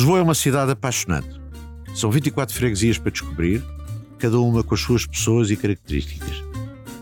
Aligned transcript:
Lisboa 0.00 0.18
é 0.18 0.22
uma 0.22 0.34
cidade 0.34 0.72
apaixonante. 0.72 1.38
São 1.94 2.10
24 2.10 2.56
freguesias 2.56 2.96
para 2.96 3.10
descobrir, 3.10 3.62
cada 4.18 4.40
uma 4.40 4.64
com 4.64 4.74
as 4.74 4.80
suas 4.80 5.04
pessoas 5.04 5.50
e 5.50 5.56
características. 5.58 6.42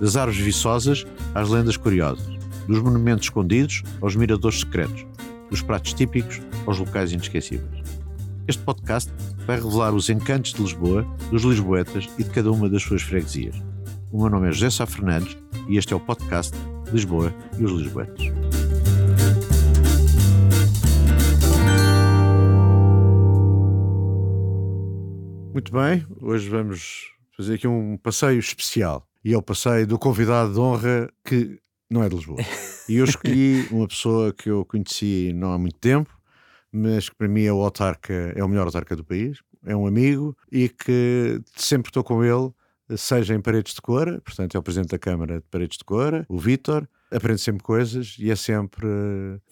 Das 0.01 0.17
árvores 0.17 0.41
viçosas 0.41 1.07
às 1.33 1.49
lendas 1.49 1.77
curiosas, 1.77 2.27
dos 2.67 2.83
monumentos 2.83 3.27
escondidos 3.27 3.85
aos 4.01 4.17
miradores 4.17 4.59
secretos, 4.59 5.07
dos 5.49 5.63
pratos 5.63 5.93
típicos 5.93 6.41
aos 6.67 6.81
locais 6.81 7.13
inesquecíveis. 7.13 7.85
Este 8.49 8.65
podcast 8.65 9.13
vai 9.47 9.61
revelar 9.61 9.95
os 9.95 10.11
encantos 10.11 10.53
de 10.53 10.61
Lisboa, 10.61 11.07
dos 11.31 11.45
lisboetas 11.45 12.09
e 12.19 12.25
de 12.25 12.31
cada 12.31 12.51
uma 12.51 12.69
das 12.69 12.83
suas 12.83 13.03
freguesias. 13.03 13.55
O 14.11 14.23
meu 14.23 14.29
nome 14.29 14.49
é 14.49 14.51
José 14.51 14.71
Sá 14.71 14.87
Fernandes 14.87 15.39
e 15.69 15.79
este 15.79 15.93
é 15.93 15.97
o 15.97 16.01
podcast 16.01 16.53
Lisboa 16.93 17.33
e 17.61 17.65
os 17.65 17.71
Lisboetas. 17.81 18.38
Muito 25.59 25.73
bem, 25.73 26.07
hoje 26.21 26.49
vamos 26.49 27.11
fazer 27.37 27.55
aqui 27.55 27.67
um 27.67 27.97
passeio 27.97 28.39
especial. 28.39 29.05
E 29.25 29.35
é 29.35 29.37
o 29.37 29.43
passeio 29.43 29.89
do 29.89 29.99
convidado 29.99 30.53
de 30.53 30.61
honra 30.61 31.13
que 31.25 31.59
não 31.91 32.01
é 32.01 32.09
de 32.09 32.15
Lisboa. 32.15 32.39
E 32.89 32.95
eu 32.95 33.05
escolhi 33.05 33.67
uma 33.73 33.89
pessoa 33.89 34.33
que 34.33 34.49
eu 34.49 34.65
conheci 34.65 35.33
não 35.35 35.53
há 35.53 35.59
muito 35.59 35.77
tempo, 35.81 36.17
mas 36.71 37.09
que 37.09 37.17
para 37.17 37.27
mim 37.27 37.43
é 37.43 37.53
o 37.53 37.61
autarca, 37.61 38.15
é 38.37 38.45
o 38.45 38.47
melhor 38.47 38.67
autarca 38.67 38.95
do 38.95 39.03
país, 39.03 39.41
é 39.67 39.75
um 39.75 39.85
amigo 39.85 40.37
e 40.53 40.69
que 40.69 41.41
sempre 41.57 41.91
estou 41.91 42.05
com 42.05 42.23
ele, 42.23 42.53
seja 42.97 43.35
em 43.35 43.41
Paredes 43.41 43.75
de 43.75 43.83
Cora, 43.83 44.21
portanto 44.21 44.55
é 44.55 44.61
o 44.61 44.63
Presidente 44.63 44.91
da 44.91 44.99
Câmara 45.01 45.41
de 45.41 45.47
Paredes 45.51 45.77
de 45.77 45.85
Cora, 45.85 46.25
o 46.29 46.39
Vítor, 46.39 46.89
aprende 47.11 47.41
sempre 47.41 47.65
coisas 47.65 48.15
e 48.21 48.31
é 48.31 48.37
sempre... 48.37 48.87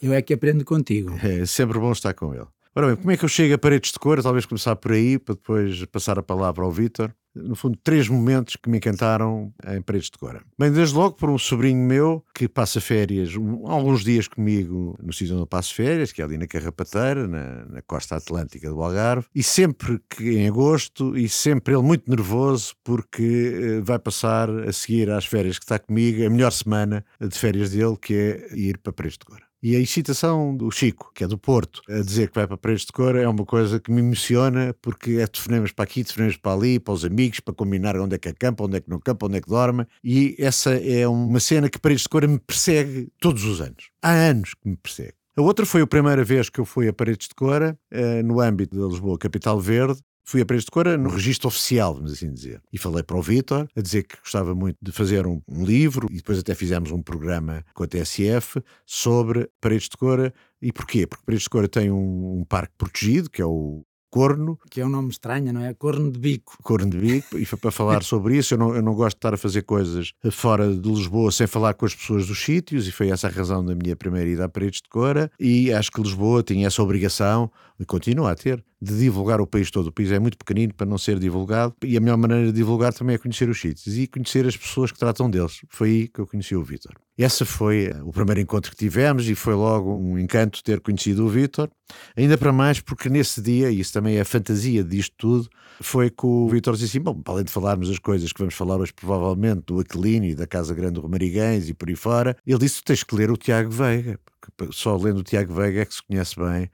Eu 0.01 0.13
é 0.13 0.23
que 0.23 0.33
aprendo 0.33 0.65
contigo. 0.65 1.11
É 1.21 1.45
sempre 1.45 1.81
bom 1.81 1.91
estar 1.91 2.15
com 2.15 2.33
ele. 2.33 2.47
Ora 2.79 2.89
bem, 2.89 2.97
como 2.97 3.11
é 3.11 3.17
que 3.17 3.25
eu 3.25 3.29
chego 3.29 3.55
a 3.55 3.59
Paredes 3.59 3.91
de 3.91 3.99
Cora? 3.99 4.23
Talvez 4.23 4.45
começar 4.45 4.77
por 4.77 4.93
aí, 4.93 5.19
para 5.19 5.35
depois 5.35 5.83
passar 5.87 6.19
a 6.19 6.23
palavra 6.23 6.63
ao 6.63 6.71
Vítor 6.71 7.11
no 7.35 7.55
fundo, 7.55 7.79
três 7.83 8.07
momentos 8.07 8.57
que 8.57 8.69
me 8.69 8.77
encantaram 8.77 9.51
em 9.67 9.81
Paredes 9.81 10.11
de 10.11 10.19
Cora. 10.19 10.43
Bem, 10.59 10.71
desde 10.71 10.95
logo 10.95 11.17
por 11.17 11.31
um 11.31 11.39
sobrinho 11.39 11.79
meu 11.79 12.23
que 12.35 12.47
passa 12.47 12.79
férias, 12.79 13.31
alguns 13.65 14.05
dias 14.05 14.29
comigo 14.29 14.95
no 15.03 15.11
sítio 15.11 15.35
onde 15.35 15.43
eu 15.43 15.47
passo 15.47 15.75
férias, 15.75 16.13
que 16.13 16.21
é 16.21 16.25
ali 16.25 16.37
na 16.37 16.47
Carrapateira, 16.47 17.27
na, 17.27 17.65
na 17.65 17.83
costa 17.83 18.17
atlântica 18.17 18.69
do 18.69 18.83
Algarve, 18.83 19.27
e 19.35 19.43
sempre 19.43 19.99
que 20.11 20.37
em 20.37 20.47
agosto, 20.47 21.17
e 21.17 21.31
sempre 21.31 21.75
ele 21.75 21.83
muito 21.83 22.11
nervoso, 22.11 22.75
porque 22.85 23.79
uh, 23.81 23.85
vai 23.85 23.99
passar 23.99 24.51
a 24.51 24.73
seguir 24.73 25.11
às 25.11 25.25
férias 25.25 25.59
que 25.59 25.65
está 25.65 25.79
comigo, 25.79 26.27
a 26.27 26.31
melhor 26.31 26.53
semana 26.53 27.05
de 27.19 27.39
férias 27.39 27.71
dele, 27.71 27.97
que 28.01 28.15
é 28.15 28.55
ir 28.55 28.79
para 28.79 28.93
Paredes 28.93 29.19
de 29.19 29.25
Cora. 29.25 29.46
E 29.69 29.75
a 29.75 29.81
excitação 29.81 30.57
do 30.57 30.71
Chico, 30.71 31.11
que 31.13 31.25
é 31.25 31.27
do 31.27 31.37
Porto, 31.37 31.83
a 31.89 32.01
dizer 32.01 32.29
que 32.29 32.37
vai 32.37 32.47
para 32.47 32.57
Paredes 32.57 32.85
de 32.87 32.93
Cor 32.93 33.17
é 33.17 33.27
uma 33.27 33.45
coisa 33.45 33.81
que 33.81 33.91
me 33.91 34.01
emociona 34.01 34.73
porque 34.81 35.19
é 35.19 35.27
telefonemos 35.27 35.73
para 35.73 35.83
aqui, 35.83 36.05
telefonemos 36.05 36.37
para 36.37 36.53
ali, 36.53 36.79
para 36.79 36.95
os 36.95 37.05
amigos, 37.05 37.41
para 37.41 37.53
combinar 37.53 37.97
onde 37.97 38.15
é 38.15 38.19
que 38.19 38.29
acampa, 38.29 38.63
onde 38.63 38.77
é 38.77 38.81
que 38.81 38.89
não 38.89 39.01
campa, 39.01 39.27
onde 39.27 39.39
é 39.39 39.41
que 39.41 39.49
dorme. 39.49 39.85
E 40.05 40.37
essa 40.39 40.71
é 40.71 41.09
uma 41.09 41.41
cena 41.41 41.69
que 41.69 41.81
Paredes 41.81 42.05
de 42.05 42.09
Cor 42.09 42.29
me 42.29 42.39
persegue 42.39 43.09
todos 43.21 43.43
os 43.43 43.61
anos. 43.61 43.91
Há 44.01 44.13
anos 44.13 44.55
que 44.55 44.69
me 44.69 44.77
persegue. 44.77 45.15
A 45.37 45.43
outra 45.43 45.67
foi 45.67 45.81
a 45.81 45.87
primeira 45.89 46.23
vez 46.23 46.49
que 46.49 46.61
eu 46.61 46.65
fui 46.65 46.87
a 46.87 46.93
Paredes 46.93 47.27
de 47.27 47.35
Cora, 47.35 47.77
eh, 47.91 48.23
no 48.23 48.41
âmbito 48.41 48.79
da 48.79 48.87
Lisboa 48.87 49.19
Capital 49.19 49.59
Verde, 49.59 50.01
fui 50.27 50.41
a 50.41 50.47
Paredes 50.47 50.65
de 50.65 50.71
Cora 50.73 50.99
no 50.99 51.09
registro 51.09 51.49
oficial, 51.49 51.95
vamos 51.95 52.13
assim 52.13 52.33
dizer. 52.33 52.61
E 52.73 52.79
falei 52.79 53.03
para 53.03 53.17
o 53.17 53.23
Vítor, 53.23 53.69
a 53.75 53.81
dizer 53.81 54.03
que 54.03 54.19
gostava 54.19 54.55
muito 54.55 54.77
de 54.83 54.91
fazer 54.91 55.27
um, 55.27 55.41
um, 55.49 55.65
livro, 55.65 56.09
e 56.11 56.17
depois 56.17 56.39
até 56.39 56.55
fizemos 56.55 56.91
um 56.91 57.01
programa 57.01 57.65
com 57.73 57.85
a 57.85 57.87
TSF 57.87 58.61
sobre 58.85 59.49
Paredes 59.61 59.89
de 59.89 59.97
Cora. 59.97 60.35
E 60.61 60.73
porquê? 60.73 61.07
Porque 61.07 61.25
Paredes 61.25 61.45
de 61.45 61.51
Cora 61.51 61.69
tem 61.69 61.91
um, 61.91 62.41
um 62.41 62.45
parque 62.45 62.75
protegido, 62.77 63.31
que 63.31 63.41
é 63.41 63.47
o 63.47 63.85
Corno. 64.17 64.59
Que 64.71 64.81
é 64.81 64.87
um 64.87 64.89
nome 64.89 65.11
estranho, 65.11 65.53
não 65.53 65.63
é? 65.63 65.75
Corno 65.75 66.11
de 66.11 66.19
Bico. 66.19 66.57
Corno 66.63 66.89
de 66.89 66.97
Bico, 66.97 67.37
e 67.37 67.45
foi 67.45 67.59
para 67.59 67.71
falar 67.71 68.03
sobre 68.05 68.39
isso. 68.39 68.55
Eu 68.55 68.59
não, 68.59 68.75
eu 68.75 68.83
não 68.83 68.95
gosto 68.95 69.17
de 69.17 69.19
estar 69.19 69.35
a 69.35 69.37
fazer 69.37 69.63
coisas 69.63 70.13
fora 70.31 70.75
de 70.75 70.89
Lisboa 70.89 71.31
sem 71.31 71.47
falar 71.47 71.75
com 71.75 71.85
as 71.85 71.95
pessoas 71.95 72.27
dos 72.27 72.43
sítios, 72.43 72.89
e 72.89 72.93
foi 72.93 73.11
essa 73.11 73.27
a 73.27 73.31
razão 73.31 73.65
da 73.65 73.75
minha 73.75 73.95
primeira 73.95 74.29
ida 74.29 74.45
a 74.47 74.49
Paredes 74.49 74.81
de 74.81 74.89
Cora. 74.89 75.31
E 75.39 75.73
acho 75.73 75.91
que 75.91 76.01
Lisboa 76.01 76.43
tinha 76.43 76.67
essa 76.67 76.83
obrigação, 76.83 77.51
e 77.79 77.85
continua 77.85 78.33
a 78.33 78.35
ter, 78.35 78.65
de 78.81 78.99
divulgar 78.99 79.41
o 79.41 79.47
país 79.47 79.71
todo. 79.71 79.89
O 79.89 79.93
país 79.93 80.11
é 80.11 80.19
muito 80.19 80.37
pequenino 80.37 80.75
para 80.75 80.87
não 80.87 80.99
ser 80.99 81.19
divulgado, 81.19 81.75
e 81.83 81.97
a 81.97 82.01
melhor 82.01 82.17
maneira 82.17 82.47
de 82.47 82.53
divulgar 82.53 82.93
também 82.93 83.17
é 83.17 83.19
conhecer 83.19 83.49
os 83.49 83.61
sítios 83.61 83.97
e 83.97 84.07
conhecer 84.07 84.47
as 84.47 84.57
pessoas 84.57 84.93
que 84.93 84.99
tratam 84.99 85.31
deles. 85.31 85.61
Foi 85.69 85.89
aí 85.89 86.09
que 86.09 86.21
eu 86.21 86.27
conheci 86.27 86.55
o 86.55 86.63
Vítor. 86.63 86.95
Essa 87.19 87.47
foi 87.47 87.91
o 88.05 88.13
primeiro 88.13 88.41
encontro 88.41 88.71
que 88.71 88.77
tivemos, 88.77 89.29
e 89.29 89.35
foi 89.35 89.55
logo 89.55 89.97
um 89.97 90.19
encanto 90.19 90.63
ter 90.63 90.81
conhecido 90.81 91.25
o 91.25 91.29
Vítor. 91.29 91.71
Ainda 92.17 92.37
para 92.37 92.53
mais 92.53 92.81
porque 92.81 93.09
nesse 93.09 93.41
dia, 93.41 93.71
e 93.71 93.81
isso 93.81 93.93
também 93.93 94.17
é 94.17 94.21
a 94.21 94.25
fantasia 94.25 94.85
disto 94.85 95.15
tudo, 95.17 95.49
foi 95.81 96.11
que 96.11 96.27
o 96.27 96.49
Vítor 96.49 96.75
disse 96.75 96.97
assim: 96.97 97.01
bom, 97.01 97.21
além 97.25 97.45
de 97.45 97.53
falarmos 97.53 97.89
as 97.89 97.99
coisas 97.99 98.33
que 98.33 98.39
vamos 98.39 98.55
falar 98.55 98.77
hoje, 98.77 98.93
provavelmente, 98.93 99.63
do 99.67 99.81
Aquilini, 99.81 100.35
da 100.35 100.47
Casa 100.47 100.75
Grande 100.75 100.95
do 100.95 101.01
Ramariguens 101.01 101.69
e 101.69 101.75
por 101.75 101.89
aí 101.89 101.97
fora, 101.97 102.37
ele 102.47 102.59
disse: 102.59 102.83
tens 102.83 103.03
que 103.03 103.15
ler 103.15 103.31
o 103.31 103.37
Tiago 103.37 103.71
Veiga, 103.71 104.21
porque 104.27 104.73
só 104.73 104.97
lendo 104.97 105.19
o 105.19 105.23
Tiago 105.23 105.55
Veiga 105.55 105.81
é 105.81 105.85
que 105.85 105.95
se 105.95 106.03
conhece 106.03 106.37
bem 106.37 106.71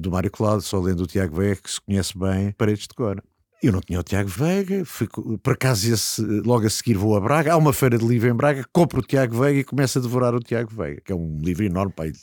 do 0.00 0.10
Mário 0.10 0.30
Cláudio, 0.30 0.62
só 0.62 0.80
lendo 0.80 1.02
o 1.02 1.06
Tiago 1.06 1.36
Veiga 1.36 1.56
que 1.56 1.70
se 1.70 1.80
conhece 1.80 2.16
bem 2.16 2.52
Paredes 2.52 2.86
de 2.86 2.94
Cora. 2.94 3.22
Eu 3.62 3.72
não 3.72 3.80
tinha 3.80 3.98
o 3.98 4.02
Tiago 4.02 4.28
Veiga, 4.28 4.84
fui, 4.84 5.08
por 5.42 5.54
acaso 5.54 5.92
esse, 5.92 6.22
logo 6.22 6.66
a 6.66 6.70
seguir 6.70 6.94
vou 6.94 7.16
a 7.16 7.20
Braga, 7.20 7.54
há 7.54 7.56
uma 7.56 7.72
feira 7.72 7.96
de 7.96 8.06
livro 8.06 8.28
em 8.28 8.34
Braga, 8.34 8.64
compro 8.70 9.00
o 9.00 9.02
Tiago 9.02 9.40
Veiga 9.40 9.60
e 9.60 9.64
começo 9.64 9.98
a 9.98 10.02
devorar 10.02 10.34
o 10.34 10.40
Tiago 10.40 10.70
Veiga, 10.74 11.00
que 11.00 11.10
é 11.10 11.14
um 11.14 11.38
livro 11.38 11.64
enorme, 11.64 11.92
pai, 11.92 12.12
de 12.12 12.18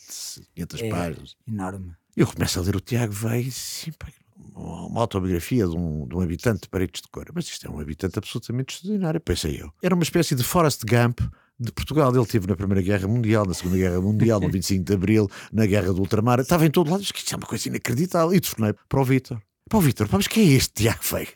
500 0.55 0.81
é, 0.81 0.89
páginas. 0.89 1.35
Enorme. 1.47 1.91
Eu 2.15 2.27
começo 2.27 2.59
a 2.59 2.61
ler 2.61 2.75
o 2.75 2.79
Tiago 2.79 3.11
Veiga 3.11 3.49
e 3.49 3.51
sim, 3.51 3.91
uma 4.55 5.01
autobiografia 5.01 5.65
de 5.65 5.75
um, 5.75 6.07
de 6.07 6.15
um 6.15 6.21
habitante 6.21 6.61
de 6.61 6.69
Paredes 6.69 7.01
de 7.01 7.07
Cora, 7.07 7.31
mas 7.33 7.45
isto 7.45 7.65
é 7.65 7.69
um 7.69 7.79
habitante 7.79 8.19
absolutamente 8.19 8.75
extraordinário, 8.75 9.19
pensei 9.19 9.59
eu. 9.59 9.71
Era 9.81 9.95
uma 9.95 10.03
espécie 10.03 10.35
de 10.35 10.43
Forrest 10.43 10.83
Gump 10.85 11.19
de 11.59 11.71
Portugal. 11.71 12.15
Ele 12.15 12.25
teve 12.25 12.47
na 12.47 12.55
Primeira 12.55 12.81
Guerra 12.81 13.07
Mundial, 13.07 13.45
na 13.45 13.53
Segunda 13.53 13.77
Guerra 13.77 14.01
Mundial, 14.01 14.39
no 14.39 14.49
25 14.51 14.83
de 14.83 14.93
Abril, 14.93 15.29
na 15.51 15.65
Guerra 15.65 15.93
do 15.93 15.99
Ultramar, 15.99 16.39
estava 16.39 16.65
em 16.65 16.71
todo 16.71 16.91
lado, 16.91 17.03
isto 17.03 17.33
é 17.33 17.37
uma 17.37 17.47
coisa 17.47 17.67
inacreditável. 17.67 18.33
E 18.33 18.39
tornei 18.39 18.73
para 18.87 19.01
o 19.01 19.03
Vítor. 19.03 19.41
Para 19.69 19.77
o 19.77 19.81
Vítor, 19.81 20.07
mas 20.11 20.27
quem 20.27 20.49
é 20.49 20.53
este 20.53 20.73
Tiago 20.73 21.03
Feio? 21.03 21.27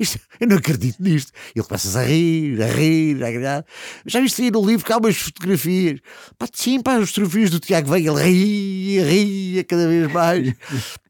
Isto, 0.00 0.18
eu 0.40 0.48
não 0.48 0.56
acredito 0.56 1.02
nisto. 1.02 1.32
Ele 1.54 1.64
começa 1.64 1.98
a 1.98 2.02
rir, 2.02 2.60
a 2.62 2.66
rir, 2.66 3.22
a 3.22 3.30
gritar. 3.30 3.64
Já 4.04 4.20
viste 4.20 4.42
aí 4.42 4.50
no 4.50 4.64
livro 4.64 4.84
que 4.84 4.92
há 4.92 4.96
umas 4.96 5.16
fotografias? 5.16 6.00
Pá, 6.38 6.46
sim, 6.52 6.80
pá, 6.80 6.96
as 6.96 7.10
fotografias 7.10 7.50
do 7.50 7.60
Tiago 7.60 7.90
Veia, 7.90 8.10
ele 8.10 8.22
ria, 8.22 9.04
ria 9.04 9.64
cada 9.64 9.86
vez 9.86 10.12
mais. 10.12 10.54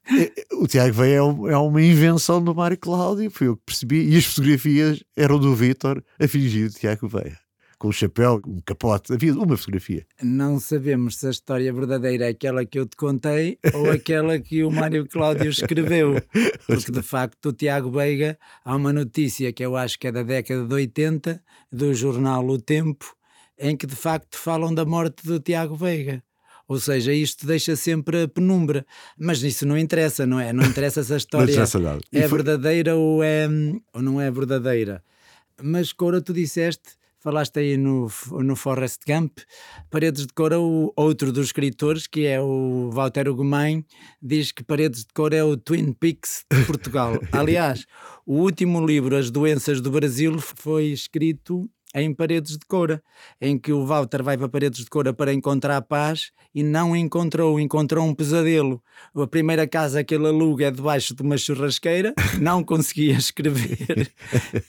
o 0.53 0.67
Tiago 0.67 0.95
Veia 0.95 1.15
é, 1.15 1.17
é, 1.17 1.57
uma 1.57 1.83
invenção 1.83 2.43
do 2.43 2.55
Mário 2.55 2.79
Cláudio, 2.79 3.31
foi 3.31 3.49
eu 3.49 3.57
que 3.57 3.63
percebi. 3.67 4.09
E 4.09 4.17
as 4.17 4.25
fotografias 4.25 5.03
eram 5.17 5.39
do 5.39 5.55
Vítor 5.55 6.03
a 6.21 6.29
fingir 6.29 6.67
o 6.67 6.71
Tiago 6.71 7.09
Veia 7.09 7.46
com 7.79 7.89
o 7.89 7.93
chapéu, 7.93 8.41
um 8.47 8.61
capote. 8.61 9.13
Havia 9.13 9.35
uma 9.35 9.57
fotografia. 9.57 10.07
Não 10.23 10.59
sabemos 10.59 11.17
se 11.17 11.27
a 11.27 11.31
história 11.31 11.73
verdadeira 11.73 12.27
é 12.27 12.29
aquela 12.29 12.65
que 12.65 12.79
eu 12.79 12.87
te 12.87 12.97
contei 12.97 13.59
ou 13.75 13.91
aquela 13.91 14.39
que 14.39 14.65
o 14.65 14.71
Mário 14.71 15.07
Cláudio 15.07 15.51
escreveu. 15.51 16.15
Porque 16.67 16.91
de 16.91 17.03
facto 17.03 17.47
o 17.47 17.53
Tiago 17.53 17.91
Veiga, 17.91 18.39
há 18.65 18.75
uma 18.75 18.93
notícia 18.93 19.53
que 19.53 19.65
eu 19.65 19.77
acho 19.77 19.99
que 19.99 20.07
é 20.07 20.13
da 20.13 20.23
década 20.23 20.67
de 20.67 20.75
80, 20.75 21.43
do 21.71 21.95
jornal 21.95 22.47
O 22.49 22.59
Tempo, 22.59 23.15
em 23.59 23.77
que 23.77 23.87
de 23.87 23.97
facto 23.97 24.39
falam 24.39 24.75
da 24.75 24.85
morte 24.85 25.27
do 25.27 25.39
Tiago 25.39 25.77
Veiga. 25.77 26.23
Ou 26.69 26.81
seja, 26.81 27.13
isto 27.13 27.47
deixa 27.47 27.77
sempre 27.77 28.23
a 28.23 28.29
penumbra. 28.29 28.85
Mas 29.17 29.43
isso 29.43 29.65
não 29.65 29.79
interessa, 29.79 30.27
não 30.27 30.41
é? 30.41 30.53
Não 30.53 30.65
interessa 30.65 31.03
se 31.05 31.15
a 31.15 31.17
história 31.17 31.55
é 32.13 32.27
verdadeira 32.27 32.97
ou, 32.97 33.23
é, 33.23 33.47
ou 33.93 34.03
não 34.03 34.21
é 34.21 34.29
verdadeira. 34.31 35.03
Mas, 35.63 35.93
Cora, 35.93 36.21
tu 36.21 36.33
disseste 36.33 36.97
falaste 37.27 37.59
aí 37.59 37.77
no, 37.77 38.07
no 38.31 38.55
Forrest 38.55 39.01
Gump, 39.05 39.39
Paredes 39.91 40.29
de 40.29 40.33
Cora, 40.33 40.61
o 40.61 40.93
outro 40.95 41.33
dos 41.33 41.47
escritores, 41.47 42.07
que 42.07 42.25
é 42.25 42.41
o 42.41 42.89
Walter 42.93 43.29
Ugumem, 43.29 43.85
diz 44.23 44.53
que 44.53 44.63
Paredes 44.63 45.01
de 45.01 45.13
Cora 45.13 45.35
é 45.35 45.43
o 45.43 45.57
Twin 45.57 45.93
Peaks 45.93 46.45
de 46.49 46.65
Portugal. 46.65 47.19
Aliás, 47.33 47.85
o 48.25 48.35
último 48.35 48.87
livro, 48.87 49.17
As 49.17 49.29
Doenças 49.29 49.81
do 49.81 49.91
Brasil, 49.91 50.39
foi 50.39 50.85
escrito 50.85 51.69
em 51.97 52.13
Paredes 52.13 52.59
de 52.59 52.67
Cora, 52.67 53.03
em 53.41 53.59
que 53.59 53.73
o 53.73 53.87
Walter 53.87 54.23
vai 54.23 54.37
para 54.37 54.51
Paredes 54.51 54.85
de 54.85 54.91
Cora 54.91 55.15
para 55.15 55.33
encontrar 55.33 55.81
paz 55.81 56.31
e 56.55 56.63
não 56.63 56.95
encontrou, 56.95 57.59
encontrou 57.59 58.07
um 58.07 58.15
pesadelo. 58.15 58.83
A 59.17 59.27
primeira 59.27 59.67
casa 59.67 60.05
que 60.05 60.15
ele 60.15 60.27
aluga 60.27 60.67
é 60.67 60.71
debaixo 60.71 61.15
de 61.15 61.23
uma 61.23 61.39
churrasqueira, 61.39 62.15
não 62.39 62.63
conseguia 62.63 63.15
escrever 63.17 64.13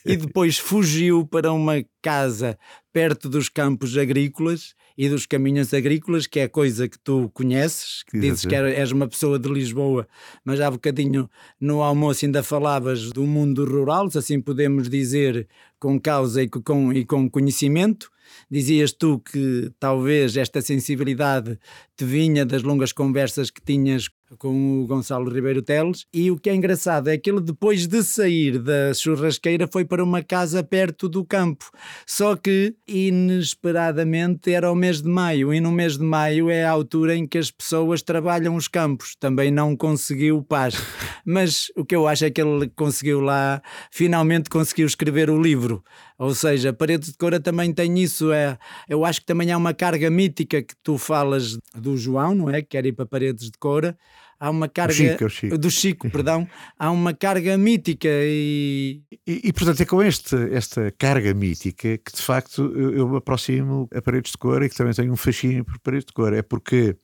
e 0.06 0.16
depois 0.16 0.58
fugiu 0.58 1.26
para 1.26 1.52
uma 1.52 1.84
casa 2.00 2.58
perto 2.92 3.28
dos 3.28 3.50
campos 3.50 3.96
agrícolas 3.96 4.74
e 4.98 5.08
dos 5.08 5.26
caminhos 5.26 5.72
agrícolas, 5.72 6.26
que 6.26 6.40
é 6.40 6.48
coisa 6.48 6.88
que 6.88 6.98
tu 6.98 7.30
conheces, 7.32 8.02
que 8.02 8.18
dizes 8.18 8.44
que 8.44 8.52
és 8.52 8.90
uma 8.90 9.06
pessoa 9.06 9.38
de 9.38 9.48
Lisboa, 9.48 10.08
mas 10.44 10.60
há 10.60 10.68
bocadinho 10.68 11.30
no 11.60 11.80
almoço 11.84 12.24
ainda 12.24 12.42
falavas 12.42 13.12
do 13.12 13.22
mundo 13.22 13.64
rural, 13.64 14.10
se 14.10 14.18
assim 14.18 14.40
podemos 14.40 14.88
dizer, 14.88 15.46
com 15.78 16.00
causa 16.00 16.42
e 16.42 16.48
com, 16.48 16.92
e 16.92 17.04
com 17.04 17.30
conhecimento. 17.30 18.10
Dizias 18.50 18.92
tu 18.92 19.20
que 19.20 19.70
talvez 19.78 20.36
esta 20.36 20.60
sensibilidade 20.60 21.58
te 21.96 22.04
vinha 22.04 22.44
das 22.44 22.62
longas 22.62 22.92
conversas 22.92 23.50
que 23.50 23.62
tinhas 23.62 24.08
com 24.36 24.82
o 24.82 24.86
Gonçalo 24.86 25.32
Ribeiro 25.32 25.62
Teles. 25.62 26.04
E 26.12 26.30
o 26.30 26.38
que 26.38 26.50
é 26.50 26.54
engraçado 26.54 27.08
é 27.08 27.16
que 27.16 27.30
ele, 27.30 27.40
depois 27.40 27.86
de 27.86 28.02
sair 28.02 28.58
da 28.58 28.92
churrasqueira, 28.92 29.68
foi 29.70 29.84
para 29.84 30.04
uma 30.04 30.22
casa 30.22 30.62
perto 30.62 31.08
do 31.08 31.24
campo. 31.24 31.70
Só 32.06 32.36
que, 32.36 32.74
inesperadamente, 32.86 34.52
era 34.52 34.70
o 34.70 34.74
mês 34.74 35.00
de 35.00 35.08
maio. 35.08 35.52
E 35.54 35.60
no 35.60 35.72
mês 35.72 35.96
de 35.96 36.04
maio 36.04 36.50
é 36.50 36.64
a 36.64 36.70
altura 36.70 37.16
em 37.16 37.26
que 37.26 37.38
as 37.38 37.50
pessoas 37.50 38.02
trabalham 38.02 38.54
os 38.54 38.68
campos. 38.68 39.16
Também 39.18 39.50
não 39.50 39.76
conseguiu 39.76 40.42
paz. 40.42 40.74
Mas 41.24 41.70
o 41.76 41.84
que 41.84 41.96
eu 41.96 42.06
acho 42.06 42.24
é 42.24 42.30
que 42.30 42.40
ele 42.40 42.68
conseguiu 42.74 43.20
lá, 43.20 43.62
finalmente 43.90 44.50
conseguiu 44.50 44.86
escrever 44.86 45.30
o 45.30 45.40
livro. 45.40 45.82
Ou 46.18 46.34
seja, 46.34 46.72
Paredes 46.72 47.12
de 47.12 47.16
Cora 47.16 47.38
também 47.38 47.72
tem 47.72 48.00
isso. 48.00 48.32
É, 48.32 48.58
eu 48.88 49.04
acho 49.04 49.20
que 49.20 49.26
também 49.26 49.52
há 49.52 49.56
uma 49.56 49.72
carga 49.72 50.10
mítica 50.10 50.60
que 50.60 50.74
tu 50.82 50.98
falas 50.98 51.56
do 51.76 51.96
João, 51.96 52.34
não 52.34 52.50
é? 52.50 52.60
Que 52.60 52.68
quer 52.70 52.86
ir 52.86 52.92
para 52.92 53.06
Paredes 53.06 53.50
de 53.50 53.58
Cora. 53.58 53.96
Há 54.40 54.50
uma 54.50 54.68
carga. 54.68 54.94
Chico, 54.94 55.24
é 55.24 55.28
Chico. 55.28 55.58
Do 55.58 55.70
Chico, 55.70 56.10
perdão. 56.10 56.46
Há 56.78 56.90
uma 56.90 57.12
carga 57.12 57.56
mítica 57.56 58.08
e. 58.08 59.00
E, 59.26 59.42
e 59.44 59.52
portanto, 59.52 59.80
é 59.80 59.84
com 59.84 60.02
este, 60.02 60.36
esta 60.52 60.92
carga 60.96 61.32
mítica 61.34 61.98
que 61.98 62.12
de 62.12 62.22
facto 62.22 62.62
eu, 62.74 62.94
eu 62.94 63.08
me 63.08 63.16
aproximo 63.16 63.88
a 63.94 64.00
Paredes 64.02 64.32
de 64.32 64.38
Cora 64.38 64.66
e 64.66 64.68
que 64.68 64.76
também 64.76 64.94
tenho 64.94 65.12
um 65.12 65.16
fascínio 65.16 65.64
por 65.64 65.78
Paredes 65.80 66.06
de 66.06 66.12
Cora. 66.12 66.36
É 66.36 66.42
porque 66.42 66.96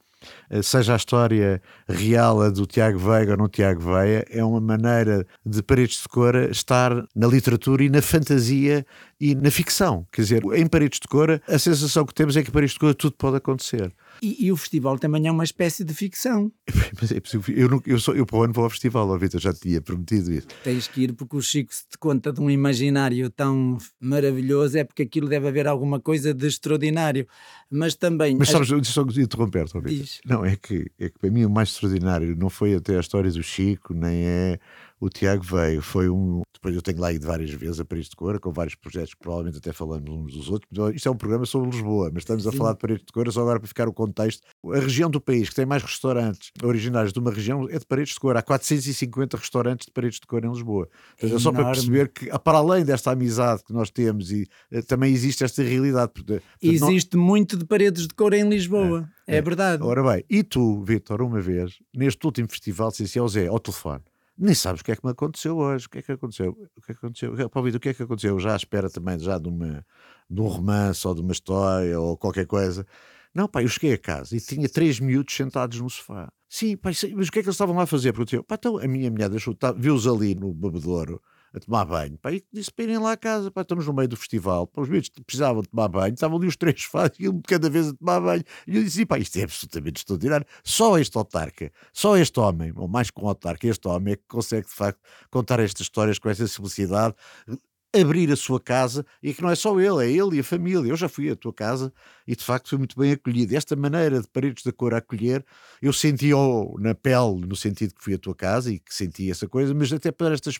seja 0.63 0.95
a 0.95 0.97
história 0.97 1.61
real 1.89 2.43
a 2.43 2.51
do 2.51 2.67
Tiago 2.67 2.99
Veiga 2.99 3.33
ou 3.33 3.39
não 3.39 3.49
Tiago 3.49 3.81
Veia, 3.81 4.25
é 4.31 4.45
uma 4.45 4.61
maneira 4.61 5.27
de 5.45 5.63
Paredes 5.63 6.03
de 6.03 6.09
Cora 6.09 6.51
estar 6.51 6.93
na 7.15 7.27
literatura 7.27 7.85
e 7.85 7.89
na 7.89 8.03
fantasia 8.03 8.85
e 9.21 9.35
na 9.35 9.51
ficção. 9.51 10.07
Quer 10.13 10.23
dizer, 10.23 10.43
em 10.55 10.67
Paredes 10.67 11.01
de 11.01 11.09
Cora, 11.09 11.41
a 11.49 11.59
sensação 11.59 12.05
que 12.05 12.15
temos 12.15 12.37
é 12.37 12.43
que 12.43 12.51
em 12.51 12.53
Paredes 12.53 12.75
de 12.75 12.81
Cora 12.81 12.95
tudo 12.95 13.15
pode 13.17 13.37
acontecer. 13.37 13.93
E, 14.25 14.47
e, 14.47 14.51
o 14.51 14.57
festival 14.57 14.99
também 14.99 15.27
é 15.27 15.31
uma 15.31 15.45
espécie 15.45 15.85
de 15.85 15.93
ficção. 15.93 16.51
Mas 16.99 17.13
é 17.13 17.21
possível. 17.21 17.55
Eu, 17.55 17.69
não, 17.69 17.83
eu, 17.85 17.99
sou, 17.99 18.17
eu 18.17 18.25
para 18.25 18.39
o 18.39 18.43
ano 18.43 18.55
vou 18.55 18.65
ao 18.65 18.71
festival, 18.71 19.07
ó 19.11 19.19
Vitor, 19.19 19.39
já 19.39 19.53
te 19.53 19.61
tinha 19.61 19.83
prometido 19.83 20.33
isso. 20.33 20.47
Tens 20.63 20.89
que 20.89 21.03
ir 21.03 21.13
porque 21.13 21.37
o 21.37 21.43
Chico, 21.43 21.75
se 21.75 21.87
te 21.87 21.99
conta 21.99 22.33
de 22.33 22.41
um 22.41 22.51
imaginário 22.51 23.29
tão 23.29 23.77
maravilhoso, 24.01 24.79
é 24.79 24.85
porque 24.85 25.03
aquilo 25.03 25.29
deve 25.29 25.47
haver 25.47 25.67
alguma 25.67 26.01
coisa 26.01 26.33
de 26.33 26.47
extraordinário. 26.47 27.27
Mas 27.71 27.95
também. 27.95 28.35
Mas 28.39 28.49
sabes, 28.49 28.73
as... 28.73 28.89
só 28.89 29.03
interromper-te, 29.03 29.79
Vitor. 29.79 30.07
Não, 30.25 30.43
é 30.43 30.57
que, 30.57 30.91
é 30.99 31.11
que 31.11 31.19
para 31.19 31.31
mim 31.31 31.45
o 31.45 31.51
mais 31.51 31.69
extraordinário 31.69 32.35
não 32.35 32.49
foi 32.49 32.75
até 32.75 32.97
a 32.97 33.01
história 33.01 33.31
do 33.31 33.43
Chico, 33.43 33.93
nem 33.93 34.25
é 34.25 34.59
o 35.01 35.09
Tiago 35.09 35.43
veio, 35.43 35.83
foi 35.83 36.09
um. 36.09 36.43
Depois 36.53 36.75
eu 36.75 36.81
tenho 36.81 36.99
lá 36.99 37.13
ido 37.13 37.27
várias 37.27 37.51
vezes 37.51 37.79
a 37.79 37.85
Paris 37.85 38.09
de 38.09 38.17
Cora, 38.17 38.39
com 38.39 38.51
vários 38.51 38.75
projetos 38.75 39.13
que 39.13 39.21
provavelmente 39.21 39.59
até 39.59 39.73
falamos 39.73 40.09
uns 40.11 40.33
dos 40.33 40.49
outros. 40.49 40.71
Isto 40.95 41.09
é 41.09 41.13
um 41.13 41.17
programa 41.17 41.45
sobre 41.45 41.71
Lisboa, 41.71 42.11
mas 42.13 42.23
estamos 42.23 42.47
a 42.47 42.51
Sim. 42.51 42.57
falar 42.57 42.73
de 42.73 42.79
Paris 42.79 42.99
de 43.01 43.13
Cora 43.13 43.31
só 43.31 43.43
agora 43.43 43.59
para 43.59 43.69
ficar 43.69 43.89
o 43.89 43.93
contexto. 43.93 44.43
A 44.73 44.79
região 44.79 45.11
do 45.11 45.21
país 45.21 45.49
que 45.49 45.55
tem 45.55 45.67
mais 45.67 45.83
restaurantes 45.83 46.51
originários 46.63 47.13
de 47.13 47.19
uma 47.19 47.31
região 47.31 47.69
é 47.69 47.79
de 47.79 47.85
Paredes 47.85 48.15
de 48.15 48.21
Cora. 48.21 48.39
Há 48.39 48.43
450 48.43 49.37
restaurantes 49.37 49.87
de 49.87 49.93
Paredes 49.93 50.21
de 50.21 50.27
Cora 50.27 50.47
em 50.47 50.51
Lisboa. 50.51 50.89
É, 51.21 51.27
é 51.27 51.39
só 51.39 51.53
para 51.53 51.67
perceber 51.67 52.09
que, 52.09 52.27
para 52.39 52.59
além 52.59 52.85
desta 52.85 53.11
amizade 53.11 53.63
que 53.63 53.73
nós 53.73 53.91
temos, 53.91 54.31
e 54.31 54.49
uh, 54.73 54.83
também 54.85 55.13
existe 55.13 55.45
esta 55.45 55.63
realidade. 55.63 56.13
Porque, 56.15 56.41
existe 56.63 57.17
não... 57.17 57.25
muito 57.25 57.59
de 57.59 57.67
Paredes 57.67 58.07
de 58.07 58.15
Cora 58.15 58.39
em 58.39 58.49
Lisboa. 58.49 59.09
É, 59.27 59.35
é, 59.35 59.39
é 59.39 59.43
verdade. 59.43 59.83
Ora 59.83 60.03
bem, 60.03 60.25
e 60.31 60.43
tu, 60.43 60.83
Vitor, 60.83 61.21
uma 61.21 61.41
vez, 61.41 61.79
neste 61.95 62.25
último 62.25 62.49
festival, 62.49 62.91
disse 62.91 63.19
ao 63.19 63.29
Zé, 63.29 63.49
ao 63.49 63.59
telefone, 63.59 64.03
nem 64.37 64.55
sabes 64.55 64.81
o 64.81 64.85
que 64.85 64.93
é 64.93 64.97
que 64.97 65.05
me 65.05 65.13
aconteceu 65.13 65.57
hoje. 65.57 65.87
O 65.87 65.91
que 65.91 65.99
é 65.99 66.03
que 66.03 66.13
aconteceu? 66.13 66.51
O 66.51 66.81
que 66.81 66.93
é 66.93 66.95
que 66.95 66.99
aconteceu? 66.99 67.51
Pá, 67.51 67.61
o 67.61 67.81
que 67.81 67.89
é 67.89 67.95
que 67.95 68.03
aconteceu? 68.03 68.39
Já 68.39 68.53
à 68.53 68.57
espera 68.57 68.91
também 68.91 69.19
já 69.19 69.39
de, 69.39 69.49
uma, 69.49 69.87
de 70.29 70.41
um 70.41 70.47
romance 70.47 71.07
ou 71.07 71.15
de 71.15 71.21
uma 71.21 71.33
história 71.33 71.99
ou 71.99 72.17
qualquer 72.17 72.47
coisa. 72.47 72.87
Não, 73.35 73.49
pá, 73.49 73.63
eu 73.63 73.69
cheguei 73.69 73.93
a 73.93 73.99
casa 73.99 74.37
e 74.37 74.41
tinha 74.41 74.69
três 74.69 75.01
miúdos 75.01 75.35
sentados 75.35 75.81
no 75.81 75.89
sofá. 75.91 76.33
Sim, 76.49 76.77
pá, 76.77 76.91
mas 76.91 77.29
o 77.29 77.33
que 77.33 77.39
é 77.39 77.43
que 77.43 77.49
eles 77.49 77.55
estavam 77.55 77.77
lá 77.77 77.83
a 77.83 77.87
fazer? 77.87 78.15
Eu, 78.33 78.45
pá, 78.45 78.57
então 78.57 78.79
a 78.79 78.87
minha 78.87 79.11
mulher 79.11 79.29
deixou, 79.29 79.55
tá, 79.55 79.73
viu-os 79.73 80.07
ali 80.07 80.35
no 80.35 80.53
bebedouro 80.53 81.21
a 81.55 81.61
tomar 81.61 81.85
banho. 81.85 82.19
Pá, 82.19 82.33
e 82.33 82.45
disse 82.53 82.71
para 82.73 82.85
irem 82.85 82.99
lá 82.99 83.13
a 83.13 83.17
casa, 83.17 83.51
pá, 83.51 83.63
estamos 83.63 83.87
no 83.87 83.93
meio 83.93 84.09
do 84.09 84.17
festival, 84.17 84.67
pá, 84.67 84.83
os 84.83 84.89
miúdos 84.89 85.09
precisavam 85.09 85.63
tomar 85.63 85.89
banho, 85.89 86.15
estavam 86.15 86.37
ali 86.37 86.47
os 86.47 86.57
três 86.57 86.89
e 87.19 87.29
um 87.29 87.37
de 87.37 87.43
cada 87.43 87.71
vez 87.71 87.89
a 87.89 87.95
tomar 87.95 88.21
banho. 88.21 88.45
E 88.67 88.77
eu 88.77 88.83
disse, 88.83 89.07
pá, 89.07 89.19
isto 89.19 89.39
é 89.39 89.45
absolutamente 89.45 90.01
extraordinário. 90.01 90.47
Só 90.65 90.99
este 90.99 91.17
autarca, 91.17 91.71
só 91.93 92.17
este 92.17 92.39
homem, 92.41 92.73
ou 92.77 92.89
mais 92.89 93.11
que 93.11 93.21
um 93.21 93.29
autarca, 93.29 93.67
este 93.67 93.87
homem 93.89 94.15
é 94.15 94.17
que 94.17 94.25
consegue 94.29 94.67
de 94.67 94.75
facto 94.75 95.01
contar 95.31 95.61
estas 95.61 95.83
histórias 95.83 96.19
com 96.19 96.29
essa 96.29 96.47
simplicidade, 96.47 97.15
abrir 98.01 98.31
a 98.33 98.37
sua 98.37 98.61
casa 98.61 99.07
e 99.23 99.33
que 99.33 99.43
não 99.43 99.51
é 99.51 99.55
só 99.55 99.79
ele, 99.79 100.05
é 100.05 100.11
ele 100.11 100.37
e 100.37 100.41
a 100.41 100.45
família. 100.45 100.91
Eu 100.91 100.97
já 100.97 101.09
fui 101.09 101.31
à 101.31 101.37
tua 101.37 101.53
casa 101.53 101.93
e 102.27 102.35
de 102.35 102.45
facto 102.45 102.69
fui 102.69 102.79
muito 102.79 102.99
bem 102.99 103.13
acolhido. 103.13 103.55
Esta 103.57 103.77
maneira 103.77 104.21
de 104.21 104.29
paredes 104.29 104.65
da 104.65 104.73
cor 104.73 104.95
a 104.95 104.99
acolher, 104.99 105.45
eu 105.81 105.93
senti-o 105.93 106.77
na 106.79 106.95
pele, 106.95 107.47
no 107.47 107.55
sentido 107.55 107.95
que 107.95 108.03
fui 108.03 108.15
à 108.15 108.19
tua 108.19 108.35
casa 108.35 108.73
e 108.73 108.79
que 108.79 108.95
senti 108.95 109.31
essa 109.31 109.49
coisa, 109.49 109.73
mas 109.73 109.93
até 109.93 110.11
para 110.11 110.35
estas 110.35 110.59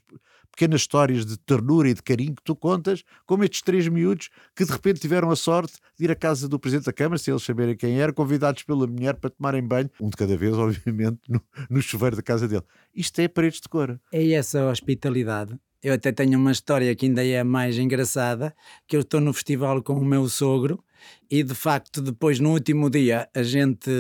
pequenas 0.55 0.83
histórias 0.83 1.27
de 1.27 1.37
ternura 1.37 1.89
e 1.89 1.95
de 1.95 2.03
carinho 2.03 2.35
que 2.35 2.43
tu 2.43 2.55
contas, 2.55 3.03
como 3.27 3.43
estes 3.43 3.61
três 3.63 3.89
miúdos 3.89 4.31
que 4.55 4.65
de 4.65 4.71
repente 4.71 5.01
tiveram 5.01 5.31
a 5.31 5.37
sorte 5.37 5.75
de 5.99 6.05
ir 6.05 6.11
à 6.11 6.15
casa 6.15 6.49
do 6.49 6.59
Presidente 6.59 6.87
da 6.87 6.93
Câmara, 6.93 7.19
sem 7.19 7.33
eles 7.33 7.43
saberem 7.43 7.77
quem 7.77 8.01
era, 8.01 8.13
convidados 8.13 8.63
pela 8.63 8.87
mulher 8.87 9.17
para 9.17 9.31
tomarem 9.31 9.67
banho, 9.67 9.91
um 10.01 10.09
de 10.09 10.17
cada 10.17 10.37
vez, 10.37 10.55
obviamente, 10.57 11.21
no, 11.29 11.43
no 11.69 11.83
chuveiro 11.83 12.15
da 12.15 12.23
casa 12.23 12.47
dele. 12.47 12.63
Isto 12.95 13.21
é 13.21 13.27
paredes 13.27 13.61
de 13.61 13.69
cor. 13.69 14.01
É 14.13 14.31
essa 14.33 14.65
hospitalidade 14.67 15.59
eu 15.85 15.93
até 15.93 16.11
tenho 16.11 16.39
uma 16.39 16.51
história 16.51 16.95
que 16.97 17.05
ainda 17.05 17.23
é 17.23 17.45
mais 17.45 17.77
engraçada, 17.77 18.57
que 18.89 18.97
eu 18.97 19.03
estou 19.03 19.21
no 19.21 19.35
festival 19.35 19.83
com 19.83 19.93
o 19.93 20.05
meu 20.05 20.27
sogro 20.31 20.83
e 21.31 21.43
de 21.43 21.55
facto 21.55 22.01
depois 22.01 22.41
no 22.41 22.53
último 22.53 22.89
dia 22.89 23.29
a 23.35 23.43
gente 23.43 23.91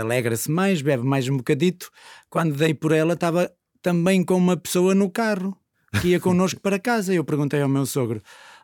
alegra-se 0.00 0.48
mais, 0.48 0.80
bebe 0.80 1.02
mais 1.02 1.28
um 1.28 1.36
bocadito. 1.36 1.90
Quando 2.30 2.54
dei 2.54 2.72
por 2.72 2.92
ela 2.92 3.14
estava 3.14 3.52
também 3.82 4.24
com 4.24 4.36
uma 4.36 4.56
pessoa 4.56 4.94
no 4.94 5.10
carro 5.10 5.58
que 6.00 6.10
ia 6.10 6.20
connosco 6.20 6.60
para 6.60 6.78
casa. 6.78 7.12
Eu 7.12 7.24
perguntei 7.24 7.60
ao 7.60 7.68
meu 7.68 7.86
sogro, 7.86 8.22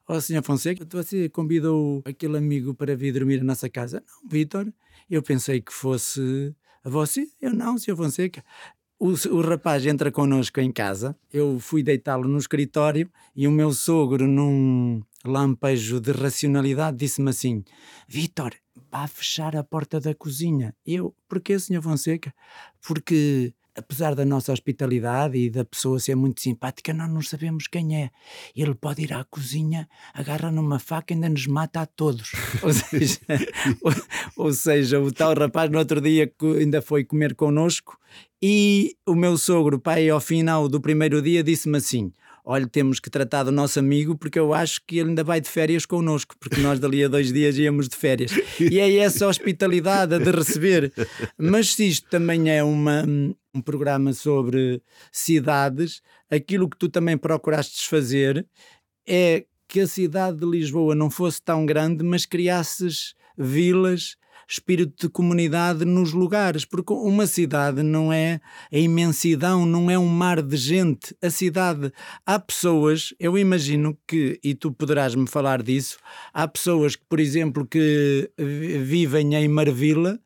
ó 0.09 0.15
oh, 0.15 0.21
senhor 0.21 0.45
Fonseca, 0.45 0.87
você 0.89 1.29
convidou 1.29 2.01
aquele 2.05 2.39
amigo 2.39 2.75
para 2.75 2.95
vir 2.95 3.13
dormir 3.13 3.39
na 3.39 3.45
nossa 3.45 3.69
casa? 3.69 4.05
Não, 4.07 4.31
Vitor, 4.31 4.73
eu 5.11 5.21
pensei 5.21 5.61
que 5.61 5.73
fosse 5.73 6.55
a 6.85 6.89
você. 6.89 7.27
Eu 7.43 7.53
não, 7.53 7.77
senhor 7.77 7.97
Fonseca 7.97 8.45
o, 8.99 9.11
o 9.31 9.41
rapaz 9.41 9.87
entra 9.87 10.11
connosco 10.11 10.61
em 10.61 10.73
casa, 10.73 11.17
eu 11.33 11.59
fui 11.61 11.83
deitá-lo 11.83 12.29
no 12.29 12.39
escritório 12.39 13.09
e 13.35 13.47
o 13.47 13.51
meu 13.51 13.73
sogro, 13.73 14.27
num 14.27 15.01
lampejo 15.25 16.01
de 16.01 16.13
racionalidade, 16.13 16.97
disse-me 16.97 17.31
assim: 17.31 17.65
Vitor, 18.09 18.53
vá 18.91 19.07
fechar 19.07 19.57
a 19.57 19.63
porta 19.63 20.01
da 20.01 20.15
cozinha. 20.15 20.75
Eu, 20.85 21.15
porquê, 21.29 21.59
senhor 21.59 21.83
Fonseca? 21.83 22.35
Porque 22.87 23.53
apesar 23.79 24.15
da 24.15 24.25
nossa 24.25 24.53
hospitalidade 24.53 25.39
e 25.39 25.49
da 25.49 25.65
pessoa 25.65 25.99
ser 25.99 26.15
muito 26.15 26.41
simpática, 26.41 26.93
nós 26.93 27.09
não 27.11 27.23
sabemos 27.23 27.67
quem 27.69 28.03
é. 28.03 28.11
Ele 28.55 28.75
pode 28.75 29.03
ir 29.03 29.13
à 29.13 29.25
cozinha, 29.25 29.89
agarra 30.13 30.51
numa 30.51 30.79
faca 30.79 31.13
e 31.13 31.15
ainda 31.15 31.29
nos 31.29 31.47
mata 31.47 31.81
a 31.81 31.87
todos. 31.87 32.33
ou, 32.63 32.73
seja, 32.73 33.19
ou, 33.83 33.93
ou, 34.37 34.53
seja, 34.53 35.01
o 35.01 35.13
tal 35.13 35.35
rapaz 35.35 35.71
no 35.71 35.79
outro 35.79 36.01
dia 36.01 36.31
ainda 36.59 36.83
foi 36.83 37.05
comer 37.05 37.35
connosco 37.35 37.99
e 38.43 38.97
o 39.07 39.15
meu 39.15 39.37
sogro, 39.37 39.79
pai, 39.79 40.09
ao 40.09 40.21
final 40.21 40.69
do 40.69 40.81
primeiro 40.81 41.21
dia, 41.23 41.43
disse-me 41.43 41.79
assim: 41.79 42.13
olha, 42.45 42.67
temos 42.67 42.99
que 42.99 43.11
tratar 43.11 43.43
do 43.43 43.53
nosso 43.53 43.79
amigo 43.79 44.17
porque 44.17 44.39
eu 44.39 44.55
acho 44.55 44.81
que 44.87 44.99
ele 44.99 45.11
ainda 45.11 45.23
vai 45.23 45.39
de 45.39 45.49
férias 45.49 45.85
connosco, 45.85 46.35
porque 46.41 46.61
nós 46.63 46.81
dali 46.81 47.05
a 47.05 47.09
dois 47.09 47.31
dias 47.31 47.59
íamos 47.59 47.89
de 47.89 47.95
férias. 47.95 48.33
E 48.59 48.79
é 48.79 48.97
essa 48.97 49.29
hospitalidade 49.29 50.19
de 50.19 50.31
receber. 50.31 50.91
Mas 51.37 51.75
se 51.75 51.87
isto 51.87 52.09
também 52.09 52.49
é 52.49 52.65
uma, 52.65 53.05
um 53.55 53.61
programa 53.61 54.13
sobre 54.13 54.83
cidades, 55.11 56.03
aquilo 56.31 56.69
que 56.69 56.77
tu 56.77 56.89
também 56.89 57.17
procuraste 57.17 57.89
fazer 57.89 58.47
é 59.07 59.47
que 59.67 59.81
a 59.81 59.87
cidade 59.87 60.39
de 60.39 60.47
Lisboa 60.47 60.95
não 60.95 61.11
fosse 61.11 61.43
tão 61.43 61.67
grande, 61.67 62.03
mas 62.03 62.25
criasses 62.25 63.15
vilas 63.37 64.17
espírito 64.49 65.07
de 65.07 65.13
comunidade 65.13 65.85
nos 65.85 66.13
lugares, 66.13 66.65
porque 66.65 66.93
uma 66.95 67.27
cidade 67.27 67.83
não 67.83 68.11
é 68.11 68.41
a 68.73 68.79
imensidão, 68.79 69.67
não 69.67 69.91
é 69.91 69.99
um 69.99 70.07
mar 70.07 70.41
de 70.41 70.57
gente. 70.57 71.15
A 71.23 71.29
cidade, 71.29 71.93
há 72.25 72.39
pessoas, 72.39 73.13
eu 73.21 73.37
imagino 73.37 73.97
que, 74.07 74.41
e 74.43 74.55
tu 74.55 74.73
poderás 74.73 75.15
me 75.15 75.29
falar 75.29 75.63
disso, 75.63 75.99
há 76.33 76.49
pessoas 76.49 76.97
que, 76.97 77.05
por 77.07 77.21
exemplo, 77.21 77.67
que 77.67 78.31
vivem 78.83 79.35
em 79.35 79.49
Marvila 79.49 80.19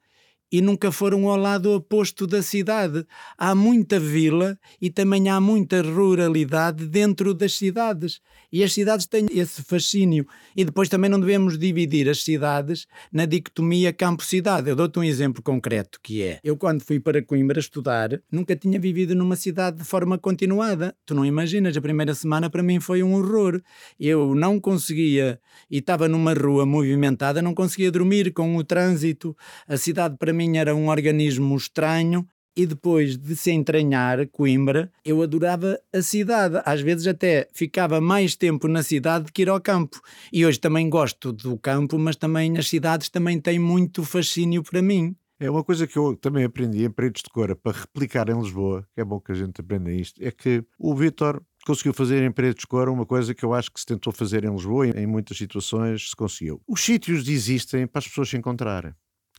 e 0.53 0.61
nunca 0.61 0.93
foram 0.93 1.27
ao 1.29 1.37
lado 1.39 1.73
oposto 1.73 2.27
da 2.27 2.43
cidade. 2.43 3.07
Há 3.39 3.55
muita 3.55 3.99
vila 3.99 4.59
e 4.81 4.91
também 4.91 5.31
há 5.31 5.41
muita 5.41 5.81
ruralidade 5.81 6.87
dentro 6.87 7.33
das 7.33 7.55
cidades. 7.55 8.21
E 8.53 8.63
as 8.63 8.75
cidades 8.75 9.07
têm 9.07 9.27
esse 9.31 9.63
fascínio. 9.63 10.27
E 10.55 10.63
depois 10.63 10.91
também 10.91 11.09
não 11.11 11.19
devemos 11.19 11.59
dividir 11.59 12.07
as 12.07 12.23
cidades 12.23 12.87
na 13.11 13.25
dicotomia 13.25 13.95
campo-cidade. 13.95 14.69
Eu 14.69 14.77
dou-te 14.77 14.99
um 14.99 15.05
exemplo 15.05 15.43
concreto 15.43 15.99
que 16.03 16.23
é: 16.23 16.39
eu, 16.45 16.55
quando 16.55 16.83
fui 16.83 17.01
para 17.01 17.23
Coimbra 17.23 17.59
estudar, 17.59 18.21
nunca 18.31 18.55
tinha 18.55 18.79
vivido 18.79 19.15
numa 19.15 19.37
cidade 19.37 19.79
de 19.79 19.85
forma 19.85 20.19
continuada. 20.19 20.95
Tu 21.07 21.15
não 21.15 21.25
imaginas, 21.25 21.75
a 21.79 21.81
primeira 21.81 22.15
semana 22.15 22.51
para 22.51 22.63
mim 22.63 22.79
foi 22.79 23.03
um 23.03 23.15
horror. 23.15 23.63
Eu 23.99 24.35
não 24.35 24.61
conseguia, 24.61 25.41
e 25.71 25.79
estava 25.79 26.07
numa 26.07 26.35
rua 26.35 26.67
movimentada, 26.67 27.41
não 27.41 27.55
conseguia 27.55 27.91
dormir 27.91 28.35
com 28.35 28.55
o 28.57 28.63
trânsito. 28.63 29.35
A 29.67 29.79
cidade 29.79 30.17
para 30.19 30.33
mim 30.33 30.42
era 30.57 30.75
um 30.75 30.89
organismo 30.89 31.57
estranho 31.57 32.27
e 32.57 32.67
depois 32.67 33.17
de 33.17 33.35
se 33.35 33.51
entranhar 33.51 34.27
Coimbra, 34.29 34.91
eu 35.05 35.23
adorava 35.23 35.79
a 35.93 36.03
cidade. 36.03 36.61
Às 36.65 36.81
vezes 36.81 37.07
até 37.07 37.49
ficava 37.53 38.01
mais 38.01 38.37
tempo 38.37 38.69
na 38.69 38.83
cidade 38.83 39.33
que 39.33 39.43
ir 39.43 39.49
ao 39.49 39.61
campo. 39.61 40.01
E 40.33 40.45
hoje 40.45 40.61
também 40.61 40.89
gosto 40.89 41.33
do 41.33 41.57
campo, 41.59 41.99
mas 41.99 42.17
também 42.17 42.57
as 42.59 42.69
cidades 42.69 43.09
também 43.09 43.41
têm 43.41 43.59
muito 43.59 44.05
fascínio 44.05 44.63
para 44.63 44.83
mim. 44.83 45.17
É 45.41 45.51
uma 45.51 45.65
coisa 45.65 45.89
que 45.89 45.97
eu 45.99 46.15
também 46.15 46.45
aprendi 46.45 46.85
em 46.85 46.91
Paredes 46.91 47.23
de 47.23 47.31
Cora 47.31 47.57
para 47.57 47.77
replicar 47.77 48.29
em 48.29 48.41
Lisboa, 48.41 48.87
que 48.95 49.01
é 49.01 49.05
bom 49.05 49.19
que 49.19 49.33
a 49.33 49.35
gente 49.35 49.61
aprenda 49.61 49.91
isto, 49.91 50.23
é 50.23 50.31
que 50.31 50.65
o 50.79 50.95
Vitor 50.95 51.43
conseguiu 51.67 51.93
fazer 51.93 52.23
em 52.23 52.31
Paredes 52.31 52.61
de 52.61 52.67
Cora 52.69 52.93
uma 52.93 53.05
coisa 53.05 53.35
que 53.35 53.45
eu 53.45 53.53
acho 53.53 53.73
que 53.73 53.81
se 53.81 53.87
tentou 53.87 54.13
fazer 54.13 54.45
em 54.45 54.53
Lisboa, 54.53 54.87
em 54.87 55.05
muitas 55.05 55.37
situações 55.37 56.11
se 56.11 56.15
conseguiu. 56.15 56.61
Os 56.69 56.81
sítios 56.81 57.27
existem 57.29 57.89
para 57.89 57.99
as 57.99 58.07
pessoas 58.07 58.29
se 58.29 58.37
encontrarem. 58.37 58.93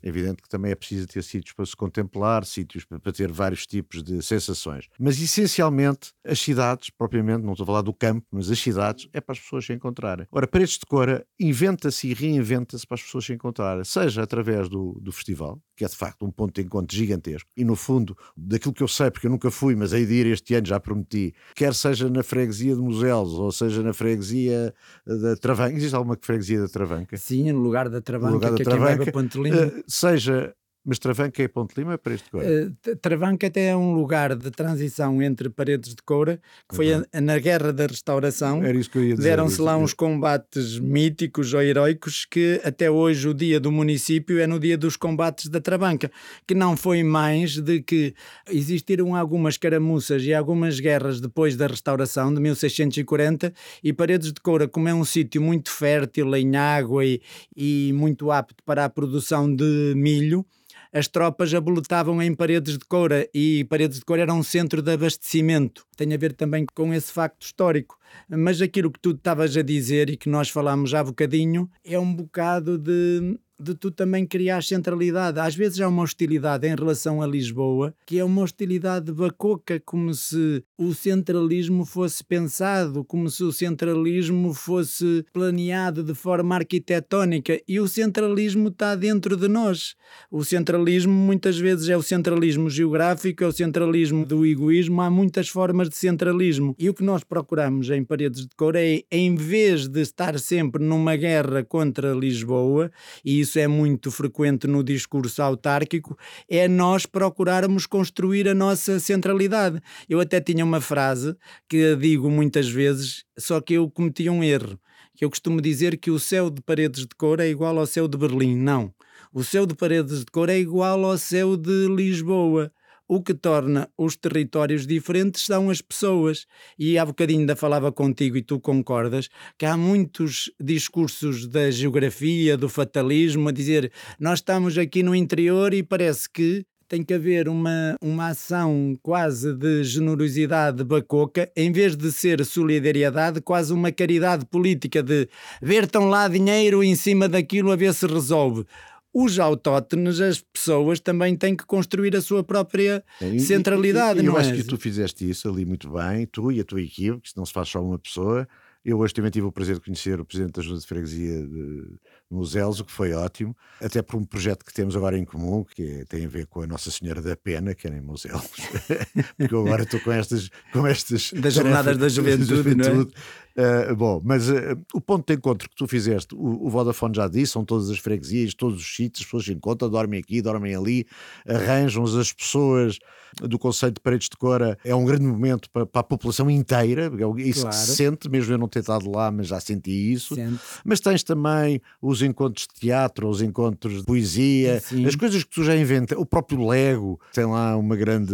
É 0.04 0.10
evidente 0.10 0.42
que 0.42 0.50
também 0.50 0.72
é 0.72 0.76
preciso 0.76 1.08
ter 1.08 1.24
sítios 1.24 1.54
para 1.54 1.66
se 1.66 1.76
contemplar, 1.76 2.46
sítios 2.46 2.84
para 2.84 3.12
ter 3.14 3.32
vários 3.32 3.66
tipos 3.66 4.04
de 4.04 4.22
sensações. 4.22 4.90
Mas 5.00 5.22
essencialmente, 5.22 6.12
as 6.26 6.40
cidades, 6.40 6.90
propriamente, 6.90 7.44
não 7.44 7.54
estou 7.54 7.64
a 7.64 7.68
falar 7.68 7.82
do 7.82 7.94
campo, 7.94 8.28
mas 8.30 8.52
as 8.52 8.60
cidades, 8.60 9.08
é 9.14 9.22
para 9.22 9.34
as 9.34 9.40
pessoas 9.40 9.66
se 9.66 9.72
encontrarem. 9.72 10.28
Ora, 10.30 10.46
Paredes 10.46 10.78
de 10.78 10.86
Cora 10.86 11.26
inventa-se 11.40 12.10
e 12.10 12.14
reinventa-se 12.14 12.86
para 12.86 12.96
as 12.96 13.02
pessoas 13.02 13.26
se 13.26 13.34
encontrarem, 13.34 13.84
seja 13.86 14.24
através 14.24 14.68
do, 14.68 15.00
do 15.02 15.12
festival, 15.12 15.62
que 15.76 15.84
é 15.84 15.88
de 15.88 15.96
facto 15.96 16.26
um 16.26 16.32
ponto 16.32 16.54
de 16.54 16.66
encontro 16.66 16.96
gigantesco, 16.96 17.50
e 17.56 17.64
no 17.64 17.76
fundo, 17.76 18.16
daquilo 18.36 18.74
que 18.74 18.84
eu 18.84 18.88
sei, 18.88 19.10
porque 19.12 19.28
eu 19.28 19.32
nunca 19.32 19.50
fui, 19.50 19.76
mas 19.76 19.94
hei 19.94 20.06
de 20.06 20.14
ir 20.14 20.28
este 20.28 20.56
ano, 20.56 20.68
já 20.68 20.80
prometi, 20.80 21.34
quer 21.56 21.74
seja 21.74 22.10
na 22.10 22.24
freguesia 22.24 22.76
de 22.76 22.82
Muselos, 22.82 23.34
ou 23.34 23.52
seja 23.52 23.82
na 23.82 23.94
freguesia 23.94 24.74
da 25.06 25.36
Travanca, 25.36 25.76
existe 25.76 25.96
alguma 25.96 26.18
freguesia 26.20 26.62
da 26.62 26.68
Travanca? 26.68 27.18
Sim, 27.18 27.52
no 27.52 27.60
lugar 27.60 27.90
da 27.90 28.02
Travanca, 28.02 28.30
no 28.30 28.36
lugar 28.36 28.52
da 28.52 28.58
que 28.58 28.64
Travanca, 28.64 29.10
é 29.10 29.66
uh, 29.66 29.84
seja 29.88 30.56
mas 30.86 31.00
Travanca 31.00 31.42
é 31.42 31.48
Ponte 31.48 31.74
Lima 31.78 31.98
para 31.98 32.14
este 32.14 32.30
Coura? 32.30 32.46
Uh, 32.46 32.96
Travanca 32.98 33.48
até 33.48 33.68
é 33.68 33.76
um 33.76 33.94
lugar 33.94 34.36
de 34.36 34.52
transição 34.52 35.22
entre 35.22 35.50
paredes 35.50 35.96
de 35.96 36.02
Coura, 36.04 36.42
que 36.68 36.76
foi 36.76 36.94
uhum. 36.94 37.04
a, 37.14 37.22
na 37.22 37.40
Guerra 37.40 37.72
da 37.72 37.86
Restauração. 37.86 38.64
Era 38.64 38.78
isso 38.78 38.90
que 38.90 38.98
eu 38.98 39.04
ia 39.04 39.16
dizer. 39.16 39.30
Deram-se 39.30 39.62
lá 39.62 39.78
uns 39.78 39.94
combates 39.94 40.80
míticos 40.80 41.54
ou 41.54 41.62
heroicos 41.62 42.26
que 42.26 42.60
até 42.64 42.92
hoje 42.92 43.30
o 43.30 43.34
dia 43.34 43.60
do 43.60 43.72
município 43.72 44.40
é 44.40 44.46
no 44.46 44.60
dia 44.60 44.78
dos 44.78 44.98
combates 44.98 45.48
da 45.48 45.62
Travanca, 45.62 46.12
que 46.46 46.54
não 46.54 46.76
foi 46.76 47.02
mais 47.02 47.58
de 47.58 47.82
que 47.82 48.14
existiram 48.50 49.16
algumas 49.16 49.58
caramuças 49.58 50.24
e 50.24 50.34
algumas 50.34 50.80
guerras 50.80 51.22
depois 51.22 51.56
da 51.56 51.68
restauração 51.68 52.34
de 52.34 52.42
1640 52.42 53.54
e 53.82 53.94
Paredes 53.94 54.34
de 54.34 54.42
Coura, 54.42 54.68
como 54.68 54.90
é 54.90 54.94
um 54.94 55.06
sítio 55.06 55.42
muito 55.42 55.72
fértil 55.72 56.36
em 56.36 56.56
água 56.58 57.06
e, 57.06 57.22
e 57.56 57.92
muito 57.94 58.32
apto 58.32 58.64
para 58.66 58.84
a 58.84 58.90
produção 58.90 59.54
de 59.54 59.94
milho, 59.96 60.46
as 60.94 61.08
tropas 61.08 61.52
aboletavam 61.54 62.22
em 62.22 62.36
paredes 62.36 62.78
de 62.78 62.86
coura 62.86 63.28
e 63.34 63.66
paredes 63.66 63.98
de 63.98 64.06
coura 64.06 64.22
era 64.22 64.34
um 64.34 64.44
centro 64.44 64.80
de 64.80 64.92
abastecimento. 64.92 65.88
Tem 65.98 66.14
a 66.14 66.18
ver 66.18 66.34
também 66.34 66.68
com 66.76 66.94
esse 66.94 67.12
facto 67.12 67.42
histórico. 67.42 67.98
Mas 68.30 68.62
aquilo 68.62 68.92
que 68.92 69.00
tu 69.00 69.10
estavas 69.10 69.58
a 69.58 69.64
dizer 69.64 70.12
e 70.12 70.16
que 70.16 70.30
nós 70.30 70.50
falámos 70.50 70.94
há 70.94 71.04
bocadinho 71.04 71.68
é 71.84 71.98
um 71.98 72.14
bocado 72.14 72.78
de 72.78 73.40
de 73.64 73.74
tu 73.74 73.90
também 73.90 74.26
criar 74.26 74.64
centralidade. 74.64 75.40
Às 75.40 75.56
vezes 75.56 75.80
há 75.80 75.88
uma 75.88 76.04
hostilidade 76.04 76.68
em 76.68 76.76
relação 76.76 77.22
a 77.22 77.28
Lisboa, 77.28 77.94
que 78.06 78.20
é 78.20 78.24
uma 78.24 78.42
hostilidade 78.42 79.12
bacoca, 79.12 79.82
como 79.86 80.14
se 80.14 80.64
o 80.78 80.94
centralismo 80.94 81.86
fosse 81.86 82.24
pensado, 82.24 83.04
como 83.06 83.30
se 83.30 83.44
o 83.44 83.52
centralismo 83.52 84.54
fosse 84.54 85.26
planeado 85.32 86.04
de 86.04 86.14
forma 86.14 86.56
arquitetónica. 86.56 87.60
E 87.68 87.80
o 87.80 87.88
centralismo 87.88 88.68
está 88.68 88.96
dentro 88.96 89.38
de 89.38 89.48
nós. 89.48 89.96
O 90.30 90.44
centralismo 90.44 91.14
muitas 91.14 91.58
vezes 91.58 91.90
é 91.90 91.98
o 91.98 92.04
centralismo 92.04 92.70
geográfico, 92.70 93.44
é 93.44 93.48
o 93.48 93.52
centralismo 93.52 94.26
do 94.26 94.46
egoísmo. 94.46 95.02
Há 95.02 95.10
muitas 95.10 95.48
formas 95.50 95.90
de 95.90 95.96
centralismo. 95.96 96.76
E 96.78 96.90
o 96.90 96.94
que 96.94 97.04
nós 97.04 97.24
procuramos 97.24 97.90
em 97.90 98.04
Paredes 98.04 98.42
de 98.42 98.56
Cor 98.56 98.76
é, 98.76 99.04
em 99.12 99.36
vez 99.36 99.88
de 99.88 100.02
estar 100.02 100.38
sempre 100.40 100.84
numa 100.84 101.16
guerra 101.16 101.64
contra 101.64 102.14
Lisboa, 102.14 102.92
e 103.24 103.40
isso 103.40 103.53
é 103.60 103.68
muito 103.68 104.12
frequente 104.12 104.68
no 104.68 104.84
discurso 104.84 105.42
autárquico, 105.42 106.18
é 106.50 106.68
nós 106.68 107.06
procurarmos 107.06 107.86
construir 107.86 108.48
a 108.48 108.54
nossa 108.54 109.00
centralidade. 109.00 109.82
Eu 110.10 110.20
até 110.20 110.40
tinha 110.40 110.64
uma 110.64 110.82
frase 110.82 111.36
que 111.68 111.96
digo 111.96 112.30
muitas 112.30 112.70
vezes, 112.70 113.24
só 113.38 113.60
que 113.62 113.74
eu 113.74 113.90
cometi 113.90 114.30
um 114.30 114.44
erro. 114.44 114.80
Que 115.16 115.26
eu 115.26 115.30
costumo 115.30 115.62
dizer 115.62 115.98
que 115.98 116.10
o 116.10 116.20
céu 116.20 116.50
de 116.50 116.62
paredes 116.62 117.02
de 117.02 117.16
cor 117.16 117.40
é 117.40 117.48
igual 117.48 117.78
ao 117.78 117.86
céu 117.86 118.08
de 118.08 118.18
Berlim. 118.18 118.56
Não. 118.56 118.94
O 119.32 119.44
céu 119.44 119.66
de 119.66 119.76
paredes 119.76 120.20
de 120.20 120.32
cor 120.32 120.50
é 120.50 120.58
igual 120.58 121.04
ao 121.06 121.18
céu 121.18 121.56
de 121.56 121.88
Lisboa. 121.88 122.72
O 123.14 123.22
que 123.22 123.36
torna 123.36 123.88
os 123.96 124.16
territórios 124.16 124.88
diferentes 124.88 125.46
são 125.46 125.70
as 125.70 125.82
pessoas. 125.82 126.48
E 126.80 126.98
há 126.98 127.06
bocadinho 127.06 127.42
ainda 127.42 127.56
falava 127.56 127.92
contigo, 127.92 128.38
e 128.38 128.42
tu 128.42 128.60
concordas, 128.60 129.30
que 129.56 129.68
há 129.68 129.78
muitos 129.78 130.52
discursos 130.60 131.46
da 131.46 131.70
geografia, 131.70 132.58
do 132.58 132.68
fatalismo, 132.68 133.50
a 133.50 133.52
dizer 133.52 133.92
nós 134.20 134.40
estamos 134.40 134.80
aqui 134.80 135.04
no 135.04 135.14
interior 135.14 135.76
e 135.76 135.84
parece 135.84 136.28
que 136.28 136.66
tem 136.88 137.04
que 137.04 137.14
haver 137.14 137.48
uma, 137.48 137.96
uma 138.02 138.30
ação 138.30 138.96
quase 139.04 139.54
de 139.54 139.84
generosidade 139.84 140.84
bacoca, 140.84 141.52
em 141.56 141.72
vez 141.72 141.96
de 141.96 142.12
ser 142.12 142.44
solidariedade, 142.44 143.42
quase 143.42 143.74
uma 143.74 143.92
caridade 143.92 144.44
política 144.46 145.04
de 145.04 145.30
vertam 145.62 146.06
lá 146.06 146.28
dinheiro 146.28 146.84
em 146.84 146.96
cima 146.96 147.30
daquilo 147.30 147.72
a 147.72 147.76
ver 147.76 147.94
se 147.94 148.08
resolve 148.08 148.66
os 149.14 149.38
autóctones, 149.38 150.20
as 150.20 150.42
pessoas 150.42 151.00
também 151.00 151.36
têm 151.36 151.56
que 151.56 151.66
construir 151.66 152.16
a 152.16 152.22
sua 152.22 152.44
própria 152.44 153.04
é, 153.22 153.38
centralidade. 153.38 154.20
E, 154.20 154.24
e, 154.24 154.26
e 154.26 154.28
eu 154.28 154.38
é? 154.38 154.42
acho 154.42 154.54
que 154.54 154.64
tu 154.64 154.78
fizeste 154.78 155.30
isso 155.30 155.48
ali 155.48 155.66
muito 155.66 155.92
bem, 155.92 156.26
tu 156.26 156.52
e 156.52 156.60
a 156.60 156.64
tua 156.64 156.82
equipe, 156.82 157.22
que 157.22 157.38
não 157.38 157.46
se 157.46 157.54
faz 157.54 157.70
só 157.70 157.84
uma 157.84 158.00
pessoa. 158.00 158.48
Eu 158.84 159.00
hoje 159.00 159.14
também 159.14 159.32
tive 159.32 159.46
o 159.46 159.52
prazer 159.52 159.76
de 159.76 159.82
conhecer 159.82 160.20
o 160.20 160.26
presidente 160.26 160.56
da 160.56 160.62
Junta 160.62 160.82
de 160.82 160.88
Freguesia 160.88 161.48
de 161.48 161.86
Muselos, 162.30 162.82
o 162.82 162.86
que 162.86 162.92
foi 162.92 163.14
ótimo, 163.14 163.56
até 163.80 164.02
por 164.02 164.18
um 164.18 164.26
projeto 164.26 164.66
que 164.66 164.74
temos 164.74 164.94
agora 164.94 165.18
em 165.18 165.24
comum, 165.24 165.64
que 165.64 165.84
é, 165.84 166.06
tem 166.06 166.26
a 166.26 166.28
ver 166.28 166.48
com 166.48 166.64
a 166.64 166.68
Nossa 166.68 166.92
Senhora 166.92 167.22
da 167.22 167.38
Pena, 167.38 167.74
que 167.74 167.88
era 167.88 167.96
em 167.96 168.02
Muselos, 168.02 168.44
porque 169.38 169.56
eu 169.56 169.62
agora 169.62 169.84
estou 169.84 170.02
com 170.02 170.12
estas. 170.12 170.50
Com 170.74 170.86
estas 170.86 171.32
das 171.32 171.54
jornadas 171.54 171.98
da 171.98 172.10
juventude, 172.10 172.46
da 172.50 172.56
juventude. 172.56 172.90
Não 172.90 173.02
é? 173.02 173.43
Uh, 173.56 173.96
bom, 173.96 174.20
mas 174.24 174.50
uh, 174.50 174.76
o 174.96 175.00
ponto 175.00 175.28
de 175.28 175.38
encontro 175.38 175.70
que 175.70 175.76
tu 175.76 175.88
fizeste, 175.88 176.34
o, 176.34 176.66
o, 176.66 176.70
Vodafone 176.72 177.16
já 177.16 177.28
disse, 177.28 177.54
são 177.54 177.64
todas 177.64 177.88
as 177.92 178.00
freguesias, 178.00 178.56
todos 178.56 178.82
os 178.82 178.96
sítios, 178.96 179.22
as 179.22 179.26
pessoas 179.26 179.46
se 179.46 179.54
encontram, 179.54 179.90
dormem 179.92 180.20
aqui, 180.20 180.42
dormem 180.42 180.76
ali, 180.76 181.06
arranjam-se 181.48 182.20
as 182.20 182.34
pessoas 182.34 182.98
do 183.42 183.58
Conselho 183.58 183.94
de 183.94 184.00
Paredes 184.00 184.30
de 184.30 184.38
Cora, 184.38 184.78
é 184.84 184.94
um 184.94 185.06
grande 185.06 185.26
momento 185.26 185.70
para, 185.70 185.86
para 185.86 186.02
a 186.02 186.04
população 186.04 186.50
inteira, 186.50 187.06
é 187.06 187.42
isso 187.42 187.62
claro. 187.62 187.76
que 187.76 187.84
se 187.84 187.96
sente, 187.96 188.30
mesmo 188.30 188.54
eu 188.54 188.58
não 188.58 188.68
ter 188.68 188.80
estado 188.80 189.10
lá, 189.10 189.32
mas 189.32 189.48
já 189.48 189.60
senti 189.60 190.14
isso. 190.14 190.36
Sente. 190.36 190.60
Mas 190.84 191.00
tens 191.00 191.24
também 191.24 191.82
os 192.02 192.22
encontros 192.22 192.68
de 192.68 192.80
teatro, 192.80 193.28
os 193.28 193.42
encontros 193.42 194.00
de 194.00 194.04
poesia, 194.04 194.80
Sim. 194.82 195.06
as 195.06 195.16
coisas 195.16 195.44
que 195.44 195.50
tu 195.50 195.64
já 195.64 195.76
inventas, 195.76 196.18
o 196.18 196.26
próprio 196.26 196.68
Lego 196.68 197.20
tem 197.34 197.46
lá 197.46 197.76
uma 197.78 197.96
grande. 197.96 198.34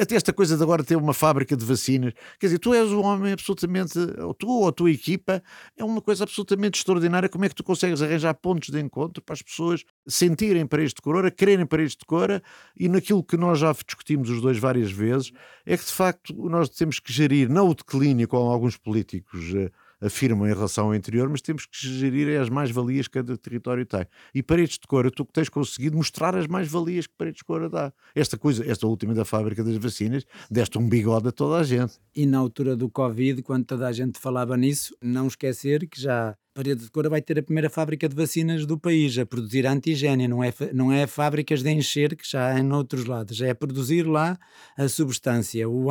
Até 0.00 0.16
esta 0.16 0.32
coisa 0.32 0.56
de 0.56 0.62
agora 0.62 0.84
ter 0.84 0.96
uma 0.96 1.14
fábrica 1.14 1.56
de 1.56 1.64
vacinas. 1.64 2.12
Quer 2.38 2.46
dizer, 2.46 2.58
tu 2.58 2.74
és 2.74 2.90
um 2.90 3.02
homem 3.02 3.32
absolutamente. 3.32 3.98
Ou 4.24 4.34
tu 4.34 4.48
ou 4.48 4.68
a 4.68 4.72
tua 4.72 4.90
equipa 4.90 5.42
é 5.76 5.84
uma 5.84 6.00
coisa 6.00 6.24
absolutamente 6.24 6.78
extraordinária. 6.78 7.28
Como 7.28 7.44
é 7.44 7.48
que 7.48 7.54
tu 7.54 7.64
consegues 7.64 8.02
arranjar 8.02 8.34
pontos 8.34 8.70
de 8.70 8.80
encontro 8.80 9.22
para 9.22 9.34
as 9.34 9.42
pessoas 9.42 9.84
sentirem 10.06 10.66
para 10.66 10.82
este 10.82 11.00
cor, 11.00 11.30
quererem 11.30 11.66
para 11.66 11.82
este 11.82 12.04
cor 12.04 12.42
e 12.78 12.88
naquilo 12.88 13.22
que 13.22 13.36
nós 13.36 13.58
já 13.58 13.72
discutimos 13.72 14.30
os 14.30 14.40
dois 14.40 14.58
várias 14.58 14.90
vezes, 14.90 15.32
é 15.64 15.76
que 15.76 15.84
de 15.84 15.92
facto 15.92 16.34
nós 16.48 16.68
temos 16.68 16.98
que 16.98 17.12
gerir, 17.12 17.48
não 17.48 17.68
o 17.68 17.74
declínio 17.74 18.28
como 18.28 18.50
alguns 18.50 18.76
políticos 18.76 19.54
eh, 19.54 19.70
afirmam 20.04 20.46
em 20.46 20.52
relação 20.52 20.86
ao 20.86 20.94
interior, 20.94 21.28
mas 21.28 21.40
temos 21.40 21.66
que 21.66 21.76
gerir 21.76 22.40
as 22.40 22.48
mais-valias 22.48 23.08
que 23.08 23.14
cada 23.14 23.36
território 23.36 23.86
tem. 23.86 24.06
E 24.34 24.42
Paredes 24.42 24.78
de 24.78 24.86
Cora, 24.86 25.10
tu 25.10 25.24
que 25.24 25.32
tens 25.32 25.48
conseguido 25.48 25.96
mostrar 25.96 26.36
as 26.36 26.46
mais-valias 26.46 27.06
que 27.06 27.14
Paredes 27.16 27.38
de 27.38 27.44
Cora 27.44 27.68
dá. 27.68 27.92
Esta 28.14 28.36
coisa, 28.36 28.64
esta 28.70 28.86
última 28.86 29.14
da 29.14 29.24
fábrica 29.24 29.64
das 29.64 29.76
vacinas, 29.76 30.24
deste 30.50 30.78
um 30.78 30.88
bigode 30.88 31.28
a 31.28 31.32
toda 31.32 31.56
a 31.58 31.62
gente. 31.62 31.94
E 32.14 32.26
na 32.26 32.38
altura 32.38 32.76
do 32.76 32.90
Covid, 32.90 33.42
quando 33.42 33.64
toda 33.64 33.88
a 33.88 33.92
gente 33.92 34.18
falava 34.18 34.56
nisso, 34.56 34.96
não 35.02 35.26
esquecer 35.26 35.88
que 35.88 36.00
já 36.00 36.36
Paredes 36.54 36.84
de 36.84 36.90
Cora 36.92 37.10
vai 37.10 37.20
ter 37.20 37.36
a 37.36 37.42
primeira 37.42 37.68
fábrica 37.68 38.08
de 38.08 38.14
vacinas 38.14 38.64
do 38.64 38.78
país 38.78 39.18
a 39.18 39.26
produzir 39.26 39.66
antigênio, 39.66 40.28
não 40.28 40.44
é, 40.44 40.54
não 40.72 40.92
é 40.92 41.04
fábricas 41.04 41.64
de 41.64 41.70
encher 41.72 42.14
que 42.14 42.30
já 42.30 42.56
em 42.56 42.72
outros 42.72 43.06
lados, 43.06 43.40
é 43.40 43.52
produzir 43.52 44.04
lá 44.04 44.38
a 44.78 44.86
substância, 44.88 45.68
o, 45.68 45.88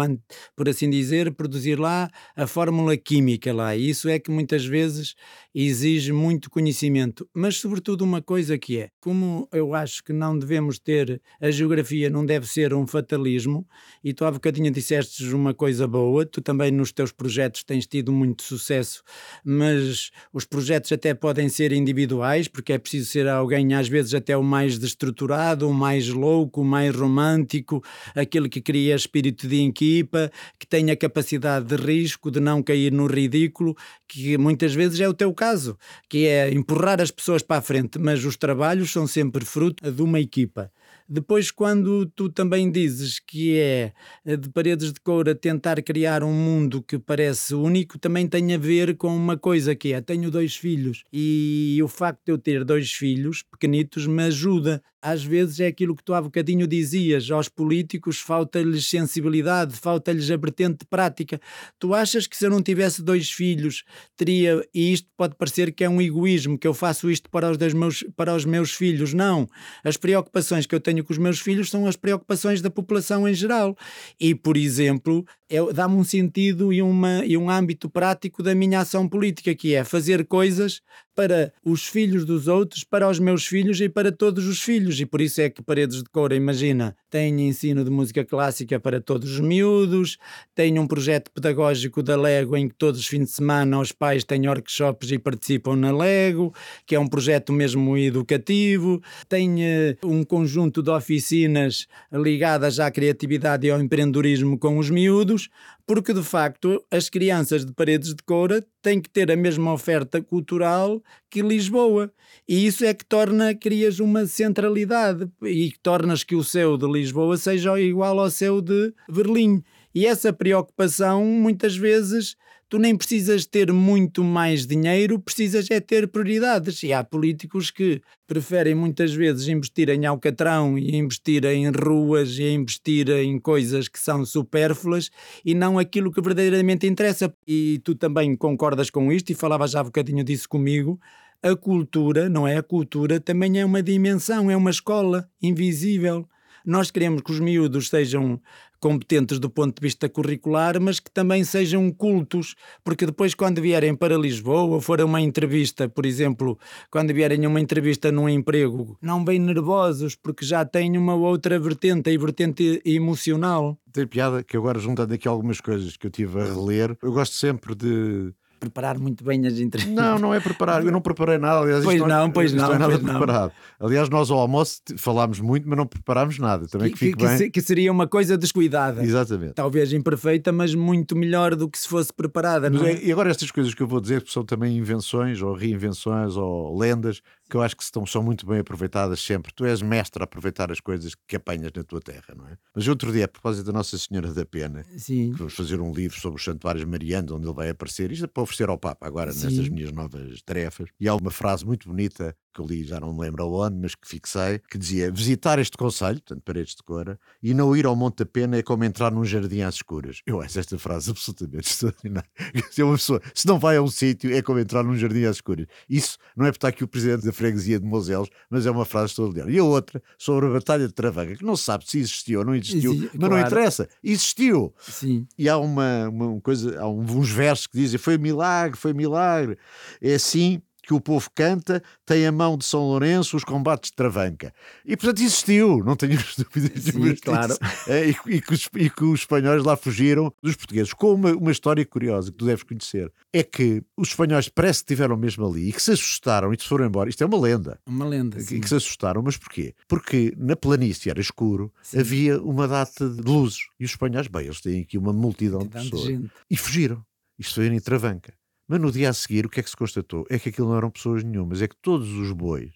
por 0.56 0.70
assim 0.70 0.90
dizer, 0.90 1.34
produzir 1.34 1.78
lá 1.78 2.10
a 2.34 2.48
fórmula 2.48 2.96
química 2.96 3.54
lá. 3.54 3.76
E 3.76 3.90
isso 3.90 4.08
é 4.08 4.18
que 4.18 4.32
muitas 4.32 4.66
vezes 4.66 5.16
exige 5.54 6.14
muito 6.14 6.50
conhecimento, 6.50 7.28
mas 7.34 7.58
sobretudo 7.58 8.02
uma 8.06 8.22
coisa 8.22 8.58
que 8.58 8.80
é, 8.80 8.90
como 9.02 9.50
eu 9.52 9.76
acho 9.76 10.02
que 10.02 10.14
não 10.14 10.40
devemos 10.40 10.80
ter, 10.80 11.22
a 11.42 11.52
geografia 11.52 12.10
não 12.10 12.26
deve 12.26 12.48
ser 12.48 12.74
um 12.74 12.88
fatalismo, 12.88 13.68
e 14.02 14.14
tu 14.14 14.24
há 14.24 14.32
bocadinho 14.32 14.72
disseste 14.72 15.26
uma 15.34 15.54
coisa 15.54 15.86
boa, 15.86 16.26
tu 16.26 16.42
também 16.42 16.72
nos 16.72 16.94
teus 16.94 17.12
projetos 17.12 17.66
tens 17.66 17.86
tido 17.86 18.14
muito 18.14 18.44
sucesso, 18.44 19.04
mas 19.44 20.10
os 20.32 20.46
projetos 20.54 20.92
até 20.92 21.16
podem 21.16 21.50
ser 21.50 21.74
individuais, 21.74 22.48
porque 22.48 22.74
é 22.74 22.78
preciso 22.78 23.10
ser 23.10 23.28
alguém, 23.28 23.74
às 23.74 23.88
vezes, 23.88 24.14
até 24.14 24.38
o 24.38 24.44
mais 24.44 24.78
destruturado, 24.78 25.68
o 25.68 25.74
mais 25.74 26.08
louco, 26.10 26.62
o 26.62 26.64
mais 26.64 26.96
romântico, 26.96 27.84
aquele 28.14 28.48
que 28.48 28.62
cria 28.62 28.94
espírito 28.94 29.48
de 29.48 29.66
equipa, 29.66 30.32
que 30.60 30.68
tenha 30.68 30.96
capacidade 30.96 31.66
de 31.66 31.76
risco, 31.76 32.30
de 32.30 32.40
não 32.40 32.62
cair 32.62 32.92
no 32.92 33.08
ridículo, 33.08 33.76
que 34.08 34.38
muitas 34.38 34.76
vezes 34.76 35.00
é 35.00 35.10
o 35.10 35.14
teu 35.16 35.34
caso, 35.34 35.76
que 36.08 36.28
é 36.28 36.54
empurrar 36.54 37.02
as 37.02 37.10
pessoas 37.10 37.42
para 37.42 37.58
a 37.58 37.62
frente, 37.62 37.98
mas 37.98 38.24
os 38.24 38.38
trabalhos 38.38 38.92
são 38.92 39.08
sempre 39.08 39.44
fruto 39.44 39.90
de 39.90 40.02
uma 40.04 40.20
equipa. 40.20 40.72
Depois, 41.08 41.52
quando 41.52 42.06
tu 42.08 42.30
também 42.30 42.72
dizes 42.72 43.20
que 43.20 43.58
é 43.58 43.94
eh, 44.26 44.38
de 44.38 44.50
paredes 44.50 44.94
de 44.94 45.00
coura 45.00 45.36
tentar 45.36 45.82
criar 45.82 46.24
um 46.24 46.34
mundo 46.34 46.82
que 46.82 46.98
parece 46.98 47.54
único, 47.56 48.00
também 48.00 48.28
tem 48.28 48.54
a 48.54 48.58
ver 48.58 48.96
com 48.96 49.16
uma 49.16 49.38
coisa 49.38 49.76
que 49.76 49.94
é: 49.94 50.02
tenho 50.02 50.32
dois 50.32 50.56
filhos 50.56 51.04
e 51.12 51.80
o 51.84 51.88
facto 51.88 52.22
de 52.26 52.32
eu 52.32 52.38
ter 52.38 52.64
dois 52.64 52.92
filhos 52.92 53.44
pequenitos 53.44 54.08
me 54.08 54.24
ajuda 54.24 54.82
às 55.04 55.22
vezes 55.22 55.60
é 55.60 55.68
aquilo 55.68 55.94
que 55.96 56.04
tu 56.04 56.14
há 56.14 56.22
bocadinho 56.22 56.66
dizias, 56.66 57.30
aos 57.30 57.50
políticos 57.50 58.20
falta-lhes 58.20 58.90
sensibilidade, 58.90 59.76
falta-lhes 59.76 60.32
a 60.32 60.38
vertente 60.38 60.86
prática. 60.90 61.42
Tu 61.78 61.94
achas 61.94 62.26
que 62.26 62.38
se 62.38 62.46
eu 62.46 62.50
não 62.50 62.64
tivesse 62.64 63.04
dois 63.04 63.30
filhos, 63.30 63.84
teria, 64.16 64.66
e 64.74 64.94
isto 64.94 65.10
pode 65.18 65.36
parecer 65.36 65.74
que 65.74 65.84
é 65.84 65.90
um 65.90 66.02
egoísmo, 66.02 66.58
que 66.58 66.66
eu 66.66 66.74
faço 66.74 67.12
isto 67.12 67.30
para 67.30 67.52
os, 67.52 67.74
meus, 67.74 68.06
para 68.16 68.34
os 68.34 68.46
meus 68.46 68.72
filhos. 68.72 69.14
Não. 69.14 69.46
As 69.84 69.98
preocupações 69.98 70.66
que 70.66 70.74
eu 70.74 70.80
tenho 70.80 71.04
com 71.04 71.12
os 71.12 71.20
meus 71.20 71.42
filhos 71.42 71.70
são 71.70 71.86
as 71.86 71.98
preocupações 71.98 72.62
da 72.62 72.70
população 72.70 73.28
em 73.28 73.34
geral. 73.34 73.78
E, 74.18 74.34
por 74.34 74.56
exemplo, 74.56 75.26
é, 75.50 75.74
dá-me 75.74 75.96
um 75.96 76.04
sentido 76.04 76.72
e, 76.72 76.82
uma, 76.82 77.26
e 77.26 77.36
um 77.36 77.50
âmbito 77.50 77.90
prático 77.90 78.42
da 78.42 78.56
minha 78.56 78.80
ação 78.80 79.08
política, 79.08 79.54
que 79.54 79.76
é 79.76 79.84
fazer 79.84 80.26
coisas 80.26 80.82
para 81.16 81.54
os 81.64 81.88
filhos 81.88 82.26
dos 82.26 82.48
outros, 82.48 82.84
para 82.84 83.10
os 83.10 83.20
meus 83.20 83.46
filhos 83.46 83.80
e 83.82 83.90
para 83.90 84.12
todos 84.12 84.48
os 84.48 84.62
filhos. 84.62 85.00
E 85.00 85.06
por 85.06 85.22
isso 85.22 85.42
é 85.42 85.50
que 85.50 85.62
Paredes 85.62 86.04
de 86.04 86.10
Coura, 86.10 86.36
imagina, 86.36 86.96
tem 87.14 87.48
ensino 87.48 87.84
de 87.84 87.92
música 87.92 88.26
clássica 88.26 88.80
para 88.80 89.00
todos 89.00 89.34
os 89.34 89.40
miúdos, 89.40 90.18
tem 90.56 90.80
um 90.80 90.88
projeto 90.88 91.30
pedagógico 91.30 92.02
da 92.02 92.20
Lego 92.20 92.58
em 92.58 92.68
que 92.68 92.74
todos 92.74 93.02
os 93.02 93.06
fins 93.06 93.26
de 93.26 93.32
semana 93.34 93.80
os 93.80 93.92
pais 93.92 94.24
têm 94.24 94.48
workshops 94.48 95.12
e 95.12 95.20
participam 95.20 95.76
na 95.76 95.96
Lego, 95.96 96.52
que 96.88 96.96
é 96.96 97.00
um 97.00 97.08
projeto 97.08 97.54
mesmo 97.54 97.96
educativo, 97.96 99.00
tem 99.30 99.58
uh, 99.58 99.96
um 100.04 100.24
conjunto 100.24 100.82
de 100.82 100.90
oficinas 100.90 101.86
ligadas 102.12 102.80
à 102.80 102.90
criatividade 102.90 103.68
e 103.68 103.70
ao 103.70 103.80
empreendedorismo 103.80 104.58
com 104.58 104.80
os 104.80 104.90
miúdos, 104.90 105.50
porque 105.86 106.14
de 106.16 106.24
facto 106.24 106.84
as 106.90 107.10
crianças 107.10 107.64
de 107.64 107.74
paredes 107.74 108.16
de 108.16 108.24
coura 108.24 108.66
têm 108.82 109.00
que 109.00 109.10
ter 109.10 109.32
a 109.32 109.36
mesma 109.36 109.72
oferta 109.72 110.22
cultural 110.22 111.02
que 111.30 111.42
Lisboa. 111.42 112.12
E 112.48 112.66
isso 112.66 112.84
é 112.84 112.94
que 112.94 113.06
torna, 113.06 113.54
crias 113.54 114.00
uma 114.00 114.26
centralidade 114.26 115.30
e 115.44 115.72
que 115.72 115.80
tornas 115.80 116.24
que 116.24 116.36
o 116.36 116.44
céu 116.44 116.78
de 116.78 116.86
Lisboa 116.86 117.03
seja 117.38 117.80
igual 117.80 118.20
ao 118.20 118.30
céu 118.30 118.62
de 118.62 118.94
Berlim. 119.10 119.64
E 119.96 120.06
essa 120.06 120.34
preocupação, 120.34 121.24
muitas 121.24 121.76
vezes, 121.76 122.36
tu 122.74 122.80
nem 122.80 122.98
precisas 122.98 123.46
ter 123.46 123.72
muito 123.72 124.24
mais 124.24 124.66
dinheiro, 124.66 125.20
precisas 125.20 125.70
é 125.70 125.80
ter 125.80 126.08
prioridades. 126.08 126.82
E 126.82 126.92
há 126.92 127.04
políticos 127.04 127.70
que 127.70 128.02
preferem 128.26 128.74
muitas 128.74 129.14
vezes 129.14 129.48
investir 129.48 129.90
em 129.90 130.08
alcatrão 130.08 130.76
e 130.76 130.96
investir 130.96 131.46
em 131.46 131.70
ruas 131.70 132.40
e 132.40 132.50
investir 132.50 133.08
em 133.12 133.40
coisas 133.40 133.88
que 133.88 134.00
são 134.00 134.26
supérfluas 134.26 135.12
e 135.46 135.54
não 135.54 135.78
aquilo 135.78 136.12
que 136.12 136.20
verdadeiramente 136.20 136.88
interessa. 136.88 137.32
E 137.48 137.80
tu 137.84 137.94
também 137.94 138.36
concordas 138.36 138.90
com 138.90 139.12
isto 139.12 139.30
e 139.30 139.36
falavas 139.36 139.70
já 139.70 139.82
um 139.82 139.86
bocadinho 139.86 140.24
disso 140.24 140.50
comigo. 140.50 141.00
A 141.44 141.56
cultura, 141.56 142.28
não 142.28 142.48
é? 142.48 142.58
A 142.58 142.64
cultura 142.64 143.20
também 143.20 143.60
é 143.60 143.66
uma 143.66 143.84
dimensão, 143.84 144.50
é 144.50 144.58
uma 144.58 144.72
escola 144.72 145.30
invisível. 145.40 146.28
Nós 146.66 146.90
queremos 146.90 147.22
que 147.22 147.32
os 147.32 147.40
miúdos 147.40 147.90
sejam 147.90 148.40
competentes 148.84 149.40
do 149.40 149.50
ponto 149.50 149.80
de 149.80 149.86
vista 149.86 150.10
curricular, 150.10 150.80
mas 150.82 151.00
que 151.00 151.10
também 151.10 151.44
sejam 151.46 151.90
cultos, 151.90 152.54
porque 152.84 153.06
depois, 153.06 153.34
quando 153.34 153.62
vierem 153.62 153.96
para 153.96 154.18
Lisboa 154.18 154.82
for 154.82 155.00
uma 155.00 155.22
entrevista, 155.22 155.88
por 155.88 156.06
exemplo, 156.06 156.60
quando 156.92 157.14
vierem 157.14 157.46
a 157.46 157.48
uma 157.48 157.62
entrevista 157.62 158.12
num 158.12 158.28
emprego, 158.28 158.98
não 159.02 159.24
vêm 159.24 159.40
nervosos, 159.40 160.16
porque 160.16 160.46
já 160.46 160.66
têm 160.66 160.98
uma 160.98 161.16
outra 161.16 161.58
vertente, 161.58 162.14
a 162.14 162.20
vertente 162.20 162.82
emocional. 162.84 163.78
Tem 163.94 164.06
piada 164.06 164.44
que 164.44 164.58
agora, 164.58 164.80
juntando 164.80 165.14
aqui 165.14 165.30
algumas 165.30 165.62
coisas 165.62 165.96
que 165.96 166.08
eu 166.08 166.12
tive 166.12 166.42
a 166.42 166.44
reler, 166.44 166.98
eu 167.02 167.14
gosto 167.14 167.36
sempre 167.36 167.76
de 167.76 168.34
preparar 168.64 168.98
muito 168.98 169.24
bem 169.24 169.46
as 169.46 169.60
entrevistas. 169.60 169.94
Não, 169.94 170.18
não 170.18 170.34
é 170.34 170.40
preparar, 170.40 170.86
eu 170.86 170.92
não 170.92 171.02
preparei 171.02 171.38
nada. 171.38 171.60
Aliás, 171.60 171.84
pois 171.84 172.02
não, 172.02 172.32
pois 172.32 172.54
não. 172.54 172.68
não 172.68 172.76
é 172.76 172.80
nada 172.80 173.00
pois 173.00 173.04
preparado. 173.04 173.52
Não. 173.80 173.88
Aliás, 173.88 174.10
nós 174.10 174.32
ao 174.32 174.40
almoço 174.40 174.82
falámos 174.98 175.40
muito, 175.40 175.68
mas 175.68 175.78
não 175.78 175.86
preparámos 175.86 176.40
nada. 176.40 176.68
Também 176.68 176.92
que, 176.92 177.12
que 177.12 177.16
que, 177.16 177.26
bem. 177.26 177.52
que 177.52 177.62
seria 177.62 177.92
uma 177.92 178.08
coisa 178.08 178.38
descuidada. 178.38 179.04
Exatamente. 179.04 179.54
Talvez 179.54 179.92
imperfeita, 179.92 180.52
mas 180.52 180.74
muito 180.74 181.16
melhor 181.16 181.56
do 181.56 181.70
que 181.70 181.78
se 181.78 181.88
fosse 181.88 182.14
preparada. 182.14 182.70
Não 182.70 182.86
é? 182.86 183.04
E 183.04 183.12
agora 183.12 183.30
estas 183.30 183.52
coisas 183.52 183.74
que 183.74 183.82
eu 183.82 183.88
vou 183.88 184.00
dizer 184.00 184.24
são 184.28 184.44
também 184.44 184.78
invenções 184.78 185.42
ou 185.42 185.54
reinvenções 185.54 186.36
ou 186.36 186.78
lendas 186.78 187.22
que 187.54 187.58
eu 187.58 187.62
acho 187.62 187.78
que 187.78 187.84
estão, 187.84 188.04
são 188.04 188.24
muito 188.24 188.48
bem 188.48 188.58
aproveitadas 188.58 189.22
sempre. 189.22 189.54
Tu 189.54 189.64
és 189.66 189.80
mestre 189.80 190.24
a 190.24 190.26
aproveitar 190.26 190.72
as 190.72 190.80
coisas 190.80 191.14
que 191.28 191.36
apanhas 191.36 191.72
na 191.76 191.84
tua 191.84 192.02
terra, 192.02 192.34
não 192.36 192.48
é? 192.48 192.58
Mas 192.76 192.88
outro 192.88 193.12
dia, 193.12 193.26
a 193.26 193.28
propósito 193.28 193.68
da 193.68 193.72
Nossa 193.72 193.96
Senhora 193.96 194.34
da 194.34 194.44
Pena, 194.44 194.84
Sim. 194.98 195.34
vamos 195.34 195.54
fazer 195.54 195.80
um 195.80 195.94
livro 195.94 196.20
sobre 196.20 196.40
os 196.40 196.44
santuários 196.44 196.84
marianos, 196.84 197.32
onde 197.32 197.46
ele 197.46 197.54
vai 197.54 197.70
aparecer, 197.70 198.12
isto 198.12 198.26
é 198.26 198.28
para 198.28 198.42
oferecer 198.42 198.70
ao 198.70 198.78
Papa 198.80 199.06
agora, 199.06 199.32
Sim. 199.32 199.46
nestas 199.46 199.70
minhas 199.70 199.92
novas 199.92 200.42
tarefas. 200.42 200.90
E 201.00 201.08
há 201.08 201.14
uma 201.14 201.30
frase 201.30 201.64
muito 201.64 201.88
bonita 201.88 202.36
que 202.54 202.62
eu 202.62 202.66
li, 202.66 202.84
já 202.84 203.00
não 203.00 203.14
me 203.14 203.20
lembro 203.22 203.44
aonde, 203.44 203.78
mas 203.82 203.96
que 203.96 204.08
fixei, 204.08 204.60
que 204.70 204.78
dizia: 204.78 205.12
visitar 205.12 205.60
este 205.60 205.76
conselho, 205.78 206.16
portanto, 206.22 206.42
paredes 206.46 206.76
de 206.76 206.84
cora, 206.84 207.20
e 207.42 207.54
não 207.54 207.76
ir 207.76 207.86
ao 207.86 207.96
Monte 207.96 208.20
da 208.20 208.26
Pena 208.26 208.58
é 208.58 208.64
como 208.64 208.84
entrar 208.84 209.12
num 209.12 209.26
jardim 209.26 209.62
às 209.62 209.76
escuras. 209.76 210.22
Eu 210.26 210.42
acho 210.42 210.60
esta 210.60 210.78
frase 210.78 211.10
absolutamente 211.12 211.68
extraordinária. 211.72 212.30
Se 212.72 212.84
uma 212.84 212.94
pessoa, 212.96 213.22
se 213.34 213.48
não 213.48 213.58
vai 213.60 213.78
a 213.78 213.82
um 213.82 213.88
sítio, 213.88 214.34
é 214.34 214.42
como 214.42 214.60
entrar 214.60 214.84
num 214.84 214.96
jardim 214.96 215.24
às 215.26 215.38
escuras. 215.38 215.66
Isso 215.90 216.18
não 216.36 216.46
é 216.46 216.50
porque 216.50 216.58
está 216.58 216.68
aqui 216.70 216.84
o 216.84 216.88
presidente 216.88 217.26
da 217.26 217.34
freguesia 217.34 217.80
de 217.80 217.86
Moselos, 217.86 218.30
mas 218.50 218.66
é 218.66 218.72
uma 218.72 218.86
frase 218.86 219.08
extraordinária. 219.12 219.52
E 219.52 219.58
a 219.60 219.64
outra, 219.64 220.02
sobre 220.18 220.46
a 220.48 220.50
Batalha 220.50 220.88
de 220.88 220.94
Travanca, 220.94 221.36
que 221.36 221.44
não 221.46 221.56
se 221.56 221.64
sabe 221.64 221.90
se 221.90 221.98
existiu 222.00 222.40
ou 222.40 222.46
não 222.46 222.56
existiu, 222.56 222.94
Exi- 222.94 223.10
mas 223.14 223.20
claro. 223.20 223.36
não 223.36 223.42
interessa, 223.42 223.90
existiu. 224.04 224.74
Sim. 224.80 225.28
E 225.38 225.50
há 225.50 225.58
uma, 225.58 226.10
uma 226.10 226.42
coisa, 226.42 226.80
há 226.80 226.88
uns 226.88 227.30
versos 227.30 227.68
que 227.68 227.78
dizem: 227.78 227.98
foi 227.98 228.18
milagre, 228.18 228.78
foi 228.78 228.94
milagre. 228.94 229.58
É 230.02 230.16
assim 230.16 230.62
que 230.84 230.94
o 230.94 231.00
povo 231.00 231.30
canta, 231.34 231.82
tem 232.06 232.28
a 232.28 232.32
mão 232.32 232.58
de 232.58 232.66
São 232.66 232.82
Lourenço 232.82 233.38
os 233.38 233.44
combates 233.44 233.90
de 233.90 233.96
Travanca. 233.96 234.54
E 234.86 234.98
portanto 234.98 235.22
existiu, 235.22 235.84
não 235.84 235.96
tenho 235.96 236.18
dúvidas 236.38 236.84
Sim, 236.84 237.16
claro. 237.16 237.58
É, 237.88 238.10
e, 238.10 238.16
e 238.28 238.42
que 238.42 238.54
os, 238.54 238.70
e 238.76 238.90
que 238.90 239.04
os 239.04 239.22
espanhóis 239.22 239.64
lá 239.64 239.78
fugiram 239.78 240.32
dos 240.42 240.56
portugueses. 240.56 240.94
Com 240.94 241.14
uma, 241.14 241.32
uma 241.32 241.52
história 241.52 241.86
curiosa 241.86 242.32
que 242.32 242.38
tu 242.38 242.46
deves 242.46 242.64
conhecer: 242.64 243.12
é 243.32 243.42
que 243.44 243.82
os 243.98 244.10
espanhóis 244.10 244.50
parece 244.50 244.80
que 244.84 244.92
estiveram 244.94 245.16
mesmo 245.16 245.46
ali 245.48 245.70
e 245.70 245.74
que 245.74 245.82
se 245.82 245.92
assustaram 245.92 246.54
e 246.54 246.60
se 246.60 246.68
foram 246.68 246.86
embora. 246.86 247.10
Isto 247.10 247.24
é 247.24 247.26
uma 247.26 247.40
lenda. 247.40 247.80
Uma 247.86 248.06
lenda. 248.06 248.40
E 248.40 248.60
que 248.60 248.68
se 248.68 248.76
assustaram, 248.76 249.22
mas 249.22 249.38
porquê? 249.38 249.74
Porque 249.88 250.34
na 250.38 250.56
planície 250.56 251.10
era 251.10 251.22
escuro, 251.22 251.74
Sim. 251.82 252.00
havia 252.00 252.42
uma 252.42 252.68
data 252.68 253.10
de 253.10 253.22
luzes. 253.22 253.60
E 253.80 253.86
os 253.86 253.92
espanhóis, 253.92 254.28
bem, 254.28 254.46
eles 254.46 254.62
têm 254.62 254.82
aqui 254.82 254.98
uma 254.98 255.14
multidão 255.14 255.60
de 255.60 255.70
Tanta 255.70 255.84
pessoas. 255.84 256.04
gente. 256.04 256.32
E 256.50 256.58
fugiram. 256.58 257.04
Isto 257.40 257.56
foi 257.56 257.68
em 257.68 257.80
Travanca. 257.80 258.34
Mas 258.68 258.80
no 258.80 258.92
dia 258.92 259.10
a 259.10 259.14
seguir, 259.14 259.46
o 259.46 259.50
que 259.50 259.60
é 259.60 259.64
que 259.64 259.70
se 259.70 259.76
constatou? 259.78 260.26
É 260.30 260.40
que 260.40 260.50
aquilo 260.50 260.70
não 260.70 260.78
eram 260.78 260.90
pessoas 260.90 261.24
nenhumas, 261.24 261.62
é 261.62 261.68
que 261.68 261.76
todos 261.82 262.10
os 262.14 262.32
bois 262.32 262.72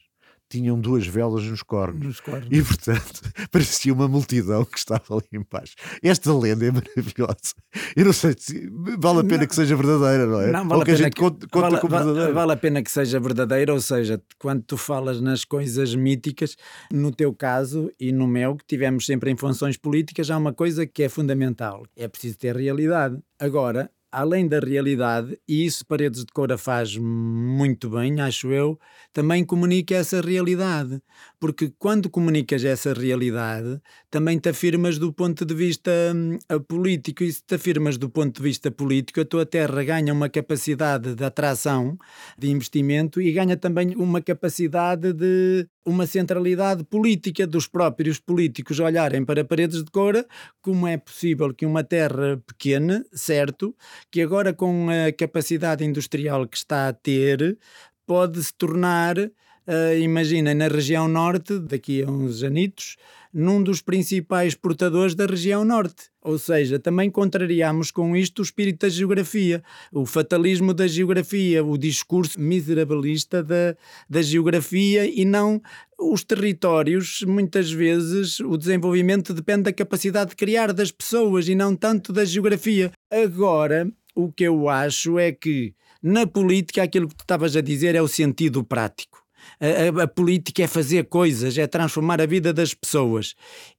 tinham 0.50 0.80
duas 0.80 1.06
velas 1.06 1.43
nos 1.43 1.62
cornos. 1.62 2.06
Nos 2.06 2.19
cornos. 2.21 2.47
E, 2.50 2.63
portanto, 2.63 3.19
parecia 3.52 3.93
uma 3.93 4.08
multidão 4.08 4.63
que 4.63 4.78
estava 4.78 5.04
ali 5.12 5.26
embaixo. 5.34 5.76
Esta 6.02 6.34
lenda 6.34 6.65
é 6.65 6.71
maravilhosa. 6.71 7.54
Eu 7.93 8.06
não 8.06 8.13
sei 8.13 8.34
se 8.38 8.69
vale 8.97 9.19
a 9.19 9.23
pena 9.26 9.39
Não. 9.39 9.47
que 9.47 9.54
seja 9.56 9.76
verdadeira, 9.76 10.26
não 10.26 10.39
é? 10.39 10.50
Não, 10.52 10.62
Ou 10.62 10.67
vale 10.69 10.82
a 10.84 10.86
que 10.86 10.91
a 10.91 10.93
pena 10.93 11.06
gente 11.06 11.13
que- 11.15 11.21
conta, 11.21 11.47
conta 11.52 11.69
vale, 11.69 11.82
como 11.82 11.95
verdadeira. 11.97 12.34
vale 12.34 12.52
a 12.54 12.56
pena 12.56 12.82
que 12.82 12.89
seja 12.89 13.19
verdadeira, 13.19 13.73
ou 13.73 13.82
seja, 13.82 14.23
quando 14.39 14.63
tu 14.63 14.78
falas 14.78 15.19
nas 15.19 15.43
coisas 15.43 15.93
míticas, 15.93 16.56
no 16.93 17.12
teu 17.12 17.34
caso 17.34 17.91
e 18.00 18.13
no 18.13 18.26
meu, 18.26 18.56
que 18.56 18.65
tivemos 18.65 19.06
sempre 19.06 19.30
em 19.30 19.36
funções 19.36 19.76
políticas, 19.76 20.32
há 20.32 20.38
uma 20.38 20.54
coisa 20.54 20.88
que 20.88 21.04
é 21.04 21.10
fundamental: 21.10 21.84
é 21.93 22.08
preciso 22.08 22.38
ter 22.38 22.56
realidade. 22.56 23.17
Agora, 23.38 23.91
além 24.17 24.47
da 24.47 24.60
realidade, 24.60 25.39
e 25.47 25.63
isso 25.63 25.86
Paredes 25.86 26.25
de 26.25 26.34
Coura 26.34 26.58
faz 26.58 26.97
muito 26.97 27.88
bem, 27.88 28.19
acho 28.19 28.51
eu, 28.51 28.80
também 29.13 29.45
comunica 29.45 29.93
essa 29.93 30.21
realidade. 30.21 30.99
Porque 31.39 31.71
quando 31.77 32.10
comunicas 32.10 32.65
essa 32.65 32.93
realidade, 32.93 33.80
também 34.10 34.39
te 34.39 34.49
afirmas 34.49 34.97
do 34.97 35.13
ponto 35.13 35.45
de 35.45 35.53
vista 35.53 35.91
hum, 36.15 36.39
político, 36.67 37.23
e 37.23 37.32
se 37.32 37.43
te 37.45 37.53
afirmas 37.53 37.95
do 37.99 38.10
ponto 38.10 38.38
de 38.38 38.41
vista 38.41 38.71
político, 38.71 39.21
a 39.21 39.25
tua 39.25 39.45
terra 39.45 39.84
ganha 39.84 40.12
uma 40.12 40.30
capacidade 40.30 41.13
de 41.13 41.23
atração, 41.23 41.95
de 42.39 42.49
investimento 42.49 43.21
e 43.21 43.32
ganha 43.32 43.56
também 43.56 43.95
uma 43.95 44.19
capacidade 44.19 45.13
de 45.13 45.67
uma 45.86 46.06
centralidade 46.06 46.84
política 46.84 47.47
dos 47.47 47.65
próprios 47.65 48.19
políticos 48.19 48.77
olharem 48.80 49.23
para 49.23 49.45
paredes 49.45 49.84
de 49.84 49.89
cora, 49.89 50.25
como 50.62 50.86
é 50.86 50.97
possível 50.97 51.53
que 51.53 51.65
uma 51.65 51.82
terra 51.84 52.41
pequena, 52.45 53.06
certo, 53.13 53.73
que 54.12 54.22
agora 54.22 54.54
com 54.54 54.88
a 54.89 55.12
capacidade 55.12 55.84
industrial 55.84 56.48
que 56.48 56.58
está 56.58 56.88
a 56.88 56.93
ter, 56.93 57.58
pode 58.06 58.43
se 58.43 58.54
tornar, 58.54 59.17
uh, 59.17 59.98
imagina, 60.00 60.54
na 60.54 60.67
região 60.67 61.08
norte, 61.08 61.60
daqui 61.60 62.04
a 62.04 62.10
uns 62.10 62.43
anitos, 62.43 62.96
num 63.38 63.62
dos 63.62 63.84
principais 63.84 64.56
portadores 64.56 65.13
da 65.13 65.28
região 65.28 65.63
norte. 65.63 66.10
Ou 66.23 66.39
seja, 66.39 66.80
também 66.80 67.12
contrariamos 67.12 67.91
com 67.91 68.17
isto 68.17 68.39
o 68.39 68.41
espírito 68.41 68.88
da 68.88 68.89
geografia, 68.89 69.63
o 69.93 70.08
fatalismo 70.08 70.73
da 70.73 70.88
geografia, 70.88 71.63
o 71.63 71.78
discurso 71.78 72.41
miserabilista 72.41 73.43
da, 73.43 73.78
da 74.10 74.23
geografia 74.23 75.06
e 75.06 75.23
não 75.23 75.62
os 76.00 76.23
territórios, 76.23 77.23
muitas 77.28 77.71
vezes, 77.71 78.39
o 78.39 78.58
desenvolvimento 78.58 79.36
depende 79.36 79.63
da 79.63 79.73
capacidade 79.73 80.32
de 80.32 80.36
criar 80.36 80.73
das 80.73 80.89
pessoas 80.89 81.47
e 81.47 81.54
não 81.54 81.76
tanto 81.76 82.12
da 82.12 82.26
geografia. 82.26 82.91
Agora, 83.12 83.88
o 84.15 84.32
que 84.32 84.45
eu 84.45 84.67
acho 84.67 85.19
é 85.19 85.32
que 85.32 85.76
na 86.02 86.26
política 86.26 86.82
aquilo 86.82 87.08
que 87.08 87.15
tu 87.15 87.21
estavas 87.21 87.56
a 87.56 87.62
dizer 87.62 87.93
é 87.93 88.02
o 88.02 88.08
sentido 88.08 88.63
prático. 88.63 89.27
A, 89.60 89.99
a, 89.99 90.03
a, 90.03 90.07
política 90.07 90.63
é 90.63 90.67
fazer 90.67 91.05
coisas, 91.05 91.57
é 91.57 91.67
transformar 91.67 92.21
a 92.21 92.25
vida 92.25 92.53
das 92.53 92.73
pessoas. 92.73 93.36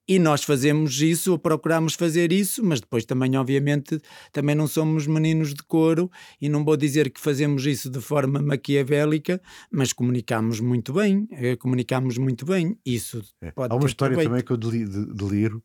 E 0.07 0.19
nós 0.19 0.43
fazemos 0.43 1.01
isso, 1.03 1.33
ou 1.33 1.39
procuramos 1.39 1.95
fazer 1.95 2.33
isso, 2.33 2.65
mas 2.65 2.81
depois 2.81 3.05
também, 3.05 3.37
obviamente, 3.37 4.01
também 4.33 4.55
não 4.55 4.67
somos 4.67 5.07
meninos 5.07 5.53
de 5.53 5.63
couro 5.63 6.11
e 6.41 6.49
não 6.49 6.65
vou 6.65 6.77
dizer 6.77 7.11
que 7.11 7.21
fazemos 7.21 7.67
isso 7.67 7.91
de 7.91 8.01
forma 8.01 8.41
maquiavélica, 8.41 9.41
mas 9.71 9.93
comunicamos 9.93 10.61
muito 10.61 10.93
bem, 10.93 11.29
eh, 11.33 11.57
comunicamos 11.57 12.17
muito 12.17 12.47
bem. 12.47 12.79
Isso 12.85 13.23
é. 13.43 13.53
Há 13.55 13.75
uma 13.75 13.87
história 13.87 14.17
também 14.17 14.43
que 14.43 14.51
eu 14.51 14.57
deliro, 14.57 15.63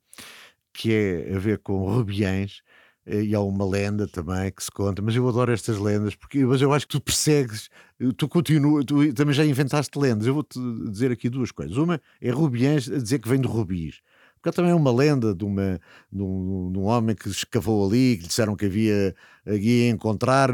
que 0.73 0.91
é 0.91 1.35
a 1.35 1.39
ver 1.39 1.59
com 1.59 1.85
Rubiães, 1.85 2.61
e 3.05 3.35
há 3.35 3.41
uma 3.41 3.65
lenda 3.65 4.07
também 4.07 4.51
que 4.51 4.63
se 4.63 4.71
conta, 4.71 5.01
mas 5.01 5.15
eu 5.15 5.27
adoro 5.27 5.51
estas 5.51 5.77
lendas, 5.77 6.15
porque 6.15 6.45
mas 6.45 6.61
eu 6.61 6.71
acho 6.73 6.87
que 6.87 6.93
tu 6.93 7.01
persegues, 7.01 7.69
eh, 7.99 8.09
tu 8.15 8.27
continuas, 8.27 8.85
tu 8.85 9.13
também 9.13 9.33
já 9.33 9.45
inventaste 9.45 9.97
lendas. 9.99 10.25
Eu 10.25 10.33
vou-te 10.33 10.59
dizer 10.89 11.11
aqui 11.11 11.29
duas 11.29 11.51
coisas. 11.51 11.75
Uma 11.77 11.99
é 12.21 12.29
Rubiães 12.31 12.89
a 12.89 12.97
dizer 12.97 13.19
que 13.19 13.27
vem 13.27 13.41
de 13.41 13.47
rubis. 13.47 14.01
Porque 14.41 14.57
também 14.57 14.73
uma 14.73 14.91
lenda 14.91 15.33
de, 15.33 15.45
uma, 15.45 15.79
de, 16.11 16.21
um, 16.21 16.69
de 16.71 16.77
um 16.77 16.83
homem 16.83 17.15
que 17.15 17.29
escavou 17.29 17.87
ali, 17.87 18.17
que 18.17 18.27
disseram 18.27 18.57
que 18.57 18.65
havia 18.65 19.15
ia 19.47 19.89
encontrar 19.89 20.49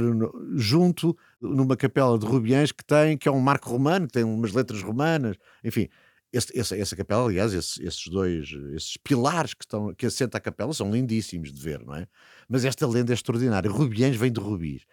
junto 0.56 1.18
numa 1.42 1.76
capela 1.76 2.18
de 2.20 2.26
Rubiães 2.26 2.72
que 2.72 2.86
tem, 2.86 3.18
que 3.18 3.28
é 3.28 3.32
um 3.32 3.40
marco 3.40 3.68
romano, 3.68 4.06
que 4.06 4.14
tem 4.14 4.24
umas 4.24 4.54
letras 4.54 4.84
romanas, 4.84 5.38
enfim. 5.64 5.90
Esse, 6.32 6.58
essa, 6.58 6.78
essa 6.78 6.96
capela, 6.96 7.26
aliás, 7.26 7.54
esses, 7.54 7.80
esses, 7.80 8.08
dois, 8.08 8.50
esses 8.76 8.98
pilares 8.98 9.56
que, 9.56 9.64
estão, 9.64 9.94
que 9.96 10.06
assenta 10.06 10.38
a 10.38 10.42
capela 10.42 10.72
são 10.74 10.92
lindíssimos 10.92 11.52
de 11.52 11.60
ver, 11.60 11.84
não 11.84 11.96
é? 11.96 12.08
Mas 12.48 12.66
esta 12.66 12.88
lenda 12.88 13.12
é 13.12 13.16
extraordinária. 13.16 13.70
Rubiães 13.70 14.16
vem 14.16 14.32
de 14.32 14.40
rubis. 14.40 14.84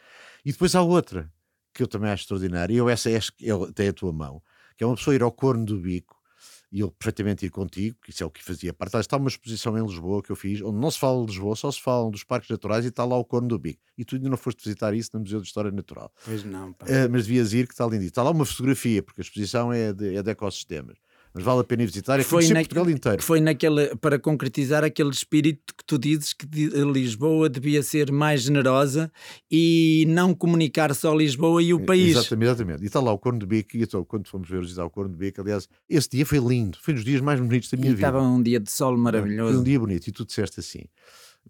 E 0.45 0.53
depois 0.53 0.75
há 0.75 0.81
outra, 0.81 1.31
que 1.75 1.83
eu 1.83 1.87
também 1.87 2.11
acho 2.11 2.23
extraordinária, 2.23 2.73
e 2.73 2.79
eu 2.79 2.89
essa 2.89 3.11
é, 3.11 3.17
é, 3.17 3.73
tem 3.75 3.89
a 3.89 3.93
tua 3.93 4.13
mão, 4.13 4.43
que 4.77 4.85
é 4.85 4.87
uma 4.87 4.97
pessoa 4.97 5.15
ir 5.15 5.23
ao 5.23 5.31
corno 5.31 5.67
do 5.67 5.79
bico, 5.79 6.17
e 6.73 6.81
eu 6.81 6.91
perfeitamente 6.91 7.47
ir 7.47 7.51
contigo, 7.51 7.97
que 8.03 8.11
isso 8.11 8.23
é 8.23 8.27
o 8.27 8.31
que 8.31 8.43
fazia 8.43 8.73
parte. 8.73 8.97
Está 8.97 9.17
uma 9.17 9.29
exposição 9.29 9.79
em 9.79 9.87
Lisboa 9.87 10.23
que 10.23 10.31
eu 10.31 10.37
fiz, 10.37 10.61
onde 10.63 10.79
não 10.79 10.91
se 10.91 10.99
fala 10.99 11.25
de 11.25 11.33
Lisboa, 11.33 11.55
só 11.55 11.71
se 11.71 11.81
falam 11.81 12.11
dos 12.11 12.25
parques 12.25 12.51
naturais 12.51 12.85
e 12.85 12.89
está 12.89 13.05
lá 13.05 13.17
o 13.17 13.25
corno 13.25 13.49
do 13.49 13.59
bico. 13.59 13.83
E 13.97 14.05
tu 14.05 14.17
ainda 14.17 14.29
não 14.29 14.37
foste 14.37 14.65
visitar 14.65 14.93
isso 14.95 15.11
no 15.15 15.21
Museu 15.21 15.41
de 15.41 15.47
História 15.47 15.71
Natural. 15.71 16.13
Pois 16.25 16.45
não, 16.45 16.73
pá. 16.73 16.87
Uh, 16.87 17.11
mas 17.11 17.27
devias 17.27 17.53
ir, 17.53 17.67
que 17.67 17.73
está 17.73 17.87
lindo. 17.87 18.05
Está 18.05 18.23
lá 18.23 18.31
uma 18.31 18.45
fotografia, 18.45 19.03
porque 19.03 19.21
a 19.21 19.23
exposição 19.23 19.73
é 19.73 19.93
de, 19.93 20.17
é 20.17 20.23
de 20.23 20.31
ecossistemas 20.31 20.97
mas 21.37 21.45
vale 21.45 21.61
a 21.61 21.65
pena 21.65 21.83
ir 21.83 21.87
visitar. 21.87 22.19
É 22.19 22.23
foi 22.23 22.49
na, 22.49 22.61
Portugal 22.61 22.89
inteiro. 22.89 23.23
Foi 23.23 23.43
naquele, 23.43 23.95
para 23.97 24.19
concretizar 24.19 24.83
aquele 24.83 25.11
espírito 25.11 25.75
que 25.77 25.85
tu 25.85 25.99
dizes 25.99 26.33
que 26.33 26.47
Lisboa 26.91 27.51
devia 27.51 27.83
ser 27.83 28.11
mais 28.11 28.41
generosa 28.41 29.13
e 29.51 30.07
não 30.09 30.35
comunicar 30.35 30.95
só 30.95 31.15
Lisboa 31.15 31.63
e 31.63 31.75
o 31.75 31.85
país. 31.85 32.17
Exatamente, 32.17 32.49
exatamente. 32.49 32.83
E 32.83 32.87
está 32.87 33.01
lá 33.01 33.13
o 33.13 33.19
Corno 33.19 33.39
de 33.39 33.45
Bico, 33.45 33.77
e 33.77 33.83
então, 33.83 34.03
quando 34.03 34.27
fomos 34.29 34.49
ver 34.49 34.63
visitar 34.63 34.87
o 34.87 34.89
Corno 34.89 35.11
de 35.11 35.19
Bico, 35.19 35.43
aliás, 35.43 35.69
esse 35.91 36.09
dia 36.09 36.25
foi 36.25 36.39
lindo, 36.39 36.79
foi 36.81 36.95
um 36.95 36.97
dos 36.97 37.05
dias 37.05 37.21
mais 37.21 37.39
bonitos 37.39 37.71
da 37.71 37.77
minha 37.77 37.91
e 37.91 37.95
vida. 37.95 38.07
Estava 38.07 38.25
um 38.25 38.43
dia 38.43 38.59
de 38.59 38.71
sol 38.71 38.97
maravilhoso. 38.97 39.53
Foi 39.53 39.61
um 39.61 39.65
dia 39.65 39.79
bonito, 39.79 40.09
e 40.09 40.13
tu 40.13 40.25
disseste 40.25 40.61
assim: 40.61 40.85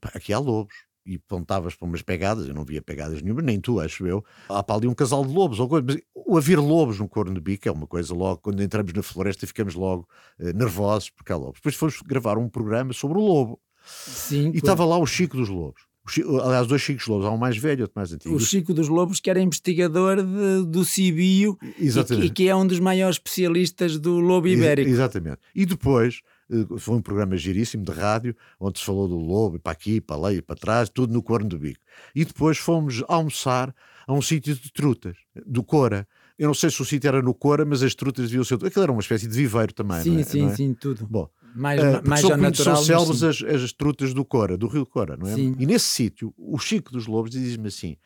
aqui 0.03 0.33
há 0.33 0.40
lobos 0.40 0.75
e 1.06 1.16
apontavas 1.16 1.74
para 1.74 1.86
umas 1.86 2.02
pegadas, 2.02 2.48
eu 2.48 2.54
não 2.54 2.64
via 2.64 2.82
pegadas 2.82 3.22
nenhuma, 3.22 3.42
nem 3.42 3.60
tu, 3.60 3.80
acho 3.80 4.06
eu. 4.06 4.24
Há 4.48 4.62
para 4.62 4.76
ali 4.76 4.88
um 4.88 4.94
casal 4.94 5.24
de 5.24 5.32
lobos, 5.32 5.60
ou 5.60 5.68
coisa, 5.68 5.86
mas 5.86 5.98
o 6.14 6.36
haver 6.36 6.58
lobos 6.58 6.98
no 6.98 7.08
corno 7.08 7.34
de 7.34 7.40
bico 7.40 7.68
é 7.68 7.72
uma 7.72 7.86
coisa 7.86 8.12
logo, 8.12 8.40
quando 8.42 8.62
entramos 8.62 8.92
na 8.92 9.02
floresta 9.02 9.46
ficamos 9.46 9.74
logo 9.74 10.08
uh, 10.40 10.56
nervosos 10.56 11.10
porque 11.10 11.32
há 11.32 11.36
lobos. 11.36 11.60
Depois 11.60 11.74
fomos 11.74 12.02
gravar 12.02 12.36
um 12.36 12.48
programa 12.48 12.92
sobre 12.92 13.18
o 13.18 13.20
lobo. 13.20 13.60
Sim, 13.86 14.50
e 14.52 14.56
estava 14.56 14.84
lá 14.84 14.98
o 14.98 15.06
Chico 15.06 15.36
dos 15.36 15.48
Lobos. 15.48 15.86
Chico, 16.08 16.38
aliás, 16.38 16.66
dois 16.66 16.80
Chicos 16.80 17.06
Lobos, 17.06 17.26
há 17.26 17.30
um 17.30 17.36
mais 17.36 17.56
velho 17.56 17.80
e 17.80 17.82
outro 17.82 17.94
mais 17.96 18.12
antigo. 18.12 18.34
O 18.34 18.40
Chico 18.40 18.72
dos 18.72 18.88
Lobos, 18.88 19.20
que 19.20 19.28
era 19.28 19.40
investigador 19.40 20.22
de, 20.22 20.66
do 20.66 20.84
Cibio 20.84 21.58
e, 21.78 21.88
e, 22.24 22.30
que 22.30 22.48
é 22.48 22.54
um 22.54 22.66
dos 22.66 22.78
maiores 22.78 23.16
especialistas 23.16 23.98
do 23.98 24.20
lobo 24.20 24.46
ibérico. 24.46 24.88
Exatamente. 24.88 25.38
E 25.54 25.66
depois 25.66 26.20
eh, 26.24 26.36
foi 26.78 26.96
um 26.96 27.02
programa 27.02 27.37
giríssimo 27.37 27.85
de 27.85 27.92
rádio, 27.92 28.37
onde 28.61 28.78
se 28.78 28.85
falou 28.85 29.09
do 29.09 29.16
lobo, 29.16 29.59
para 29.59 29.72
aqui, 29.72 30.00
para 30.00 30.16
lá 30.16 30.32
e 30.32 30.40
para 30.40 30.56
trás, 30.56 30.88
tudo 30.88 31.12
no 31.12 31.22
corno 31.22 31.48
do 31.48 31.59
bico. 31.59 31.80
E 32.14 32.24
depois 32.24 32.59
fomos 32.59 33.02
almoçar 33.09 33.74
a 34.06 34.12
um 34.12 34.22
sítio 34.22 34.54
de 34.54 34.72
trutas, 34.72 35.16
do 35.44 35.62
Cora. 35.62 36.06
Eu 36.38 36.48
não 36.48 36.54
sei 36.54 36.70
se 36.70 36.80
o 36.80 36.85
sítio 36.85 37.09
era 37.09 37.20
no 37.22 37.35
Cora, 37.35 37.64
mas 37.64 37.82
as 37.82 37.94
trutas 37.94 38.26
deviam 38.26 38.44
ser. 38.44 38.54
Aquilo 38.54 38.82
era 38.82 38.92
uma 38.92 39.00
espécie 39.00 39.26
de 39.26 39.37
viveiro 39.37 39.72
também. 39.72 40.02
Sim, 40.02 40.20
é? 40.20 40.22
sim, 40.22 40.46
é? 40.46 40.54
sim, 40.54 40.74
tudo. 40.74 41.06
Bom, 41.09 41.28
mais, 41.54 41.80
uh, 41.80 42.02
mais 42.06 42.24
ao 42.24 42.37
natural. 42.37 42.76
São 42.76 42.85
célebres 42.85 43.22
as, 43.22 43.42
as 43.42 43.72
trutas 43.72 44.12
do 44.14 44.24
Cora, 44.24 44.56
do 44.56 44.68
Rio 44.68 44.87
Cora, 44.87 45.16
não 45.16 45.26
é? 45.28 45.35
Sim. 45.35 45.56
E 45.59 45.66
nesse 45.66 45.87
sítio, 45.87 46.32
o 46.37 46.59
Chico 46.59 46.92
dos 46.92 47.06
Lobos 47.06 47.30
diz-me 47.30 47.68
assim: 47.68 47.96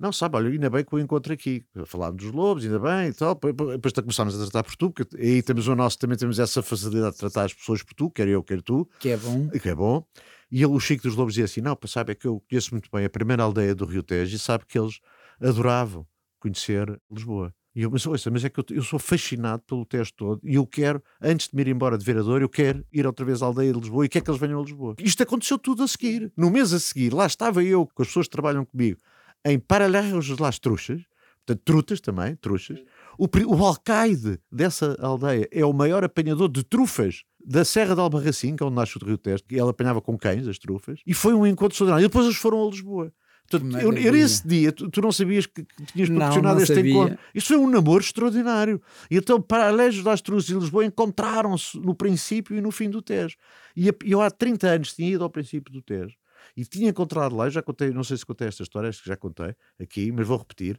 não, 0.00 0.12
sabe, 0.12 0.34
olha, 0.36 0.48
ainda 0.48 0.70
bem 0.70 0.82
que 0.82 0.94
o 0.94 0.98
encontro 0.98 1.30
aqui. 1.30 1.62
Falámos 1.84 2.22
dos 2.22 2.32
lobos, 2.32 2.64
ainda 2.64 2.78
bem 2.78 3.10
e 3.10 3.12
tal. 3.12 3.34
Depois 3.34 3.92
começámos 3.92 4.34
a 4.34 4.38
tratar 4.44 4.62
por 4.62 4.74
tu, 4.74 4.90
porque 4.90 5.14
aí 5.14 5.42
temos 5.42 5.68
o 5.68 5.76
nosso, 5.76 5.98
também 5.98 6.16
temos 6.16 6.38
essa 6.38 6.62
facilidade 6.62 7.12
de 7.12 7.18
tratar 7.18 7.44
as 7.44 7.52
pessoas 7.52 7.82
por 7.82 7.92
tu, 7.92 8.10
quer 8.10 8.26
eu, 8.26 8.42
quer 8.42 8.62
tu. 8.62 8.88
Que 8.98 9.10
é 9.10 9.16
bom. 9.18 9.48
Que 9.50 9.68
é 9.68 9.74
bom. 9.74 10.02
E 10.50 10.62
ele, 10.62 10.72
o 10.72 10.80
Chico 10.80 11.02
dos 11.02 11.14
Lobos 11.14 11.34
dizia 11.34 11.44
assim: 11.44 11.60
não, 11.60 11.76
sabe, 11.86 12.12
é 12.12 12.14
que 12.14 12.26
eu 12.26 12.42
conheço 12.48 12.72
muito 12.72 12.88
bem 12.90 13.04
a 13.04 13.10
primeira 13.10 13.42
aldeia 13.42 13.74
do 13.74 13.84
Rio 13.84 14.02
Tejo 14.02 14.34
e 14.34 14.38
sabe 14.38 14.64
que 14.66 14.78
eles 14.78 15.00
adoravam 15.38 16.06
conhecer 16.40 16.98
Lisboa. 17.10 17.54
E 17.74 17.82
eu, 17.82 17.90
mas 17.90 18.04
ouça, 18.06 18.30
mas 18.30 18.42
é 18.42 18.48
que 18.48 18.58
eu, 18.58 18.64
eu, 18.70 18.82
sou 18.82 18.98
fascinado 18.98 19.62
pelo 19.64 19.84
texto 19.84 20.14
todo 20.16 20.40
e 20.42 20.54
eu 20.54 20.66
quero, 20.66 21.00
antes 21.20 21.48
de 21.48 21.54
me 21.54 21.62
ir 21.62 21.68
embora 21.68 21.96
de 21.96 22.04
Vereador, 22.04 22.40
eu 22.40 22.48
quero 22.48 22.84
ir 22.90 23.06
outra 23.06 23.24
vez 23.24 23.42
à 23.42 23.46
aldeia 23.46 23.72
de 23.72 23.78
Lisboa 23.78 24.06
e 24.06 24.08
quer 24.08 24.22
que 24.22 24.30
eles 24.30 24.40
venham 24.40 24.58
a 24.58 24.62
Lisboa. 24.62 24.96
Isto 24.98 25.22
aconteceu 25.22 25.58
tudo 25.58 25.82
a 25.82 25.88
seguir. 25.88 26.32
No 26.36 26.50
mês 26.50 26.72
a 26.72 26.80
seguir, 26.80 27.12
lá 27.12 27.26
estava 27.26 27.62
eu, 27.62 27.86
com 27.94 28.02
as 28.02 28.08
pessoas 28.08 28.26
que 28.26 28.32
trabalham 28.32 28.64
comigo, 28.64 28.98
em 29.44 29.58
Paralhos 29.58 30.36
das 30.36 30.58
Truxas, 30.58 31.02
portanto, 31.44 31.62
trutas 31.64 32.00
também, 32.00 32.36
truxas. 32.36 32.80
O, 33.18 33.26
o 33.26 33.64
alcaide 33.64 34.38
dessa 34.50 34.96
aldeia 35.00 35.48
é 35.50 35.64
o 35.64 35.72
maior 35.72 36.04
apanhador 36.04 36.48
de 36.48 36.62
trufas 36.62 37.22
da 37.44 37.64
Serra 37.64 37.94
de 37.94 38.00
Albarracim, 38.00 38.54
que 38.54 38.62
é 38.62 38.66
onde 38.66 38.76
nasce 38.76 38.96
o 38.96 39.04
Rio 39.04 39.18
Teste, 39.18 39.46
que 39.48 39.54
ele 39.54 39.68
apanhava 39.68 40.00
com 40.00 40.16
cães 40.16 40.46
as 40.46 40.58
trufas, 40.58 41.00
e 41.06 41.14
foi 41.14 41.32
um 41.34 41.46
encontro 41.46 41.74
extraordinário. 41.74 42.04
E 42.04 42.08
depois 42.08 42.26
eles 42.26 42.36
foram 42.36 42.66
a 42.66 42.70
Lisboa. 42.70 43.12
Portanto, 43.50 43.78
eu, 43.78 43.92
eu, 43.92 44.14
esse 44.14 44.46
dia, 44.46 44.70
tu, 44.70 44.88
tu, 44.88 45.00
não 45.00 45.10
sabias 45.10 45.44
que, 45.44 45.64
que 45.64 45.84
tinhas 45.86 46.08
proporcionado 46.08 46.62
este 46.62 46.72
sabia. 46.72 46.92
encontro. 46.92 47.18
Isto 47.34 47.48
foi 47.48 47.56
um 47.56 47.68
namoro 47.68 48.00
extraordinário. 48.00 48.80
E 49.10 49.16
então, 49.16 49.42
paralelos 49.42 50.04
das 50.04 50.20
Truzes 50.20 50.50
e 50.50 50.54
Lisboa 50.54 50.84
encontraram-se 50.84 51.76
no 51.80 51.92
princípio 51.92 52.56
e 52.56 52.60
no 52.60 52.70
fim 52.70 52.88
do 52.88 53.02
Tejo. 53.02 53.36
E 53.74 53.90
eu 54.04 54.20
há 54.20 54.30
30 54.30 54.68
anos 54.68 54.94
tinha 54.94 55.10
ido 55.10 55.24
ao 55.24 55.30
princípio 55.30 55.72
do 55.72 55.82
Tejo 55.82 56.14
e 56.60 56.64
tinha 56.64 56.90
encontrado 56.90 57.34
lá, 57.34 57.48
já 57.48 57.62
contei, 57.62 57.90
não 57.90 58.04
sei 58.04 58.16
se 58.18 58.26
contei 58.26 58.48
esta 58.48 58.62
história, 58.62 58.88
acho 58.88 59.02
que 59.02 59.08
já 59.08 59.16
contei 59.16 59.54
aqui, 59.80 60.12
mas 60.12 60.26
vou 60.26 60.36
repetir. 60.36 60.78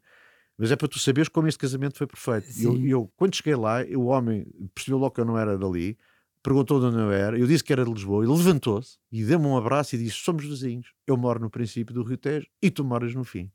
Mas 0.58 0.72
é 0.72 0.76
para 0.76 0.88
tu 0.88 1.00
saberes 1.00 1.28
como 1.28 1.48
este 1.48 1.58
casamento 1.58 1.98
foi 1.98 2.06
perfeito. 2.06 2.48
E 2.56 2.64
eu, 2.64 2.78
eu, 2.86 3.12
quando 3.16 3.36
cheguei 3.36 3.56
lá, 3.56 3.82
o 3.96 4.06
homem 4.06 4.46
percebeu 4.76 5.00
logo 5.00 5.16
que 5.16 5.22
eu 5.22 5.26
não 5.26 5.38
era 5.38 5.58
dali, 5.58 5.98
perguntou 6.44 6.80
de 6.80 6.86
onde 6.86 6.98
eu 6.98 7.12
era, 7.12 7.38
eu 7.38 7.48
disse 7.48 7.64
que 7.64 7.74
era 7.74 7.84
de 7.84 7.92
Lisboa, 7.92 8.24
ele 8.24 8.32
levantou-se 8.32 8.98
e 9.12 9.24
deu-me 9.24 9.48
um 9.48 9.58
abraço 9.58 9.96
e 9.96 9.98
disse: 9.98 10.18
Somos 10.18 10.46
vizinhos, 10.46 10.94
eu 11.08 11.18
moro 11.18 11.40
no 11.40 11.50
princípio 11.50 11.96
do 11.96 12.04
Rio 12.04 12.18
Tejo 12.18 12.48
e 12.62 12.70
tu 12.70 12.84
moras 12.84 13.16
no 13.16 13.24
fim. 13.24 13.52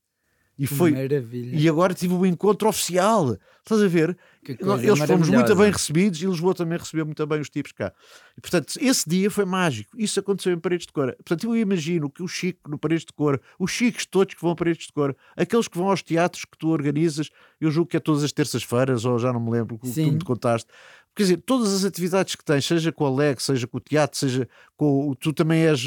E 0.59 0.67
foi 0.67 0.93
Maravilha. 0.93 1.57
E 1.57 1.69
agora 1.69 1.93
tive 1.93 2.15
um 2.15 2.25
encontro 2.25 2.69
oficial. 2.69 3.37
Estás 3.59 3.83
a 3.83 3.89
ver? 3.89 4.17
Eles 4.49 4.99
fomos 5.01 5.29
muito 5.29 5.55
bem 5.57 5.71
recebidos 5.71 6.23
e 6.23 6.27
Lisboa 6.27 6.55
também 6.55 6.79
recebeu 6.79 7.05
muito 7.05 7.27
bem 7.27 7.41
os 7.41 7.51
tipos 7.51 7.73
cá. 7.73 7.93
E, 8.39 8.41
portanto, 8.41 8.75
esse 8.81 9.09
dia 9.09 9.31
foi 9.31 9.45
mágico. 9.45 9.91
Isso 9.99 10.21
aconteceu 10.21 10.53
em 10.53 10.59
Paredes 10.59 10.87
de 10.87 10.93
Cora. 10.93 11.17
Portanto, 11.17 11.45
eu 11.45 11.57
imagino 11.57 12.09
que 12.09 12.23
o 12.23 12.29
Chico 12.29 12.71
no 12.71 12.79
Paredes 12.79 13.05
de 13.05 13.13
Cora, 13.13 13.41
os 13.59 13.71
Chicos 13.73 14.07
todos 14.07 14.35
que 14.35 14.41
vão 14.41 14.53
a 14.53 14.57
Paredes 14.57 14.87
de 14.87 14.93
Cora, 14.93 15.17
aqueles 15.37 15.67
que 15.67 15.77
vão 15.77 15.91
aos 15.91 16.03
teatros 16.03 16.45
que 16.45 16.57
tu 16.57 16.69
organizas, 16.69 17.29
eu 17.61 17.71
julgo 17.71 17.91
que 17.91 17.97
é 17.97 18.01
todas 18.01 18.23
as 18.23 18.33
terças-feiras, 18.33 19.05
ou 19.05 19.19
já 19.19 19.33
não 19.33 19.41
me 19.41 19.51
lembro, 19.51 19.79
que 19.79 19.93
tu 19.93 20.13
me 20.13 20.25
contaste, 20.25 20.71
Quer 21.17 21.23
dizer, 21.23 21.37
todas 21.39 21.73
as 21.73 21.83
atividades 21.83 22.35
que 22.35 22.45
tens, 22.45 22.67
seja 22.67 22.93
com 22.93 23.05
o 23.05 23.07
Alex, 23.07 23.45
seja 23.45 23.67
com 23.67 23.79
o 23.79 23.81
teatro, 23.81 24.19
seja 24.19 24.47
com. 24.77 25.15
Tu 25.19 25.33
também 25.33 25.67
és 25.67 25.81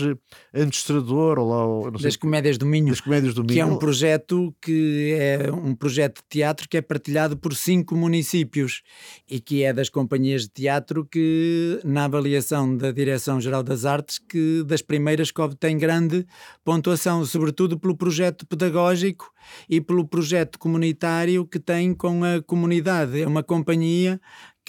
administrador 0.51 1.37
ou 1.37 1.83
lá, 1.83 1.91
das 1.91 2.15
Comédias 2.15 2.57
do 2.57 2.65
Minho. 2.65 2.89
Das 2.89 2.99
Comédias 2.99 3.35
do 3.35 3.43
Minho. 3.43 3.53
Que 3.53 3.59
é 3.59 3.65
um 3.65 3.77
projeto 3.77 4.51
que 4.59 5.15
é 5.19 5.51
um 5.51 5.75
projeto 5.75 6.23
de 6.23 6.29
teatro 6.29 6.67
que 6.67 6.77
é 6.77 6.81
partilhado 6.81 7.37
por 7.37 7.53
cinco 7.53 7.95
municípios 7.95 8.81
e 9.29 9.39
que 9.39 9.63
é 9.63 9.71
das 9.71 9.87
companhias 9.87 10.45
de 10.45 10.49
teatro 10.49 11.05
que, 11.05 11.79
na 11.83 12.05
avaliação 12.05 12.75
da 12.75 12.91
Direção-Geral 12.91 13.61
das 13.61 13.85
Artes, 13.85 14.17
que 14.17 14.63
das 14.65 14.81
primeiras 14.81 15.29
que 15.29 15.41
obtém 15.41 15.77
grande 15.77 16.25
pontuação, 16.65 17.23
sobretudo 17.23 17.77
pelo 17.77 17.95
projeto 17.95 18.47
pedagógico 18.47 19.31
e 19.69 19.79
pelo 19.79 20.07
projeto 20.07 20.57
comunitário 20.57 21.45
que 21.45 21.59
tem 21.59 21.93
com 21.93 22.23
a 22.23 22.41
comunidade. 22.41 23.21
É 23.21 23.27
uma 23.27 23.43
companhia 23.43 24.19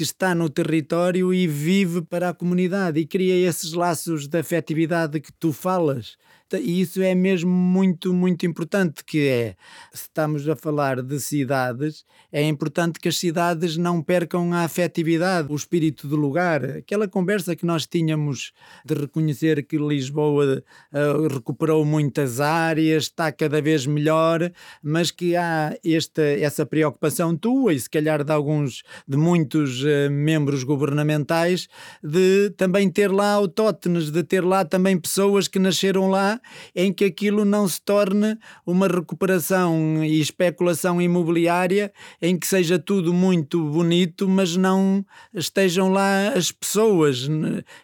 que 0.01 0.05
está 0.05 0.35
no 0.35 0.49
território 0.49 1.35
e 1.35 1.47
vive 1.47 2.01
para 2.01 2.31
a 2.31 2.35
comunidade. 2.35 2.99
E 2.99 3.07
cria 3.07 3.35
esses 3.47 3.75
laços 3.75 4.27
de 4.27 4.39
afetividade 4.39 5.21
que 5.21 5.31
tu 5.31 5.53
falas 5.53 6.17
e 6.59 6.81
isso 6.81 7.03
é 7.03 7.15
mesmo 7.15 7.51
muito, 7.51 8.13
muito 8.13 8.47
importante, 8.47 9.05
que 9.05 9.29
é, 9.29 9.57
se 9.93 10.03
estamos 10.03 10.49
a 10.49 10.57
falar 10.57 11.03
de 11.03 11.21
cidades, 11.21 12.05
é 12.33 12.43
importante 12.43 12.99
que 12.99 13.09
as 13.09 13.17
cidades 13.17 13.77
não 13.77 14.03
percam 14.03 14.53
a 14.53 14.65
afetividade, 14.65 15.53
o 15.53 15.57
espírito 15.57 16.09
do 16.09 16.17
lugar. 16.17 16.65
Aquela 16.65 17.07
conversa 17.09 17.55
que 17.55 17.67
nós 17.67 17.87
tínhamos 17.87 18.53
de 18.85 18.95
reconhecer 18.95 19.65
que 19.65 19.77
Lisboa 19.77 20.63
uh, 20.93 21.29
recuperou 21.29 21.85
muitas 21.85 22.41
áreas, 22.41 23.05
está 23.05 23.31
cada 23.33 23.61
vez 23.61 23.87
melhor, 23.87 24.51
mas 24.83 25.11
que 25.11 25.37
há 25.37 25.77
esta, 25.85 26.23
essa 26.23 26.65
preocupação 26.65 27.37
tua 27.37 27.75
e 27.75 27.81
se 27.81 27.91
calhar 27.91 28.25
de 28.25 28.33
alguns, 28.33 28.83
de 29.07 29.17
muitos 29.17 29.83
uh, 29.83 30.11
membros 30.11 30.65
governamentais, 30.65 31.69
de 32.03 32.51
também 32.57 32.91
ter 32.91 33.11
lá 33.11 33.33
autóctones, 33.33 34.11
de 34.11 34.23
ter 34.23 34.45
lá 34.45 34.65
também 34.65 34.99
pessoas 34.99 35.49
que 35.49 35.59
nasceram 35.59 36.09
lá 36.09 36.40
em 36.75 36.93
que 36.93 37.05
aquilo 37.05 37.45
não 37.45 37.67
se 37.67 37.81
torne 37.81 38.37
uma 38.67 38.87
recuperação 38.87 40.05
e 40.05 40.21
especulação 40.21 41.01
imobiliária 41.01 41.93
em 42.21 42.39
que 42.39 42.47
seja 42.47 42.79
tudo 42.79 43.13
muito 43.13 43.63
bonito, 43.71 44.29
mas 44.29 44.57
não 44.57 45.05
estejam 45.35 45.91
lá 45.93 46.29
as 46.29 46.53
pessoas. 46.53 47.29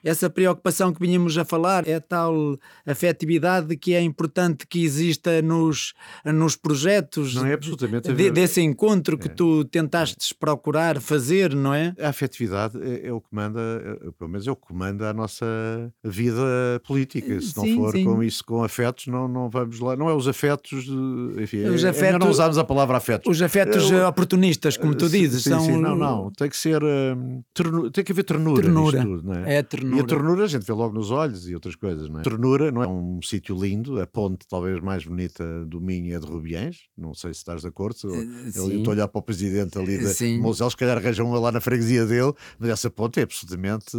Essa 0.02 0.28
preocupação 0.28 0.92
que 0.92 1.00
vinhamos 1.00 1.36
a 1.38 1.44
falar 1.44 1.86
é 1.86 2.00
tal 2.00 2.58
afetividade 2.86 3.76
que 3.76 3.94
é 3.94 4.00
importante 4.00 4.66
que 4.66 4.82
exista 4.82 5.42
nos, 5.42 5.94
nos 6.24 6.56
projetos 6.56 7.34
não 7.34 7.46
é 7.46 7.54
absolutamente 7.54 8.12
de, 8.12 8.30
desse 8.30 8.60
encontro 8.60 9.18
que 9.18 9.28
é. 9.28 9.30
tu 9.30 9.64
tentaste 9.64 10.34
procurar 10.34 11.00
fazer, 11.00 11.54
não 11.54 11.74
é? 11.74 11.94
A 12.00 12.08
afetividade 12.08 12.78
é, 12.82 13.08
é 13.08 13.12
o 13.12 13.20
que 13.20 13.28
manda, 13.32 13.60
é, 13.60 14.10
pelo 14.12 14.30
menos 14.30 14.46
é 14.46 14.50
o 14.50 14.56
que 14.56 14.72
manda 14.72 15.10
a 15.10 15.14
nossa 15.14 15.46
vida 16.02 16.80
política. 16.86 17.40
Se 17.40 17.56
não 17.56 17.64
sim, 17.64 17.76
for 17.76 17.92
sim. 17.92 18.04
com 18.04 18.22
isso 18.22 18.44
com 18.46 18.62
afetos, 18.62 19.08
não, 19.08 19.26
não 19.26 19.50
vamos 19.50 19.80
lá. 19.80 19.96
Não 19.96 20.08
é 20.08 20.14
os 20.14 20.28
afetos, 20.28 20.84
de, 20.84 21.42
enfim, 21.42 21.64
os 21.64 21.82
é, 21.82 21.88
afetos, 21.88 22.20
não 22.20 22.30
usamos 22.30 22.56
a 22.56 22.64
palavra 22.64 22.96
afetos. 22.96 23.28
Os 23.28 23.42
afetos 23.42 23.90
é, 23.90 24.06
oportunistas, 24.06 24.76
como 24.76 24.94
tu 24.94 25.08
dizes, 25.08 25.42
sim, 25.42 25.50
são. 25.50 25.60
Sim, 25.60 25.76
não, 25.78 25.96
não, 25.96 26.30
tem 26.30 26.48
que 26.48 26.56
ser. 26.56 26.80
Hum, 26.82 27.42
tem 27.92 28.04
que 28.04 28.12
haver 28.12 28.22
ternura. 28.22 28.62
Ternura. 28.62 29.02
Tudo, 29.02 29.32
é? 29.34 29.56
é? 29.56 29.62
ternura. 29.64 29.96
E 29.96 30.00
a 30.00 30.06
ternura 30.06 30.44
a 30.44 30.46
gente 30.46 30.64
vê 30.64 30.72
logo 30.72 30.94
nos 30.94 31.10
olhos 31.10 31.48
e 31.48 31.54
outras 31.54 31.74
coisas, 31.74 32.08
não 32.08 32.20
é? 32.20 32.22
Ternura 32.22 32.70
não 32.70 32.84
é 32.84 32.86
um 32.86 33.20
sítio 33.20 33.60
lindo, 33.60 34.00
a 34.00 34.06
ponte 34.06 34.46
talvez 34.48 34.80
mais 34.80 35.04
bonita 35.04 35.64
do 35.64 35.80
Minho 35.80 36.14
é 36.14 36.20
de 36.20 36.26
Rubiães, 36.26 36.82
não 36.96 37.14
sei 37.14 37.34
se 37.34 37.40
estás 37.40 37.62
de 37.62 37.66
acordo. 37.66 37.96
Eh, 38.04 38.52
eu 38.54 38.70
estou 38.70 38.92
a 38.92 38.94
olhar 38.94 39.08
para 39.08 39.18
o 39.18 39.22
presidente 39.22 39.76
ali 39.76 39.98
de 39.98 40.38
Mosel, 40.38 40.70
se 40.70 40.76
calhar 40.76 40.96
arranjam 40.96 41.32
lá 41.32 41.50
na 41.50 41.60
freguesia 41.60 42.06
dele, 42.06 42.32
mas 42.60 42.70
essa 42.70 42.88
ponte 42.88 43.18
é 43.18 43.24
absolutamente 43.24 43.96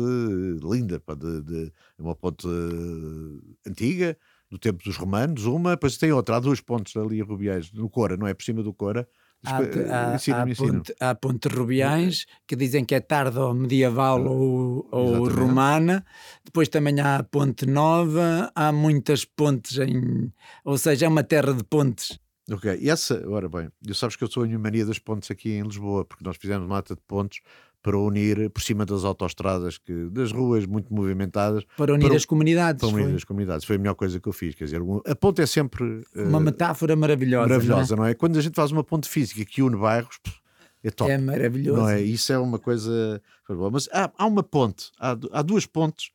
linda, 0.63 1.01
pá, 1.01 1.15
de, 1.15 1.41
de, 1.41 1.71
uma 1.99 2.15
ponte 2.15 2.47
eh, 2.47 3.69
antiga 3.69 4.17
do 4.49 4.57
tempo 4.57 4.83
dos 4.83 4.97
romanos, 4.97 5.45
uma, 5.45 5.71
depois 5.71 5.97
tem 5.97 6.12
outra, 6.12 6.38
há 6.38 6.39
duas 6.39 6.62
pontes 6.62 6.95
ali 6.95 7.21
Rubiais, 7.21 7.71
no 7.71 7.89
Cora, 7.89 8.15
não 8.15 8.27
é? 8.27 8.33
Por 8.33 8.43
cima 8.43 8.63
do 8.63 8.73
Cora. 8.73 9.07
Há, 9.45 9.57
há, 9.57 10.15
ensina, 10.15 10.43
há, 10.43 10.55
ponte, 10.55 10.95
há 10.99 11.15
ponte 11.15 11.47
Rubiães, 11.47 12.25
que 12.47 12.55
dizem 12.55 12.83
que 12.83 12.95
é 12.95 12.99
tardo 12.99 13.53
medieval 13.53 14.25
ah, 14.25 14.31
ou, 14.31 14.88
ou 14.91 15.29
romana. 15.29 16.03
Depois 16.43 16.67
também 16.69 16.99
há 16.99 17.17
a 17.17 17.23
Ponte 17.23 17.65
Nova, 17.65 18.51
há 18.55 18.71
muitas 18.71 19.25
pontes 19.25 19.77
em. 19.77 20.33
Ou 20.65 20.77
seja, 20.77 21.05
é 21.05 21.10
uma 21.10 21.23
terra 21.23 21.53
de 21.53 21.63
pontes. 21.63 22.19
Ok, 22.49 22.77
e 22.81 22.89
essa, 22.89 23.29
ora 23.29 23.49
bem, 23.49 23.69
eu 23.86 23.93
sabes 23.93 24.15
que 24.15 24.23
eu 24.23 24.31
sou 24.31 24.43
a 24.43 24.47
mania 24.47 24.86
das 24.86 24.97
pontes 24.97 25.29
aqui 25.29 25.51
em 25.51 25.63
Lisboa, 25.63 26.05
porque 26.05 26.23
nós 26.23 26.38
fizemos 26.38 26.65
mata 26.65 26.95
de 26.95 27.01
pontes 27.01 27.41
para 27.88 27.97
unir 27.97 28.50
por 28.50 28.62
cima 28.62 28.86
das 28.86 29.06
autoestradas, 29.06 29.78
que, 29.78 30.10
das 30.10 30.34
ruas 30.34 30.65
muito 30.65 30.93
movimentadas. 30.93 31.63
Para 31.78 31.93
unir 31.93 32.08
para, 32.08 32.17
as 32.17 32.26
comunidades. 32.26 32.82
Para 32.82 32.93
unir 32.93 33.06
foi. 33.06 33.15
as 33.15 33.23
comunidades. 33.23 33.65
Foi 33.65 33.78
a 33.78 33.80
melhor 33.80 33.95
coisa 33.95 34.19
que 34.19 34.28
eu 34.28 34.34
fiz. 34.34 34.56
Quer 34.56 34.65
dizer, 34.65 34.82
a 35.06 35.15
ponte 35.15 35.41
é 35.41 35.45
sempre. 35.45 36.04
Uma 36.13 36.38
uh, 36.38 36.41
metáfora 36.41 36.97
maravilhosa. 36.97 37.47
Maravilhosa, 37.47 37.95
não 37.95 38.04
é? 38.04 38.08
não 38.08 38.12
é? 38.12 38.13
Quando 38.13 38.38
a 38.38 38.41
gente 38.41 38.56
faz 38.56 38.73
uma 38.73 38.84
ponte 38.84 39.08
física 39.08 39.45
que 39.45 39.62
une 39.62 39.78
bairros. 39.78 40.19
É 40.84 40.91
top. 40.91 41.10
É 41.10 41.17
maravilhoso. 41.17 41.80
Não 41.80 41.89
é? 41.89 42.02
Isso 42.02 42.34
é 42.34 42.38
uma 42.38 42.60
coisa. 42.60 43.21
Mas 43.71 43.88
há, 43.93 44.12
há 44.17 44.26
uma 44.26 44.43
ponte, 44.43 44.91
há, 45.00 45.17
há 45.32 45.41
duas 45.41 45.65
pontes 45.65 46.12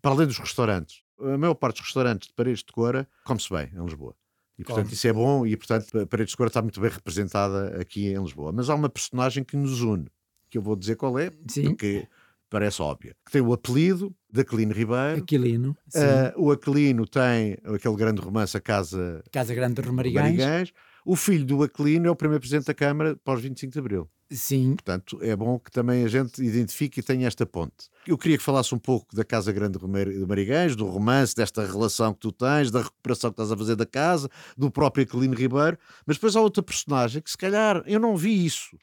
para 0.00 0.12
além 0.12 0.26
dos 0.26 0.38
restaurantes. 0.38 1.02
A 1.20 1.36
maior 1.36 1.54
parte 1.54 1.76
dos 1.76 1.84
restaurantes 1.84 2.28
de 2.28 2.34
Paredes 2.34 2.60
de 2.60 2.72
Cora 2.72 3.06
come-se 3.24 3.52
bem 3.52 3.68
em 3.74 3.84
Lisboa. 3.84 4.14
E 4.58 4.64
portanto 4.64 4.86
Como? 4.86 4.94
isso 4.94 5.06
é 5.06 5.12
bom 5.12 5.46
e 5.46 5.54
portanto 5.54 6.06
Paredes 6.06 6.30
de 6.30 6.36
Cora 6.38 6.48
está 6.48 6.62
muito 6.62 6.80
bem 6.80 6.90
representada 6.90 7.78
aqui 7.78 8.06
em 8.06 8.22
Lisboa. 8.22 8.52
Mas 8.52 8.70
há 8.70 8.74
uma 8.74 8.88
personagem 8.88 9.44
que 9.44 9.54
nos 9.54 9.82
une 9.82 10.06
que 10.50 10.58
eu 10.58 10.62
vou 10.62 10.76
dizer 10.76 10.96
qual 10.96 11.18
é, 11.18 11.30
Sim. 11.48 11.68
porque 11.68 12.06
parece 12.50 12.82
óbvia. 12.82 13.14
Que 13.24 13.32
tem 13.32 13.40
o 13.40 13.52
apelido 13.52 14.14
de 14.30 14.40
Aquilino 14.40 14.72
Ribeiro. 14.72 15.22
Aquilino. 15.22 15.76
Uh, 15.94 16.44
o 16.44 16.50
Aquilino 16.50 17.06
tem 17.06 17.56
aquele 17.64 17.96
grande 17.96 18.20
romance, 18.20 18.56
a 18.56 18.60
Casa, 18.60 19.22
Casa 19.32 19.54
Grande 19.54 19.80
de 19.80 19.88
Romarigães. 19.88 20.72
O 21.04 21.16
filho 21.16 21.46
do 21.46 21.62
Aquilino 21.62 22.08
é 22.08 22.10
o 22.10 22.16
primeiro 22.16 22.40
presidente 22.40 22.66
da 22.66 22.74
Câmara 22.74 23.16
pós 23.24 23.40
25 23.40 23.72
de 23.72 23.78
Abril. 23.78 24.10
Sim. 24.30 24.74
Portanto, 24.74 25.18
é 25.22 25.34
bom 25.34 25.58
que 25.58 25.70
também 25.70 26.04
a 26.04 26.08
gente 26.08 26.42
identifique 26.42 27.00
e 27.00 27.02
tenha 27.02 27.26
esta 27.26 27.44
ponte. 27.44 27.88
Eu 28.06 28.16
queria 28.16 28.36
que 28.36 28.44
falasse 28.44 28.74
um 28.74 28.78
pouco 28.78 29.14
da 29.16 29.24
Casa 29.24 29.50
Grande 29.50 29.78
de 29.78 30.26
Marigães, 30.26 30.76
do 30.76 30.86
romance, 30.86 31.34
desta 31.34 31.66
relação 31.66 32.12
que 32.12 32.20
tu 32.20 32.30
tens, 32.30 32.70
da 32.70 32.82
recuperação 32.82 33.30
que 33.30 33.34
estás 33.34 33.50
a 33.50 33.56
fazer 33.56 33.74
da 33.74 33.86
casa, 33.86 34.28
do 34.56 34.70
próprio 34.70 35.04
Aquilino 35.04 35.34
Ribeiro, 35.34 35.76
mas 36.06 36.16
depois 36.16 36.36
há 36.36 36.40
outra 36.40 36.62
personagem 36.62 37.20
que 37.22 37.30
se 37.30 37.38
calhar 37.38 37.82
eu 37.86 37.98
não 37.98 38.16
vi 38.16 38.44
isso 38.44 38.76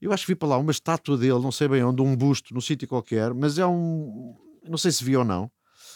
eu 0.00 0.12
acho 0.12 0.26
que 0.26 0.32
vi 0.32 0.36
para 0.36 0.48
lá 0.48 0.58
uma 0.58 0.70
estátua 0.70 1.16
dele, 1.16 1.40
não 1.40 1.52
sei 1.52 1.68
bem 1.68 1.82
onde, 1.82 2.02
um 2.02 2.16
busto, 2.16 2.54
num 2.54 2.60
sítio 2.60 2.88
qualquer, 2.88 3.34
mas 3.34 3.58
é 3.58 3.66
um. 3.66 4.34
Não 4.68 4.78
sei 4.78 4.92
se 4.92 5.02
vi 5.04 5.16
ou 5.16 5.24
não, 5.24 5.50